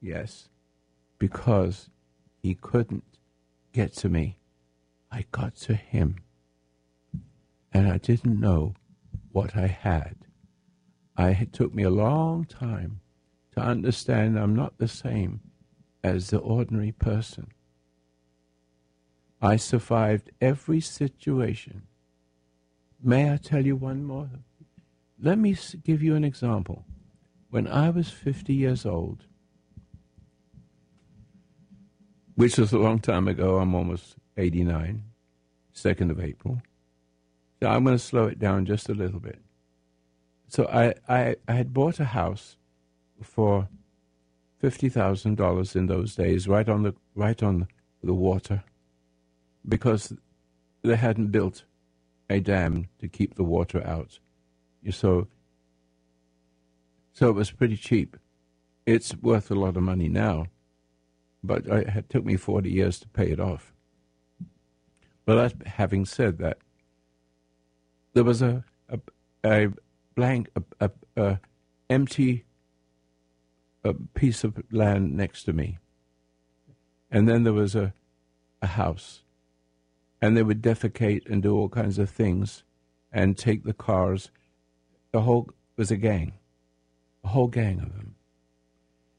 Yes, 0.00 0.48
because 1.18 1.90
he 2.42 2.54
couldn't 2.54 3.04
get 3.72 3.94
to 3.96 4.08
me. 4.08 4.38
I 5.10 5.24
got 5.32 5.56
to 5.56 5.74
him 5.74 6.16
and 7.72 7.88
I 7.88 7.98
didn't 7.98 8.38
know 8.40 8.74
what 9.32 9.56
I 9.56 9.66
had. 9.66 10.16
I, 11.16 11.30
it 11.30 11.52
took 11.52 11.74
me 11.74 11.82
a 11.82 11.90
long 11.90 12.44
time 12.44 13.00
to 13.52 13.60
understand 13.60 14.38
I'm 14.38 14.54
not 14.54 14.78
the 14.78 14.88
same 14.88 15.40
as 16.02 16.30
the 16.30 16.38
ordinary 16.38 16.92
person. 16.92 17.48
I 19.42 19.56
survived 19.56 20.30
every 20.40 20.80
situation. 20.80 21.82
May 23.02 23.32
I 23.32 23.38
tell 23.38 23.64
you 23.64 23.76
one 23.76 24.04
more? 24.04 24.28
Let 25.18 25.38
me 25.38 25.56
give 25.84 26.02
you 26.02 26.14
an 26.14 26.24
example. 26.24 26.84
When 27.48 27.66
I 27.66 27.90
was 27.90 28.10
50 28.10 28.54
years 28.54 28.86
old, 28.86 29.24
which 32.34 32.58
was 32.58 32.72
a 32.72 32.78
long 32.78 33.00
time 33.00 33.28
ago, 33.28 33.58
I'm 33.58 33.74
almost 33.74 34.16
89, 34.36 35.02
2nd 35.74 36.10
of 36.10 36.20
April. 36.20 36.62
So 37.62 37.68
I'm 37.68 37.84
going 37.84 37.96
to 37.96 38.02
slow 38.02 38.26
it 38.26 38.38
down 38.38 38.66
just 38.66 38.88
a 38.88 38.94
little 38.94 39.20
bit. 39.20 39.40
So 40.48 40.66
I, 40.66 40.94
I, 41.08 41.36
I 41.46 41.52
had 41.52 41.74
bought 41.74 42.00
a 42.00 42.04
house 42.04 42.56
for 43.22 43.68
fifty 44.58 44.88
thousand 44.88 45.36
dollars 45.36 45.76
in 45.76 45.86
those 45.86 46.14
days, 46.14 46.48
right 46.48 46.68
on 46.68 46.82
the 46.82 46.94
right 47.14 47.42
on 47.42 47.68
the 48.02 48.14
water, 48.14 48.62
because 49.68 50.12
they 50.82 50.96
hadn't 50.96 51.28
built 51.28 51.64
a 52.28 52.40
dam 52.40 52.88
to 52.98 53.08
keep 53.08 53.34
the 53.34 53.44
water 53.44 53.86
out. 53.86 54.18
So, 54.90 55.28
so 57.12 57.28
it 57.28 57.34
was 57.34 57.50
pretty 57.50 57.76
cheap. 57.76 58.16
It's 58.86 59.14
worth 59.16 59.50
a 59.50 59.54
lot 59.54 59.76
of 59.76 59.82
money 59.82 60.08
now, 60.08 60.46
but 61.42 61.66
it 61.66 62.08
took 62.08 62.24
me 62.24 62.36
forty 62.36 62.70
years 62.70 62.98
to 63.00 63.08
pay 63.08 63.30
it 63.30 63.40
off. 63.40 63.72
But 65.26 65.66
having 65.66 66.06
said 66.06 66.38
that, 66.38 66.58
there 68.14 68.24
was 68.24 68.42
a 68.42 68.64
a, 68.88 68.98
a 69.44 69.68
blank 70.14 70.48
a, 70.56 70.62
a, 70.80 70.90
a 71.16 71.40
empty 71.88 72.44
a 73.84 73.94
piece 73.94 74.44
of 74.44 74.62
land 74.70 75.16
next 75.16 75.44
to 75.44 75.52
me, 75.52 75.78
and 77.10 77.28
then 77.28 77.44
there 77.44 77.52
was 77.52 77.74
a 77.74 77.92
a 78.62 78.66
house, 78.66 79.22
and 80.20 80.36
they 80.36 80.42
would 80.42 80.60
defecate 80.60 81.28
and 81.30 81.42
do 81.42 81.56
all 81.56 81.68
kinds 81.68 81.98
of 81.98 82.10
things, 82.10 82.62
and 83.10 83.38
take 83.38 83.64
the 83.64 83.72
cars. 83.72 84.30
The 85.12 85.22
whole 85.22 85.50
was 85.76 85.90
a 85.90 85.96
gang, 85.96 86.34
a 87.24 87.28
whole 87.28 87.48
gang 87.48 87.80
of 87.80 87.96
them, 87.96 88.14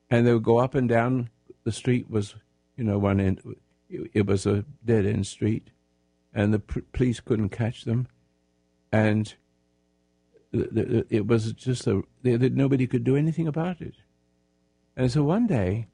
and 0.10 0.26
they 0.26 0.34
would 0.34 0.44
go 0.44 0.60
up 0.60 0.76
and 0.76 0.88
down. 0.88 1.30
The 1.64 1.72
street 1.72 2.10
was 2.10 2.36
you 2.82 2.88
know, 2.88 2.98
one 2.98 3.20
end, 3.20 3.42
it 3.90 4.26
was 4.26 4.48
a 4.48 4.66
dead 4.84 5.06
end 5.06 5.28
street, 5.28 5.70
and 6.34 6.52
the 6.52 6.58
police 6.58 7.20
couldn't 7.20 7.50
catch 7.50 7.84
them, 7.84 8.08
and 8.92 9.36
it 10.52 11.28
was 11.28 11.54
just 11.54 11.86
a 11.86 12.02
nobody 12.24 12.88
could 12.88 13.04
do 13.04 13.16
anything 13.16 13.48
about 13.48 13.80
it. 13.80 13.94
And 14.96 15.12
so 15.12 15.24
one 15.24 15.48
day, 15.48 15.88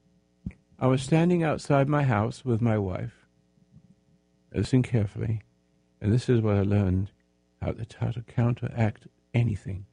I 0.78 0.86
was 0.86 1.02
standing 1.02 1.42
outside 1.42 1.88
my 1.88 2.02
house 2.02 2.44
with 2.44 2.60
my 2.60 2.78
wife. 2.78 3.26
Listen 4.52 4.82
carefully, 4.82 5.42
and 6.00 6.12
this 6.12 6.28
is 6.28 6.40
what 6.40 6.56
I 6.56 6.62
learned: 6.62 7.10
how 7.60 7.72
to, 7.72 7.86
how 8.00 8.10
to 8.10 8.22
counteract 8.22 9.06
anything. 9.34 9.86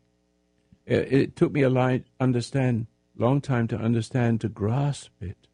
It, 0.86 1.12
it 1.12 1.36
took 1.36 1.51
me 1.51 1.62
a 1.62 1.70
long, 1.70 2.03
understand 2.20 2.88
long 3.18 3.41
time 3.41 3.68
to 3.70 3.78
understand 3.78 4.41
to 4.41 4.49
grasp 4.49 5.12
it, 5.22 5.47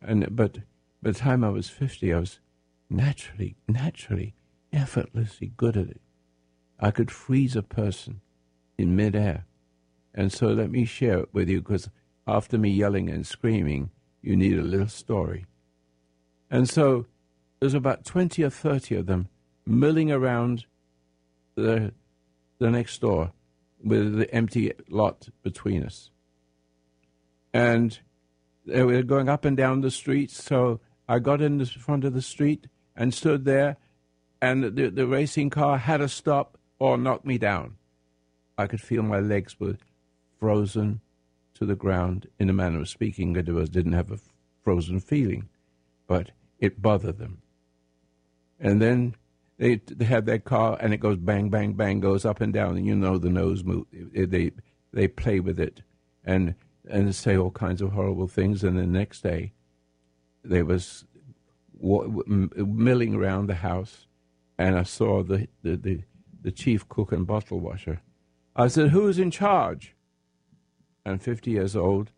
and 0.00 0.26
but 0.34 0.58
by 1.02 1.10
the 1.10 1.18
time 1.18 1.42
I 1.44 1.48
was 1.48 1.68
fifty, 1.68 2.12
I 2.12 2.18
was 2.18 2.40
naturally, 2.90 3.56
naturally, 3.66 4.34
effortlessly 4.72 5.52
good 5.56 5.76
at 5.76 5.88
it. 5.88 6.00
I 6.78 6.90
could 6.90 7.10
freeze 7.10 7.56
a 7.56 7.62
person 7.62 8.20
in 8.76 8.96
midair. 8.96 9.46
And 10.14 10.32
so 10.32 10.48
let 10.48 10.70
me 10.70 10.84
share 10.84 11.20
it 11.20 11.28
with 11.32 11.48
you 11.48 11.60
because 11.60 11.88
after 12.26 12.58
me 12.58 12.70
yelling 12.70 13.08
and 13.08 13.26
screaming, 13.26 13.90
you 14.22 14.36
need 14.36 14.58
a 14.58 14.62
little 14.62 14.88
story. 14.88 15.46
And 16.50 16.68
so 16.68 17.06
there's 17.60 17.74
about 17.74 18.04
20 18.04 18.42
or 18.42 18.50
30 18.50 18.96
of 18.96 19.06
them 19.06 19.28
milling 19.66 20.10
around 20.10 20.66
the, 21.54 21.92
the 22.58 22.70
next 22.70 23.00
door 23.00 23.32
with 23.82 24.16
the 24.16 24.34
empty 24.34 24.72
lot 24.88 25.28
between 25.42 25.84
us. 25.84 26.10
And 27.52 27.98
they 28.66 28.82
were 28.82 29.02
going 29.02 29.28
up 29.28 29.44
and 29.44 29.56
down 29.56 29.82
the 29.82 29.90
street, 29.90 30.30
so 30.30 30.80
I 31.08 31.18
got 31.18 31.42
in 31.42 31.58
the 31.58 31.66
front 31.66 32.04
of 32.04 32.14
the 32.14 32.22
street 32.22 32.66
and 32.96 33.12
stood 33.12 33.44
there, 33.44 33.76
and 34.40 34.64
the, 34.64 34.88
the 34.88 35.06
racing 35.06 35.50
car 35.50 35.78
had 35.78 35.98
to 35.98 36.08
stop 36.08 36.58
or 36.78 36.96
knock 36.96 37.24
me 37.24 37.38
down. 37.38 37.76
I 38.56 38.66
could 38.66 38.80
feel 38.80 39.02
my 39.02 39.20
legs 39.20 39.58
were 39.60 39.76
frozen 40.38 41.00
to 41.54 41.66
the 41.66 41.76
ground 41.76 42.28
in 42.38 42.50
a 42.50 42.52
manner 42.52 42.80
of 42.80 42.88
speaking. 42.88 43.32
That 43.32 43.48
was 43.48 43.68
didn't 43.68 43.92
have 43.92 44.10
a 44.10 44.18
frozen 44.62 45.00
feeling, 45.00 45.48
but 46.06 46.30
it 46.58 46.82
bothered 46.82 47.18
them. 47.18 47.42
And 48.60 48.80
then 48.80 49.14
they, 49.58 49.76
they 49.76 50.04
have 50.04 50.24
their 50.24 50.38
car, 50.38 50.76
and 50.80 50.92
it 50.92 50.98
goes 50.98 51.16
bang, 51.18 51.48
bang, 51.48 51.74
bang, 51.74 52.00
goes 52.00 52.24
up 52.24 52.40
and 52.40 52.52
down, 52.52 52.76
and 52.76 52.86
you 52.86 52.94
know 52.94 53.18
the 53.18 53.30
nose 53.30 53.64
move. 53.64 53.86
They 53.92 54.52
they 54.92 55.08
play 55.08 55.40
with 55.40 55.60
it, 55.60 55.82
and 56.24 56.54
and 56.88 57.14
say 57.14 57.36
all 57.36 57.50
kinds 57.50 57.80
of 57.82 57.92
horrible 57.92 58.28
things. 58.28 58.64
And 58.64 58.78
the 58.78 58.86
next 58.86 59.22
day, 59.22 59.52
they 60.44 60.62
was 60.62 61.04
milling 61.80 63.14
around 63.14 63.46
the 63.46 63.54
house, 63.54 64.06
and 64.58 64.78
I 64.78 64.82
saw 64.84 65.22
the, 65.22 65.48
the, 65.62 65.76
the, 65.76 66.00
the 66.42 66.52
chief 66.52 66.88
cook 66.88 67.12
and 67.12 67.26
bottle 67.26 67.60
washer. 67.60 68.00
I 68.56 68.68
said, 68.68 68.90
Who's 68.90 69.18
in 69.18 69.30
charge? 69.30 69.94
And 71.04 71.22
50 71.22 71.50
years 71.50 71.76
old, 71.76 72.10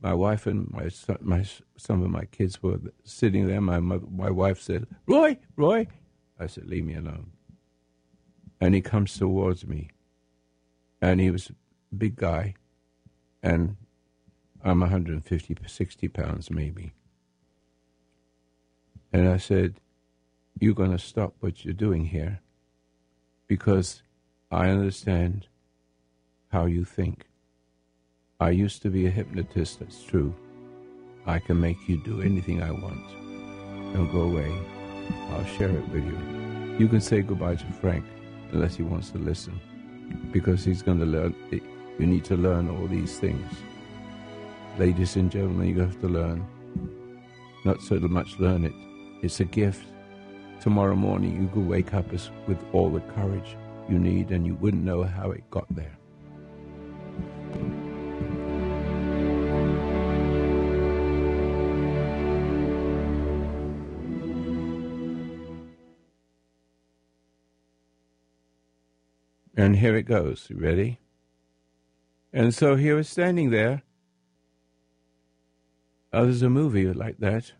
my 0.00 0.14
wife 0.14 0.46
and 0.46 0.70
my, 0.70 0.88
my 1.20 1.44
some 1.76 2.02
of 2.02 2.10
my 2.10 2.24
kids 2.24 2.62
were 2.62 2.80
sitting 3.04 3.46
there. 3.46 3.60
My 3.60 3.80
mother, 3.80 4.06
my 4.10 4.30
wife 4.30 4.60
said, 4.60 4.86
"Roy, 5.06 5.36
Roy," 5.56 5.86
I 6.38 6.46
said, 6.46 6.66
"Leave 6.66 6.86
me 6.86 6.94
alone." 6.94 7.32
And 8.60 8.74
he 8.74 8.80
comes 8.80 9.18
towards 9.18 9.66
me, 9.66 9.90
and 11.02 11.20
he 11.20 11.30
was 11.30 11.50
a 11.50 11.94
big 11.94 12.16
guy, 12.16 12.54
and 13.42 13.76
I'm 14.62 14.80
150, 14.80 15.56
60 15.66 16.08
pounds 16.08 16.50
maybe. 16.50 16.92
And 19.12 19.28
I 19.28 19.38
said, 19.38 19.80
You're 20.58 20.74
going 20.74 20.92
to 20.92 20.98
stop 20.98 21.34
what 21.40 21.64
you're 21.64 21.74
doing 21.74 22.06
here 22.06 22.40
because 23.46 24.02
I 24.50 24.68
understand 24.68 25.46
how 26.48 26.66
you 26.66 26.84
think. 26.84 27.29
I 28.42 28.48
used 28.48 28.80
to 28.82 28.88
be 28.88 29.06
a 29.06 29.10
hypnotist, 29.10 29.80
that's 29.80 30.02
true. 30.02 30.34
I 31.26 31.38
can 31.38 31.60
make 31.60 31.76
you 31.86 32.02
do 32.02 32.22
anything 32.22 32.62
I 32.62 32.70
want. 32.70 33.06
Don't 33.92 34.10
go 34.10 34.22
away. 34.22 34.50
I'll 35.32 35.44
share 35.44 35.68
it 35.68 35.86
with 35.90 36.06
you. 36.06 36.76
You 36.78 36.88
can 36.88 37.02
say 37.02 37.20
goodbye 37.20 37.56
to 37.56 37.66
Frank 37.82 38.02
unless 38.52 38.76
he 38.76 38.82
wants 38.82 39.10
to 39.10 39.18
listen 39.18 39.60
because 40.32 40.64
he's 40.64 40.80
going 40.80 41.00
to 41.00 41.04
learn. 41.04 41.34
You 41.98 42.06
need 42.06 42.24
to 42.24 42.36
learn 42.36 42.70
all 42.70 42.86
these 42.86 43.18
things. 43.18 43.46
Ladies 44.78 45.16
and 45.16 45.30
gentlemen, 45.30 45.68
you 45.68 45.80
have 45.80 46.00
to 46.00 46.08
learn. 46.08 46.46
Not 47.66 47.82
so 47.82 47.96
much 48.00 48.38
learn 48.38 48.64
it, 48.64 48.72
it's 49.22 49.40
a 49.40 49.44
gift. 49.44 49.84
Tomorrow 50.62 50.96
morning, 50.96 51.42
you 51.42 51.48
could 51.48 51.68
wake 51.68 51.92
up 51.92 52.10
with 52.10 52.64
all 52.72 52.88
the 52.88 53.00
courage 53.00 53.56
you 53.90 53.98
need, 53.98 54.30
and 54.30 54.46
you 54.46 54.54
wouldn't 54.54 54.82
know 54.82 55.02
how 55.02 55.30
it 55.30 55.44
got 55.50 55.66
there. 55.74 55.99
And 69.60 69.76
here 69.76 69.94
it 69.96 70.04
goes. 70.04 70.46
You 70.48 70.56
ready? 70.56 70.98
And 72.32 72.54
so 72.54 72.76
he 72.76 72.92
was 72.92 73.08
standing 73.08 73.50
there. 73.50 73.82
Oh, 76.12 76.24
there's 76.24 76.42
a 76.42 76.48
movie 76.48 76.90
like 76.92 77.18
that. 77.18 77.52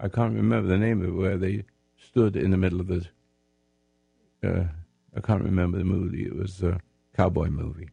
I 0.00 0.08
can't 0.08 0.34
remember 0.34 0.68
the 0.68 0.78
name 0.78 1.02
of 1.02 1.08
it, 1.08 1.12
where 1.12 1.36
they 1.36 1.64
stood 1.96 2.36
in 2.36 2.50
the 2.50 2.56
middle 2.56 2.80
of 2.80 2.88
the. 2.88 3.06
Uh, 4.42 4.64
I 5.14 5.20
can't 5.20 5.44
remember 5.44 5.78
the 5.78 5.84
movie. 5.84 6.24
It 6.24 6.34
was 6.34 6.62
a 6.62 6.80
cowboy 7.14 7.48
movie. 7.48 7.90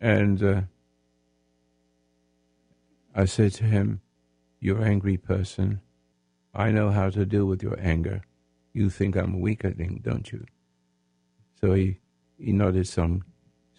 And 0.00 0.42
uh, 0.42 0.60
I 3.14 3.24
said 3.24 3.52
to 3.54 3.64
him, 3.64 4.02
You're 4.60 4.82
an 4.82 4.88
angry 4.88 5.16
person. 5.16 5.80
I 6.54 6.70
know 6.70 6.90
how 6.90 7.08
to 7.10 7.24
deal 7.24 7.46
with 7.46 7.62
your 7.62 7.78
anger. 7.80 8.22
You 8.72 8.90
think 8.90 9.16
I'm 9.16 9.34
a 9.34 9.38
weakling, 9.38 10.02
don't 10.04 10.30
you? 10.30 10.44
So 11.60 11.72
he, 11.72 11.98
he 12.38 12.52
nodded 12.52 12.86
some 12.86 13.24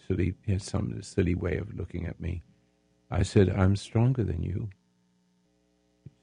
silly, 0.08 0.36
some 0.58 1.02
silly 1.02 1.36
way 1.36 1.58
of 1.58 1.76
looking 1.76 2.06
at 2.06 2.20
me. 2.20 2.44
I 3.10 3.24
said, 3.24 3.50
I'm 3.50 3.76
stronger 3.76 4.24
than 4.24 4.44
you. 4.44 4.70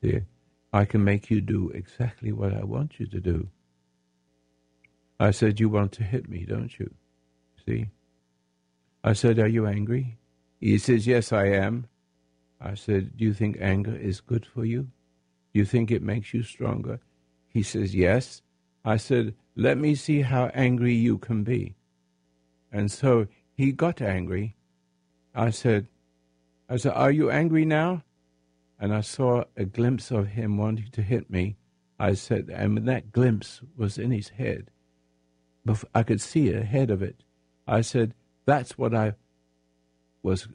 See, 0.02 0.20
I 0.72 0.84
can 0.84 1.04
make 1.04 1.30
you 1.30 1.40
do 1.40 1.70
exactly 1.70 2.32
what 2.32 2.52
I 2.52 2.64
want 2.64 2.98
you 2.98 3.06
to 3.06 3.20
do. 3.20 3.48
I 5.18 5.30
said, 5.30 5.60
You 5.60 5.68
want 5.68 5.92
to 5.92 6.02
hit 6.02 6.28
me, 6.28 6.44
don't 6.44 6.78
you? 6.78 6.92
See? 7.64 7.86
I 9.02 9.12
said, 9.12 9.38
Are 9.38 9.48
you 9.48 9.66
angry? 9.66 10.18
He 10.60 10.78
says, 10.78 11.06
Yes, 11.06 11.32
I 11.32 11.46
am. 11.46 11.86
I 12.60 12.74
said, 12.74 13.16
Do 13.16 13.24
you 13.24 13.32
think 13.32 13.58
anger 13.60 13.94
is 13.96 14.20
good 14.20 14.44
for 14.44 14.64
you? 14.64 14.82
Do 15.52 15.60
you 15.60 15.64
think 15.64 15.90
it 15.90 16.02
makes 16.02 16.34
you 16.34 16.42
stronger? 16.42 17.00
He 17.48 17.62
says, 17.62 17.94
Yes. 17.94 18.42
I 18.84 18.96
said, 18.96 19.34
Let 19.56 19.78
me 19.78 19.94
see 19.94 20.22
how 20.22 20.46
angry 20.54 20.94
you 20.94 21.18
can 21.18 21.44
be. 21.44 21.76
And 22.74 22.90
so 22.90 23.28
he 23.54 23.72
got 23.72 24.02
angry. 24.02 24.56
I 25.34 25.50
said, 25.50 25.88
I 26.68 26.76
said, 26.76 26.92
Are 26.92 27.10
you 27.10 27.30
angry 27.30 27.64
now? 27.64 28.02
and 28.78 28.92
I 28.94 29.00
saw 29.00 29.44
a 29.56 29.64
glimpse 29.64 30.10
of 30.10 30.28
him 30.28 30.58
wanting 30.58 30.90
to 30.92 31.02
hit 31.02 31.30
me. 31.30 31.56
I 31.98 32.14
said, 32.14 32.50
and 32.52 32.76
that 32.88 33.12
glimpse 33.12 33.60
was 33.76 33.96
in 33.98 34.10
his 34.10 34.28
head, 34.30 34.70
I 35.94 36.02
could 36.02 36.20
see 36.20 36.52
ahead 36.52 36.90
of 36.90 37.00
it. 37.00 37.22
I 37.66 37.80
said, 37.80 38.14
"That's 38.44 38.76
what 38.76 38.94
I 38.94 39.14
was. 40.22 40.48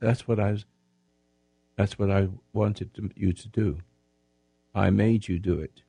That's 0.00 0.26
what 0.26 0.40
I 0.40 0.52
was. 0.52 0.64
That's 1.76 1.98
what 1.98 2.10
I 2.10 2.30
wanted 2.52 2.94
to, 2.94 3.10
you 3.14 3.32
to 3.32 3.48
do. 3.48 3.78
I 4.74 4.90
made 4.90 5.28
you 5.28 5.38
do 5.38 5.60
it." 5.60 5.82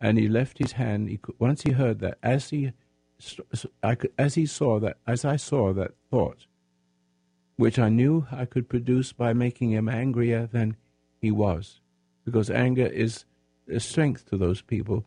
And 0.00 0.16
he 0.16 0.26
left 0.26 0.56
his 0.56 0.72
hand. 0.72 1.10
He 1.10 1.18
once 1.38 1.62
he 1.62 1.72
heard 1.72 1.98
that, 1.98 2.16
as 2.22 2.48
he, 2.48 2.72
I 3.82 3.94
could, 3.94 4.12
as 4.18 4.34
he 4.34 4.46
saw 4.46 4.78
that, 4.80 4.98
as 5.06 5.24
I 5.24 5.36
saw 5.36 5.72
that 5.72 5.92
thought, 6.10 6.46
which 7.56 7.78
I 7.78 7.88
knew 7.88 8.26
I 8.30 8.44
could 8.44 8.68
produce 8.68 9.12
by 9.12 9.32
making 9.32 9.70
him 9.70 9.88
angrier 9.88 10.46
than 10.46 10.76
he 11.20 11.30
was, 11.30 11.80
because 12.24 12.50
anger 12.50 12.86
is 12.86 13.24
a 13.68 13.80
strength 13.80 14.28
to 14.30 14.36
those 14.36 14.62
people, 14.62 15.04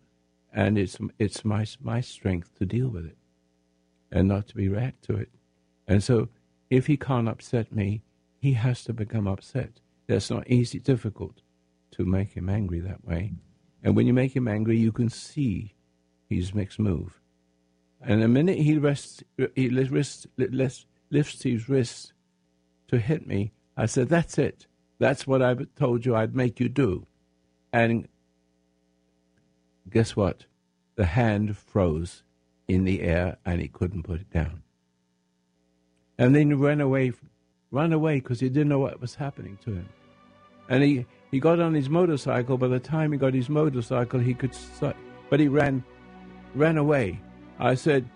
and 0.54 0.78
it's 0.78 0.98
it's 1.18 1.44
my 1.44 1.66
my 1.82 2.02
strength 2.02 2.54
to 2.60 2.66
deal 2.66 2.90
with 2.90 3.06
it, 3.06 3.18
and 4.12 4.28
not 4.28 4.48
to 4.50 4.56
be 4.56 4.68
react 4.70 5.04
to 5.06 5.16
it. 5.16 5.30
And 5.88 6.04
so, 6.04 6.30
if 6.70 6.88
he 6.88 6.98
can't 6.98 7.28
upset 7.28 7.74
me, 7.74 8.04
he 8.40 8.54
has 8.54 8.84
to 8.84 8.94
become 8.94 9.28
upset. 9.28 9.80
That's 10.08 10.30
not 10.30 10.50
easy, 10.50 10.80
difficult 10.80 11.42
to 11.92 12.06
make 12.06 12.34
him 12.34 12.50
angry 12.50 12.80
that 12.82 13.06
way. 13.06 13.34
And 13.84 13.96
when 13.96 14.08
you 14.08 14.14
make 14.14 14.36
him 14.36 14.48
angry, 14.48 14.78
you 14.78 14.92
can 14.92 15.10
see 15.10 15.76
his 16.30 16.54
next 16.54 16.80
move. 16.80 17.20
And 18.06 18.22
the 18.22 18.28
minute 18.28 18.58
he 18.58 18.78
rests, 18.78 19.24
he 19.56 19.70
lifts, 19.70 20.28
lifts 20.38 21.44
his 21.44 21.70
wrist 21.70 22.14
to 22.90 23.00
hit 23.00 23.26
me, 23.26 23.54
I 23.78 23.86
said, 23.86 24.10
"That's 24.10 24.38
it. 24.38 24.68
That's 25.00 25.26
what 25.26 25.42
I 25.42 25.56
told 25.76 26.06
you 26.06 26.16
I'd 26.16 26.36
make 26.36 26.60
you 26.60 26.70
do. 26.70 27.06
And 27.72 28.08
guess 29.90 30.16
what? 30.16 30.46
The 30.96 31.06
hand 31.06 31.58
froze 31.58 32.24
in 32.68 32.84
the 32.86 33.02
air 33.02 33.38
and 33.46 33.60
he 33.60 33.68
couldn't 33.68 34.04
put 34.04 34.22
it 34.22 34.32
down. 34.32 34.64
And 36.18 36.36
then 36.36 36.48
he 36.48 36.54
ran 36.54 36.80
away, 36.80 37.14
ran 37.72 37.92
away 37.92 38.22
because 38.22 38.40
he 38.40 38.48
didn't 38.48 38.70
know 38.70 38.80
what 38.80 39.02
was 39.02 39.16
happening 39.16 39.58
to 39.66 39.72
him. 39.72 39.90
And 40.70 40.84
he, 40.84 41.06
he 41.32 41.40
got 41.40 41.60
on 41.60 41.74
his 41.74 41.90
motorcycle. 41.90 42.58
By 42.58 42.68
the 42.68 42.80
time 42.80 43.12
he 43.12 43.18
got 43.18 43.34
his 43.34 43.50
motorcycle, 43.50 44.20
he 44.20 44.34
could, 44.34 44.56
but 45.30 45.40
he 45.40 45.48
ran, 45.48 45.84
ran 46.56 46.78
away. 46.78 47.20
I 47.64 47.76
said, 47.76 48.10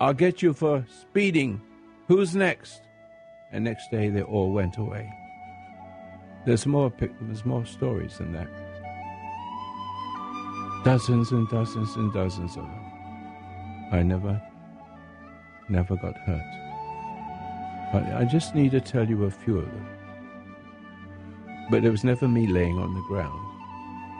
I'll 0.00 0.12
get 0.12 0.42
you 0.42 0.52
for 0.52 0.84
speeding. 0.90 1.60
Who's 2.08 2.34
next? 2.34 2.82
And 3.52 3.62
next 3.62 3.92
day 3.92 4.08
they 4.08 4.22
all 4.22 4.52
went 4.52 4.76
away. 4.76 5.08
There's 6.44 6.66
more, 6.66 6.92
there's 6.98 7.44
more 7.44 7.64
stories 7.64 8.18
than 8.18 8.32
that. 8.32 8.48
Dozens 10.84 11.30
and 11.30 11.48
dozens 11.48 11.94
and 11.94 12.12
dozens 12.12 12.56
of 12.56 12.64
them. 12.64 12.92
I 13.92 14.02
never, 14.02 14.42
never 15.68 15.94
got 15.94 16.16
hurt. 16.18 16.52
But 17.92 18.02
I 18.16 18.24
just 18.24 18.56
need 18.56 18.72
to 18.72 18.80
tell 18.80 19.08
you 19.08 19.26
a 19.26 19.30
few 19.30 19.58
of 19.58 19.66
them. 19.66 19.86
But 21.70 21.84
it 21.84 21.90
was 21.90 22.02
never 22.02 22.26
me 22.26 22.48
laying 22.48 22.80
on 22.80 22.92
the 22.94 23.02
ground. 23.02 23.40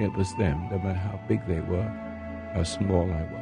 It 0.01 0.13
was 0.17 0.33
them, 0.37 0.69
no 0.71 0.79
matter 0.79 1.01
how 1.01 1.19
big 1.27 1.45
they 1.49 1.59
were, 1.59 1.91
how 2.55 2.63
small 2.63 3.11
I 3.11 3.23
was. 3.25 3.42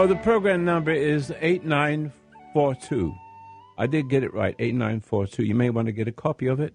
Oh, 0.00 0.06
the 0.06 0.16
program 0.16 0.64
number 0.64 0.92
is 0.92 1.30
8942. 1.42 3.14
I 3.76 3.86
did 3.86 4.08
get 4.08 4.22
it 4.22 4.32
right, 4.32 4.54
8942. 4.58 5.44
You 5.44 5.54
may 5.54 5.68
want 5.68 5.88
to 5.88 5.92
get 5.92 6.08
a 6.08 6.12
copy 6.12 6.46
of 6.46 6.58
it. 6.58 6.74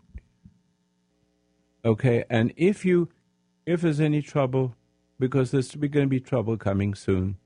Okay, 1.83 2.23
and 2.29 2.53
if 2.55 2.85
you 2.85 3.09
if 3.65 3.81
there's 3.81 3.99
any 3.99 4.21
trouble 4.21 4.75
because 5.17 5.49
there's 5.49 5.73
going 5.73 6.05
to 6.05 6.05
be 6.05 6.19
trouble 6.19 6.55
coming 6.55 6.93
soon. 6.93 7.37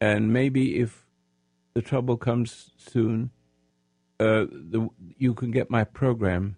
And 0.00 0.32
maybe 0.32 0.80
if 0.80 1.06
the 1.74 1.82
trouble 1.82 2.16
comes 2.16 2.72
soon, 2.76 3.30
uh, 4.18 4.46
the, 4.50 4.88
you 5.16 5.34
can 5.34 5.52
get 5.52 5.70
my 5.70 5.84
program 5.84 6.56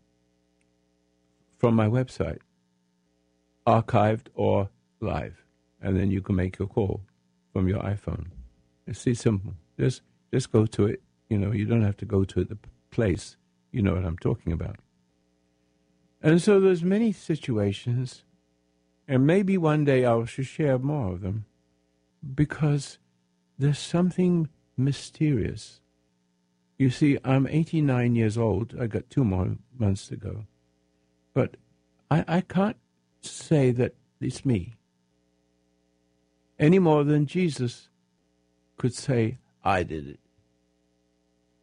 from 1.59 1.74
my 1.74 1.87
website, 1.87 2.39
archived 3.66 4.28
or 4.33 4.70
live, 5.01 5.45
and 5.83 5.99
then 5.99 6.11
you 6.11 6.22
can 6.22 6.35
make 6.35 6.59
your 6.59 6.68
call 6.68 7.03
from 7.53 7.68
your 7.68 7.80
iPhone. 7.80 8.26
It's 8.86 9.07
simple. 9.20 9.55
Just 9.78 10.03
just 10.32 10.50
go 10.50 10.66
to 10.66 10.86
it. 10.86 11.03
You 11.28 11.38
know, 11.38 11.53
you 11.53 11.64
don't 11.64 11.82
have 11.82 11.96
to 11.98 12.05
go 12.05 12.24
to 12.24 12.44
the 12.44 12.59
place. 12.90 13.36
You 13.70 13.82
know 13.82 13.94
what 13.94 14.05
I'm 14.05 14.18
talking 14.18 14.53
about. 14.53 14.76
And 16.20 16.40
so 16.40 16.61
there's 16.61 16.84
many 16.84 17.12
situations, 17.12 18.24
and 19.09 19.26
maybe 19.26 19.59
one 19.59 19.84
day 19.84 20.05
I 20.05 20.24
should 20.24 20.46
share 20.46 20.78
more 20.78 21.12
of 21.12 21.20
them, 21.20 21.46
because 22.34 22.98
there's 23.59 23.78
something 23.78 24.48
mysterious. 24.76 25.80
You 26.78 26.90
see, 26.90 27.18
I'm 27.24 27.46
89 27.46 28.14
years 28.14 28.38
old. 28.38 28.74
I 28.80 28.86
got 28.86 29.11
two 29.11 29.24
more 29.24 29.57
months 29.78 30.09
to 30.09 30.16
go. 30.16 30.46
But 31.34 31.57
I, 32.11 32.24
I 32.28 32.40
can't 32.40 32.76
say 33.20 33.70
that 33.72 33.94
it's 34.20 34.44
me 34.44 34.74
any 36.62 36.78
more 36.78 37.02
than 37.02 37.26
Jesus 37.26 37.88
could 38.78 38.94
say, 38.94 39.38
I 39.64 39.82
did 39.82 40.06
it. 40.06 40.20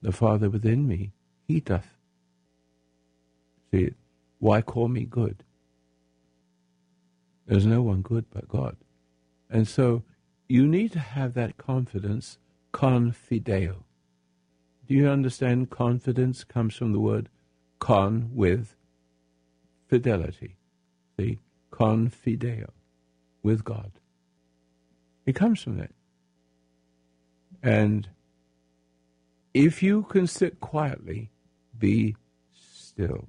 The 0.01 0.11
Father 0.11 0.49
within 0.49 0.85
me, 0.85 1.13
he 1.47 1.61
doth. 1.61 1.95
See, 3.71 3.91
why 4.39 4.61
call 4.61 4.89
me 4.89 5.05
good? 5.05 5.45
There's 7.47 7.65
no 7.65 7.81
one 7.81 8.01
good 8.01 8.25
but 8.29 8.49
God. 8.49 8.75
And 9.49 9.67
so 9.67 10.03
you 10.49 10.67
need 10.67 10.91
to 10.91 10.99
have 10.99 11.33
that 11.33 11.57
confidence, 11.57 12.37
confideo. 12.73 13.83
Do 14.85 14.93
you 14.95 15.07
understand 15.07 15.69
confidence 15.69 16.43
comes 16.43 16.75
from 16.75 16.91
the 16.91 16.99
word 16.99 17.29
con 17.79 18.31
with 18.33 18.75
fidelity? 19.87 20.57
See, 21.17 21.39
confideo 21.71 22.71
with 23.41 23.63
God. 23.63 23.91
It 25.29 25.35
comes 25.35 25.61
from 25.61 25.77
that. 25.77 25.91
And 27.61 28.09
if 29.53 29.83
you 29.83 30.01
can 30.01 30.25
sit 30.25 30.59
quietly, 30.59 31.29
be 31.77 32.15
still. 32.51 33.27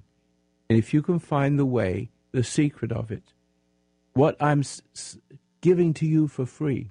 And 0.70 0.78
if 0.78 0.94
you 0.94 1.02
can 1.02 1.18
find 1.18 1.58
the 1.58 1.66
way, 1.66 2.08
the 2.32 2.42
secret 2.42 2.90
of 2.90 3.10
it, 3.10 3.34
what 4.14 4.34
I'm 4.40 4.64
giving 5.60 5.92
to 5.92 6.06
you 6.06 6.26
for 6.26 6.46
free, 6.46 6.90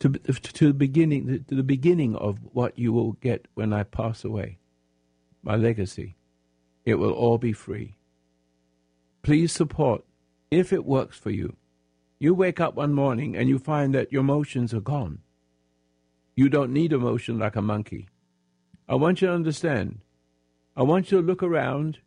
to, 0.00 0.10
to 0.10 0.66
the 0.66 0.74
beginning, 0.74 1.46
to 1.48 1.54
the 1.54 1.62
beginning 1.62 2.14
of 2.14 2.40
what 2.52 2.78
you 2.78 2.92
will 2.92 3.12
get 3.12 3.46
when 3.54 3.72
I 3.72 3.84
pass 3.84 4.22
away, 4.22 4.58
my 5.42 5.56
legacy, 5.56 6.14
it 6.84 6.96
will 6.96 7.12
all 7.12 7.38
be 7.38 7.54
free. 7.54 7.96
Please 9.22 9.50
support 9.50 10.04
if 10.50 10.74
it 10.74 10.84
works 10.84 11.16
for 11.16 11.30
you. 11.30 11.56
You 12.22 12.34
wake 12.34 12.60
up 12.60 12.76
one 12.76 12.94
morning 12.94 13.34
and 13.34 13.48
you 13.48 13.58
find 13.58 13.92
that 13.96 14.12
your 14.12 14.20
emotions 14.20 14.72
are 14.72 14.80
gone. 14.80 15.22
You 16.36 16.48
don't 16.48 16.72
need 16.72 16.92
emotion 16.92 17.36
like 17.36 17.56
a 17.56 17.60
monkey. 17.60 18.06
I 18.88 18.94
want 18.94 19.20
you 19.20 19.26
to 19.26 19.34
understand. 19.34 20.02
I 20.76 20.84
want 20.84 21.10
you 21.10 21.20
to 21.20 21.26
look 21.26 21.42
around 21.42 21.98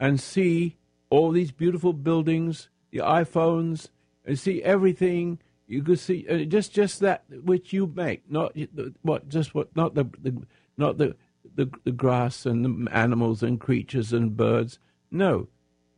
and 0.00 0.20
see 0.20 0.78
all 1.10 1.30
these 1.30 1.52
beautiful 1.52 1.92
buildings, 1.92 2.70
the 2.90 2.98
iPhones, 2.98 3.90
and 4.24 4.36
see 4.36 4.64
everything. 4.64 5.38
You 5.68 5.84
could 5.84 6.00
see 6.00 6.26
uh, 6.28 6.38
just 6.38 6.72
just 6.72 6.98
that 6.98 7.22
which 7.30 7.72
you 7.72 7.86
make, 7.86 8.28
not 8.28 8.56
what 9.02 9.28
just 9.28 9.54
what 9.54 9.76
not 9.76 9.94
the, 9.94 10.06
the 10.20 10.42
not 10.76 10.98
the, 10.98 11.14
the 11.54 11.70
the 11.84 11.92
grass 11.92 12.46
and 12.46 12.64
the 12.64 12.92
animals 12.92 13.44
and 13.44 13.60
creatures 13.60 14.12
and 14.12 14.36
birds. 14.36 14.80
No, 15.08 15.46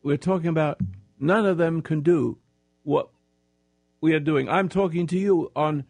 we're 0.02 0.18
talking 0.18 0.48
about 0.48 0.80
none 1.18 1.46
of 1.46 1.56
them 1.56 1.80
can 1.80 2.02
do 2.02 2.36
what 2.82 3.08
we 4.04 4.12
are 4.12 4.20
doing. 4.20 4.50
I'm 4.50 4.68
talking 4.68 5.06
to 5.06 5.18
you 5.18 5.50
on 5.56 5.84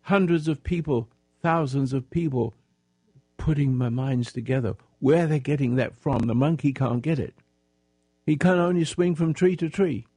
hundreds 0.00 0.48
of 0.48 0.64
people, 0.64 1.08
thousands 1.40 1.92
of 1.92 2.10
people 2.10 2.52
putting 3.36 3.76
my 3.76 3.88
minds 3.88 4.32
together. 4.32 4.74
Where 4.98 5.28
they're 5.28 5.38
getting 5.38 5.76
that 5.76 5.94
from, 5.94 6.26
the 6.26 6.34
monkey 6.34 6.72
can't 6.72 7.00
get 7.00 7.20
it. 7.20 7.36
He 8.26 8.34
can 8.34 8.58
only 8.58 8.84
swing 8.84 9.14
from 9.14 9.34
tree 9.34 9.54
to 9.54 9.68
tree. 9.68 10.08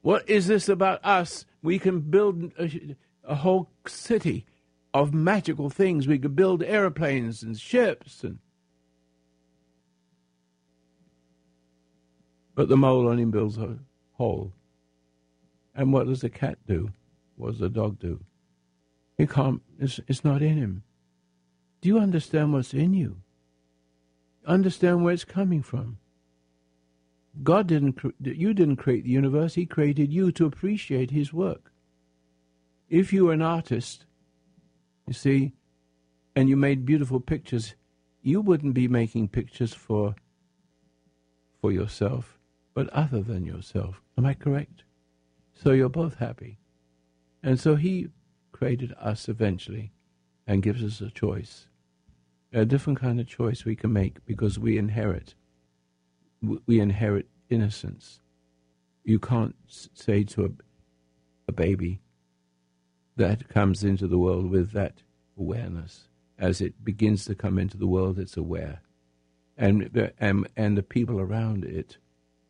What 0.00 0.30
is 0.30 0.46
this 0.46 0.68
about 0.68 1.04
us? 1.04 1.44
We 1.60 1.80
can 1.80 2.02
build 2.02 2.52
a, 2.56 2.94
a 3.24 3.34
whole 3.34 3.68
city 3.84 4.46
of 4.94 5.12
magical 5.12 5.70
things. 5.70 6.06
We 6.06 6.20
could 6.20 6.36
build 6.36 6.62
airplanes 6.62 7.42
and 7.42 7.58
ships 7.58 8.22
and 8.22 8.38
but 12.54 12.68
the 12.68 12.76
mole 12.76 13.08
only 13.08 13.24
builds 13.24 13.58
a 13.58 13.76
hole. 14.12 14.52
And 15.76 15.92
what 15.92 16.06
does 16.06 16.22
the 16.22 16.30
cat 16.30 16.58
do? 16.66 16.90
What 17.36 17.50
does 17.52 17.60
the 17.60 17.68
dog 17.68 17.98
do? 17.98 18.20
He 19.18 19.26
can't, 19.26 19.60
it's, 19.78 20.00
it's 20.08 20.24
not 20.24 20.42
in 20.42 20.56
him. 20.56 20.82
Do 21.82 21.88
you 21.88 21.98
understand 21.98 22.52
what's 22.52 22.74
in 22.74 22.94
you? 22.94 23.18
Understand 24.46 25.04
where 25.04 25.12
it's 25.12 25.24
coming 25.24 25.62
from. 25.62 25.98
God 27.42 27.66
didn't, 27.66 28.00
you 28.20 28.54
didn't 28.54 28.76
create 28.76 29.04
the 29.04 29.10
universe, 29.10 29.54
He 29.54 29.66
created 29.66 30.12
you 30.12 30.32
to 30.32 30.46
appreciate 30.46 31.10
His 31.10 31.32
work. 31.32 31.70
If 32.88 33.12
you 33.12 33.26
were 33.26 33.34
an 33.34 33.42
artist, 33.42 34.06
you 35.06 35.12
see, 35.12 35.52
and 36.34 36.48
you 36.48 36.56
made 36.56 36.86
beautiful 36.86 37.20
pictures, 37.20 37.74
you 38.22 38.40
wouldn't 38.40 38.74
be 38.74 38.88
making 38.88 39.28
pictures 39.28 39.74
for, 39.74 40.14
for 41.60 41.70
yourself, 41.70 42.38
but 42.72 42.88
other 42.90 43.20
than 43.20 43.44
yourself. 43.44 44.00
Am 44.16 44.24
I 44.24 44.32
correct? 44.32 44.84
So 45.62 45.72
you're 45.72 45.88
both 45.88 46.16
happy. 46.16 46.58
And 47.42 47.58
so 47.58 47.76
he 47.76 48.08
created 48.52 48.94
us 49.00 49.28
eventually 49.28 49.92
and 50.46 50.62
gives 50.62 50.84
us 50.84 51.00
a 51.00 51.10
choice. 51.10 51.66
A 52.52 52.64
different 52.64 53.00
kind 53.00 53.18
of 53.20 53.26
choice 53.26 53.64
we 53.64 53.76
can 53.76 53.92
make 53.92 54.24
because 54.26 54.58
we 54.58 54.78
inherit. 54.78 55.34
We 56.66 56.80
inherit 56.80 57.28
innocence. 57.48 58.20
You 59.04 59.18
can't 59.18 59.56
say 59.66 60.24
to 60.24 60.44
a, 60.44 60.48
a 61.48 61.52
baby 61.52 62.00
that 63.16 63.48
comes 63.48 63.82
into 63.82 64.06
the 64.06 64.18
world 64.18 64.50
with 64.50 64.72
that 64.72 65.02
awareness. 65.38 66.08
As 66.38 66.60
it 66.60 66.84
begins 66.84 67.24
to 67.24 67.34
come 67.34 67.58
into 67.58 67.78
the 67.78 67.86
world, 67.86 68.18
it's 68.18 68.36
aware. 68.36 68.82
And, 69.56 70.12
and, 70.18 70.46
and 70.54 70.76
the 70.76 70.82
people 70.82 71.18
around 71.18 71.64
it 71.64 71.96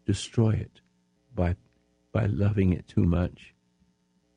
destroy 0.05 0.51
it 0.51 0.81
by 1.35 1.57
by 2.17 2.25
loving 2.25 2.73
it 2.73 2.89
too 2.89 3.05
much, 3.05 3.55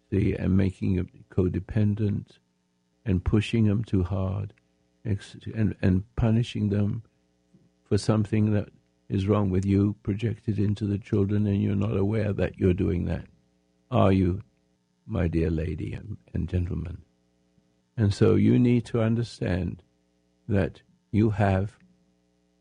see, 0.09 0.33
and 0.33 0.57
making 0.57 0.97
it 0.97 1.29
codependent, 1.29 2.39
and 3.05 3.23
pushing 3.23 3.67
them 3.67 3.85
too 3.85 4.03
hard, 4.03 4.53
and 5.05 5.73
and 5.81 6.03
punishing 6.17 6.67
them 6.69 7.03
for 7.87 7.97
something 7.97 8.51
that 8.51 8.67
is 9.07 9.29
wrong 9.29 9.49
with 9.49 9.65
you 9.65 9.95
projected 10.03 10.59
into 10.59 10.85
the 10.85 10.97
children, 10.97 11.47
and 11.47 11.63
you're 11.63 11.73
not 11.87 11.95
aware 11.95 12.33
that 12.33 12.57
you're 12.59 12.73
doing 12.73 13.05
that. 13.05 13.25
Are 13.89 14.11
you, 14.11 14.41
my 15.07 15.29
dear 15.29 15.49
lady 15.49 15.93
and, 15.93 16.17
and 16.33 16.49
gentlemen? 16.49 16.97
And 17.95 18.13
so 18.13 18.35
you 18.35 18.59
need 18.59 18.85
to 18.87 19.01
understand 19.01 19.81
that 20.49 20.81
you 21.11 21.29
have 21.29 21.77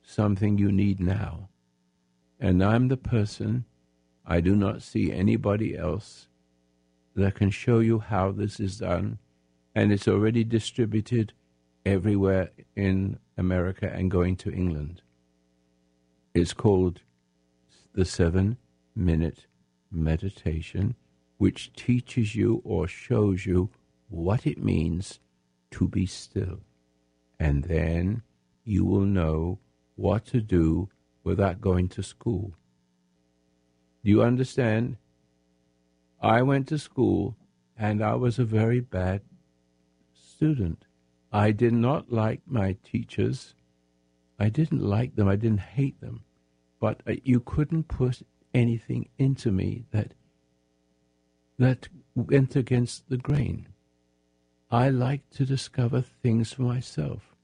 something 0.05 0.59
you 0.59 0.71
need 0.71 1.01
now. 1.01 1.49
And 2.39 2.62
I'm 2.62 2.87
the 2.87 2.97
person, 2.97 3.64
I 4.31 4.41
do 4.43 4.55
not 4.55 4.83
see 4.83 5.11
anybody 5.11 5.74
else 5.74 6.29
that 7.16 7.35
can 7.35 7.49
show 7.49 7.79
you 7.79 7.99
how 7.99 8.31
this 8.31 8.61
is 8.61 8.76
done. 8.76 9.18
And 9.74 9.91
it's 9.91 10.07
already 10.07 10.45
distributed 10.45 11.33
everywhere 11.87 12.51
in 12.76 13.18
America 13.39 13.91
and 13.91 14.11
going 14.11 14.37
to 14.37 14.53
England. 14.53 15.01
It's 16.35 16.53
called 16.53 17.01
the 17.95 18.05
seven 18.05 18.59
minute 18.95 19.47
meditation, 19.91 20.95
which 21.39 21.72
teaches 21.72 22.35
you 22.35 22.61
or 22.64 22.87
shows 22.87 23.47
you 23.47 23.70
what 24.11 24.47
it 24.47 24.62
means 24.62 25.20
to 25.70 25.89
be 25.89 26.05
still. 26.05 26.61
And 27.41 27.64
then 27.64 28.22
you 28.62 28.85
will 28.85 29.07
know 29.07 29.59
what 29.97 30.26
to 30.26 30.43
do 30.43 30.91
without 31.24 31.62
going 31.62 31.89
to 31.89 32.03
school. 32.03 32.58
You 34.09 34.23
understand? 34.23 34.97
I 36.23 36.41
went 36.41 36.67
to 36.69 36.79
school 36.79 37.37
and 37.77 38.03
I 38.03 38.15
was 38.15 38.39
a 38.39 38.45
very 38.59 38.81
bad 38.81 39.21
student. 40.15 40.87
I 41.31 41.51
did 41.51 41.75
not 41.75 42.11
like 42.11 42.41
my 42.47 42.79
teachers. 42.83 43.55
I 44.39 44.49
didn't 44.49 44.81
like 44.81 45.15
them. 45.15 45.29
I 45.29 45.37
didn't 45.37 45.77
hate 45.77 46.01
them. 46.01 46.25
But 46.81 47.03
uh, 47.07 47.17
you 47.23 47.41
couldn't 47.41 47.89
put 47.89 48.23
anything 48.55 49.11
into 49.19 49.53
me 49.53 49.85
that 49.91 50.15
that 51.59 51.89
went 52.15 52.57
against 52.57 53.11
the 53.11 53.19
grain. 53.19 53.69
I 54.71 54.89
like 54.89 55.29
to 55.33 55.45
discover 55.45 56.01
things 56.01 56.55
for 56.55 56.63
myself. 56.63 57.37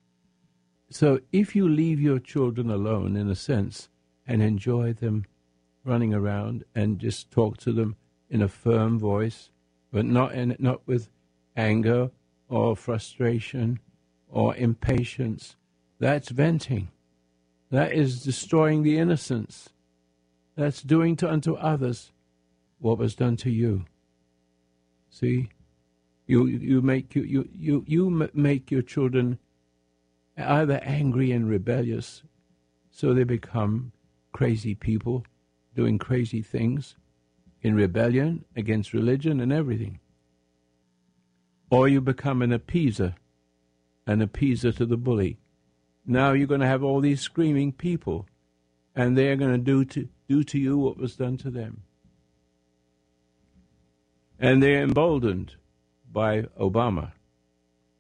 So 0.89 1.21
if 1.31 1.55
you 1.55 1.69
leave 1.69 2.01
your 2.01 2.21
children 2.21 2.71
alone, 2.71 3.17
in 3.17 3.29
a 3.29 3.35
sense, 3.35 3.91
and 4.27 4.41
enjoy 4.41 4.95
them 4.95 5.27
running 5.85 6.15
around 6.15 6.65
and 6.75 6.99
just 6.99 7.31
talk 7.31 7.59
to 7.59 7.73
them 7.73 7.97
in 8.31 8.43
a 8.43 8.49
firm 8.49 8.99
voice, 8.99 9.51
but 9.93 10.05
not 10.05 10.35
in, 10.35 10.57
not 10.59 10.81
with 10.87 11.09
anger 11.57 12.11
or 12.49 12.75
frustration 12.75 13.79
or 14.29 14.57
impatience, 14.57 15.57
that's 15.99 16.31
venting. 16.31 16.89
That 17.71 17.93
is 17.93 18.23
destroying 18.23 18.83
the 18.83 18.99
innocence. 18.99 19.69
That's 20.57 20.83
doing 20.83 21.17
to 21.17 21.31
unto 21.31 21.55
others 21.55 22.13
what 22.79 22.99
was 22.99 23.15
done 23.15 23.37
to 23.39 23.51
you. 23.51 23.85
See, 25.11 25.51
you 26.27 26.47
you 26.47 26.83
make 26.83 27.15
you 27.15 27.23
you 27.23 27.49
you, 27.53 27.85
you 27.87 28.31
make 28.33 28.71
your 28.71 28.83
children 28.83 29.39
either 30.37 30.81
angry 30.83 31.33
and 31.33 31.49
rebellious, 31.49 32.23
so 32.91 33.15
they 33.15 33.25
become 33.25 33.93
crazy 34.33 34.75
people 34.75 35.25
doing 35.75 35.99
crazy 35.99 36.43
things 36.43 36.97
in 37.63 37.75
rebellion 37.75 38.45
against 38.55 38.93
religion 38.93 39.41
and 39.41 39.53
everything. 39.53 39.99
Or 41.71 41.89
you 41.89 42.01
become 42.01 42.43
an 42.43 42.51
appeaser, 42.51 43.15
an 44.07 44.21
appeaser 44.21 44.77
to 44.77 44.87
the 44.87 44.97
bully. 44.97 45.39
Now 46.07 46.33
you're 46.33 46.47
going 46.47 46.61
to 46.61 46.67
have 46.67 46.85
all 46.85 47.01
these 47.01 47.21
screaming 47.21 47.73
people, 47.73 48.27
and 48.95 49.17
they're 49.17 49.37
going 49.37 49.53
to 49.53 49.59
do 49.59 49.85
to 49.87 50.09
do 50.29 50.45
to 50.45 50.59
you 50.59 50.79
what 50.79 50.99
was 50.99 51.17
done 51.17 51.37
to 51.39 51.51
them. 51.51 51.83
And 54.39 54.63
they're 54.63 54.83
emboldened 54.83 55.55
by 56.13 56.43
Obama, 56.61 57.13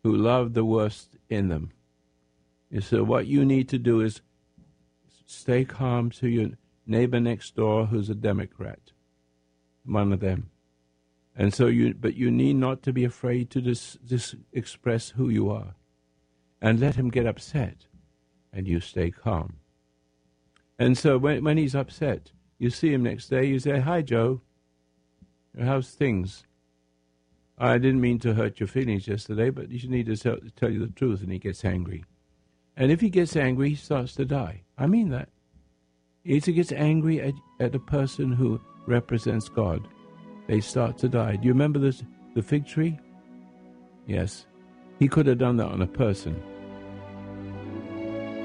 who 0.02 0.14
loved 0.14 0.54
the 0.54 0.64
worst 0.64 1.16
in 1.28 1.48
them. 1.48 1.70
And 2.70 2.84
so 2.84 3.02
what 3.02 3.26
you 3.26 3.44
need 3.44 3.68
to 3.70 3.78
do 3.78 4.00
is 4.00 4.20
stay 5.26 5.64
calm 5.64 6.10
to 6.10 6.28
your 6.28 6.50
neighbor 6.86 7.20
next 7.20 7.56
door 7.56 7.86
who's 7.86 8.10
a 8.10 8.14
Democrat, 8.14 8.92
one 9.84 10.12
of 10.12 10.20
them. 10.20 10.50
And 11.36 11.52
so 11.52 11.66
you, 11.66 11.94
but 11.94 12.14
you 12.14 12.30
need 12.30 12.56
not 12.56 12.82
to 12.84 12.92
be 12.92 13.04
afraid 13.04 13.50
to 13.50 13.60
just, 13.60 14.04
just 14.04 14.36
express 14.52 15.10
who 15.10 15.28
you 15.28 15.50
are, 15.50 15.74
and 16.60 16.78
let 16.78 16.94
him 16.94 17.10
get 17.10 17.26
upset, 17.26 17.86
and 18.52 18.68
you 18.68 18.80
stay 18.80 19.10
calm. 19.10 19.58
And 20.78 20.98
so 20.98 21.18
when 21.18 21.44
when 21.44 21.56
he's 21.56 21.74
upset, 21.74 22.32
you 22.58 22.70
see 22.70 22.92
him 22.92 23.02
next 23.02 23.28
day. 23.28 23.44
You 23.44 23.58
say, 23.58 23.80
"Hi, 23.80 24.02
Joe. 24.02 24.40
How's 25.58 25.90
things?" 25.90 26.44
I 27.56 27.78
didn't 27.78 28.00
mean 28.00 28.18
to 28.20 28.34
hurt 28.34 28.58
your 28.58 28.66
feelings 28.66 29.06
yesterday, 29.06 29.50
but 29.50 29.70
you 29.70 29.88
need 29.88 30.06
to 30.06 30.16
tell, 30.16 30.38
tell 30.56 30.70
you 30.70 30.80
the 30.80 30.92
truth. 30.92 31.22
And 31.22 31.30
he 31.30 31.38
gets 31.38 31.64
angry. 31.64 32.04
And 32.76 32.90
if 32.90 33.00
he 33.00 33.08
gets 33.10 33.36
angry, 33.36 33.70
he 33.70 33.74
starts 33.76 34.14
to 34.16 34.24
die. 34.24 34.62
I 34.76 34.88
mean 34.88 35.10
that. 35.10 35.28
He 36.24 36.40
gets 36.40 36.72
angry 36.72 37.20
at, 37.20 37.34
at 37.60 37.74
a 37.74 37.78
person 37.78 38.32
who 38.32 38.58
represents 38.86 39.50
God, 39.50 39.86
they 40.46 40.60
start 40.60 40.96
to 40.98 41.08
die. 41.08 41.36
Do 41.36 41.46
you 41.46 41.52
remember 41.52 41.78
this, 41.78 42.02
the 42.34 42.42
fig 42.42 42.66
tree? 42.66 42.98
Yes. 44.06 44.46
He 44.98 45.06
could 45.06 45.26
have 45.26 45.38
done 45.38 45.58
that 45.58 45.66
on 45.66 45.82
a 45.82 45.86
person. 45.86 46.42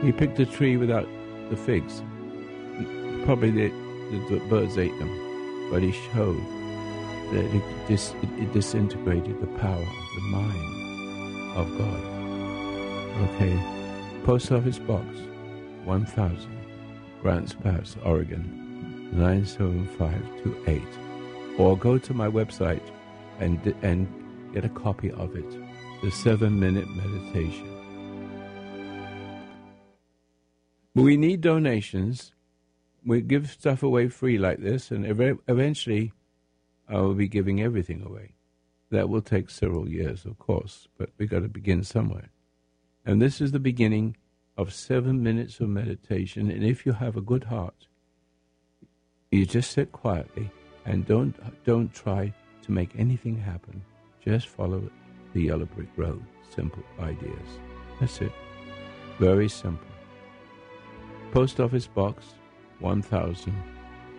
He 0.02 0.12
picked 0.12 0.40
a 0.40 0.46
tree 0.46 0.76
without 0.76 1.08
the 1.50 1.56
figs. 1.56 2.04
Probably 3.26 3.52
the, 3.52 3.70
the, 4.12 4.36
the 4.36 4.46
birds 4.50 4.78
ate 4.78 4.98
them. 5.00 5.70
But 5.72 5.82
he 5.82 5.94
showed 6.14 6.44
that 7.32 7.46
it, 7.56 7.88
dis, 7.88 8.14
it 8.24 8.52
disintegrated 8.52 9.40
the 9.40 9.60
power 9.60 9.82
of 9.82 10.16
the 10.16 10.22
mind 10.32 11.58
of 11.58 11.78
God. 11.78 12.20
Okay. 13.30 13.58
Post 14.26 14.52
Office 14.52 14.80
Box 14.80 15.06
1000, 15.86 16.59
Grants 17.22 17.54
Pass, 17.54 17.98
Oregon 18.06 19.10
97528. 19.12 20.82
Or 21.58 21.78
go 21.78 21.98
to 21.98 22.14
my 22.14 22.30
website 22.30 22.82
and, 23.40 23.60
and 23.82 24.08
get 24.54 24.64
a 24.64 24.70
copy 24.70 25.12
of 25.12 25.36
it 25.36 25.46
The 26.02 26.12
Seven 26.12 26.60
Minute 26.60 26.88
Meditation. 26.90 27.76
We 30.96 31.18
need 31.18 31.42
donations. 31.42 32.32
We 33.06 33.22
give 33.22 33.50
stuff 33.50 33.84
away 33.84 34.08
free 34.08 34.38
like 34.38 34.60
this, 34.60 34.90
and 34.92 35.06
eventually 35.06 36.14
I 36.88 37.02
will 37.02 37.16
be 37.16 37.28
giving 37.28 37.62
everything 37.62 38.02
away. 38.02 38.36
That 38.92 39.10
will 39.10 39.22
take 39.22 39.50
several 39.50 39.90
years, 39.90 40.26
of 40.26 40.40
course, 40.40 40.88
but 40.98 41.10
we've 41.18 41.30
got 41.30 41.42
to 41.42 41.50
begin 41.50 41.84
somewhere. 41.84 42.30
And 43.06 43.22
this 43.22 43.40
is 43.42 43.52
the 43.52 43.60
beginning 43.60 44.16
of 44.60 44.74
seven 44.74 45.24
minutes 45.24 45.62
of 45.62 45.70
meditation. 45.70 46.52
And 46.52 46.66
if 46.66 46.86
you 46.86 46.92
have 46.92 47.16
a 47.16 47.22
good 47.22 47.46
heart, 47.46 47.88
you 49.32 49.46
just 49.46 49.72
sit 49.72 49.94
quietly 49.94 50.52
and 50.86 51.08
don't 51.08 51.34
don't 51.64 51.94
try 51.94 52.34
to 52.64 52.72
make 52.72 52.92
anything 52.98 53.38
happen. 53.38 53.82
Just 54.20 54.48
follow 54.48 54.82
the 55.34 55.44
yellow 55.44 55.66
brick 55.66 55.88
road. 55.96 56.22
Simple 56.54 56.84
ideas. 57.00 57.50
That's 58.02 58.20
it. 58.20 58.34
Very 59.18 59.48
simple. 59.48 59.88
Post 61.32 61.62
Office 61.62 61.88
Box 61.88 62.26
1000, 62.80 63.54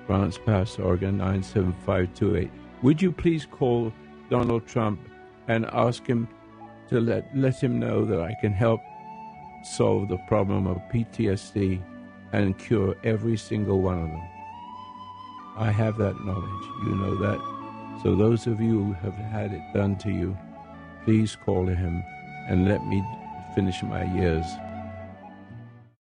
Grants 0.07 0.39
Pass, 0.39 0.79
Oregon 0.79 1.19
97528. 1.19 2.51
Would 2.83 3.03
you 3.03 3.13
please 3.13 3.45
call 3.45 3.93
Donald 4.31 4.67
Trump 4.67 5.01
and 5.49 5.67
ask 5.67 6.07
him 6.07 6.29
to 6.89 7.01
let, 7.01 7.37
let 7.37 7.63
him 7.63 7.79
know 7.79 8.05
that 8.07 8.21
I 8.21 8.35
can 8.41 8.53
help 8.53 8.81
solve 9.63 10.09
the 10.09 10.19
problem 10.29 10.67
of 10.67 10.79
PTSD 10.93 11.83
and 12.33 12.59
cure 12.59 12.97
every 13.05 13.37
single 13.37 13.81
one 13.81 14.03
of 14.03 14.09
them. 14.09 14.29
I 15.57 15.71
have 15.71 15.99
that 15.99 16.21
knowledge. 16.25 16.65
You 16.85 16.95
know 16.95 17.17
that. 17.17 18.01
So, 18.03 18.15
those 18.15 18.47
of 18.47 18.61
you 18.61 18.83
who 18.85 18.93
have 18.95 19.15
had 19.15 19.53
it 19.53 19.63
done 19.75 19.97
to 19.97 20.11
you, 20.11 20.37
please 21.05 21.37
call 21.37 21.67
him 21.67 22.03
and 22.49 22.69
let 22.69 22.85
me 22.87 23.05
finish 23.55 23.83
my 23.83 24.05
years 24.15 24.47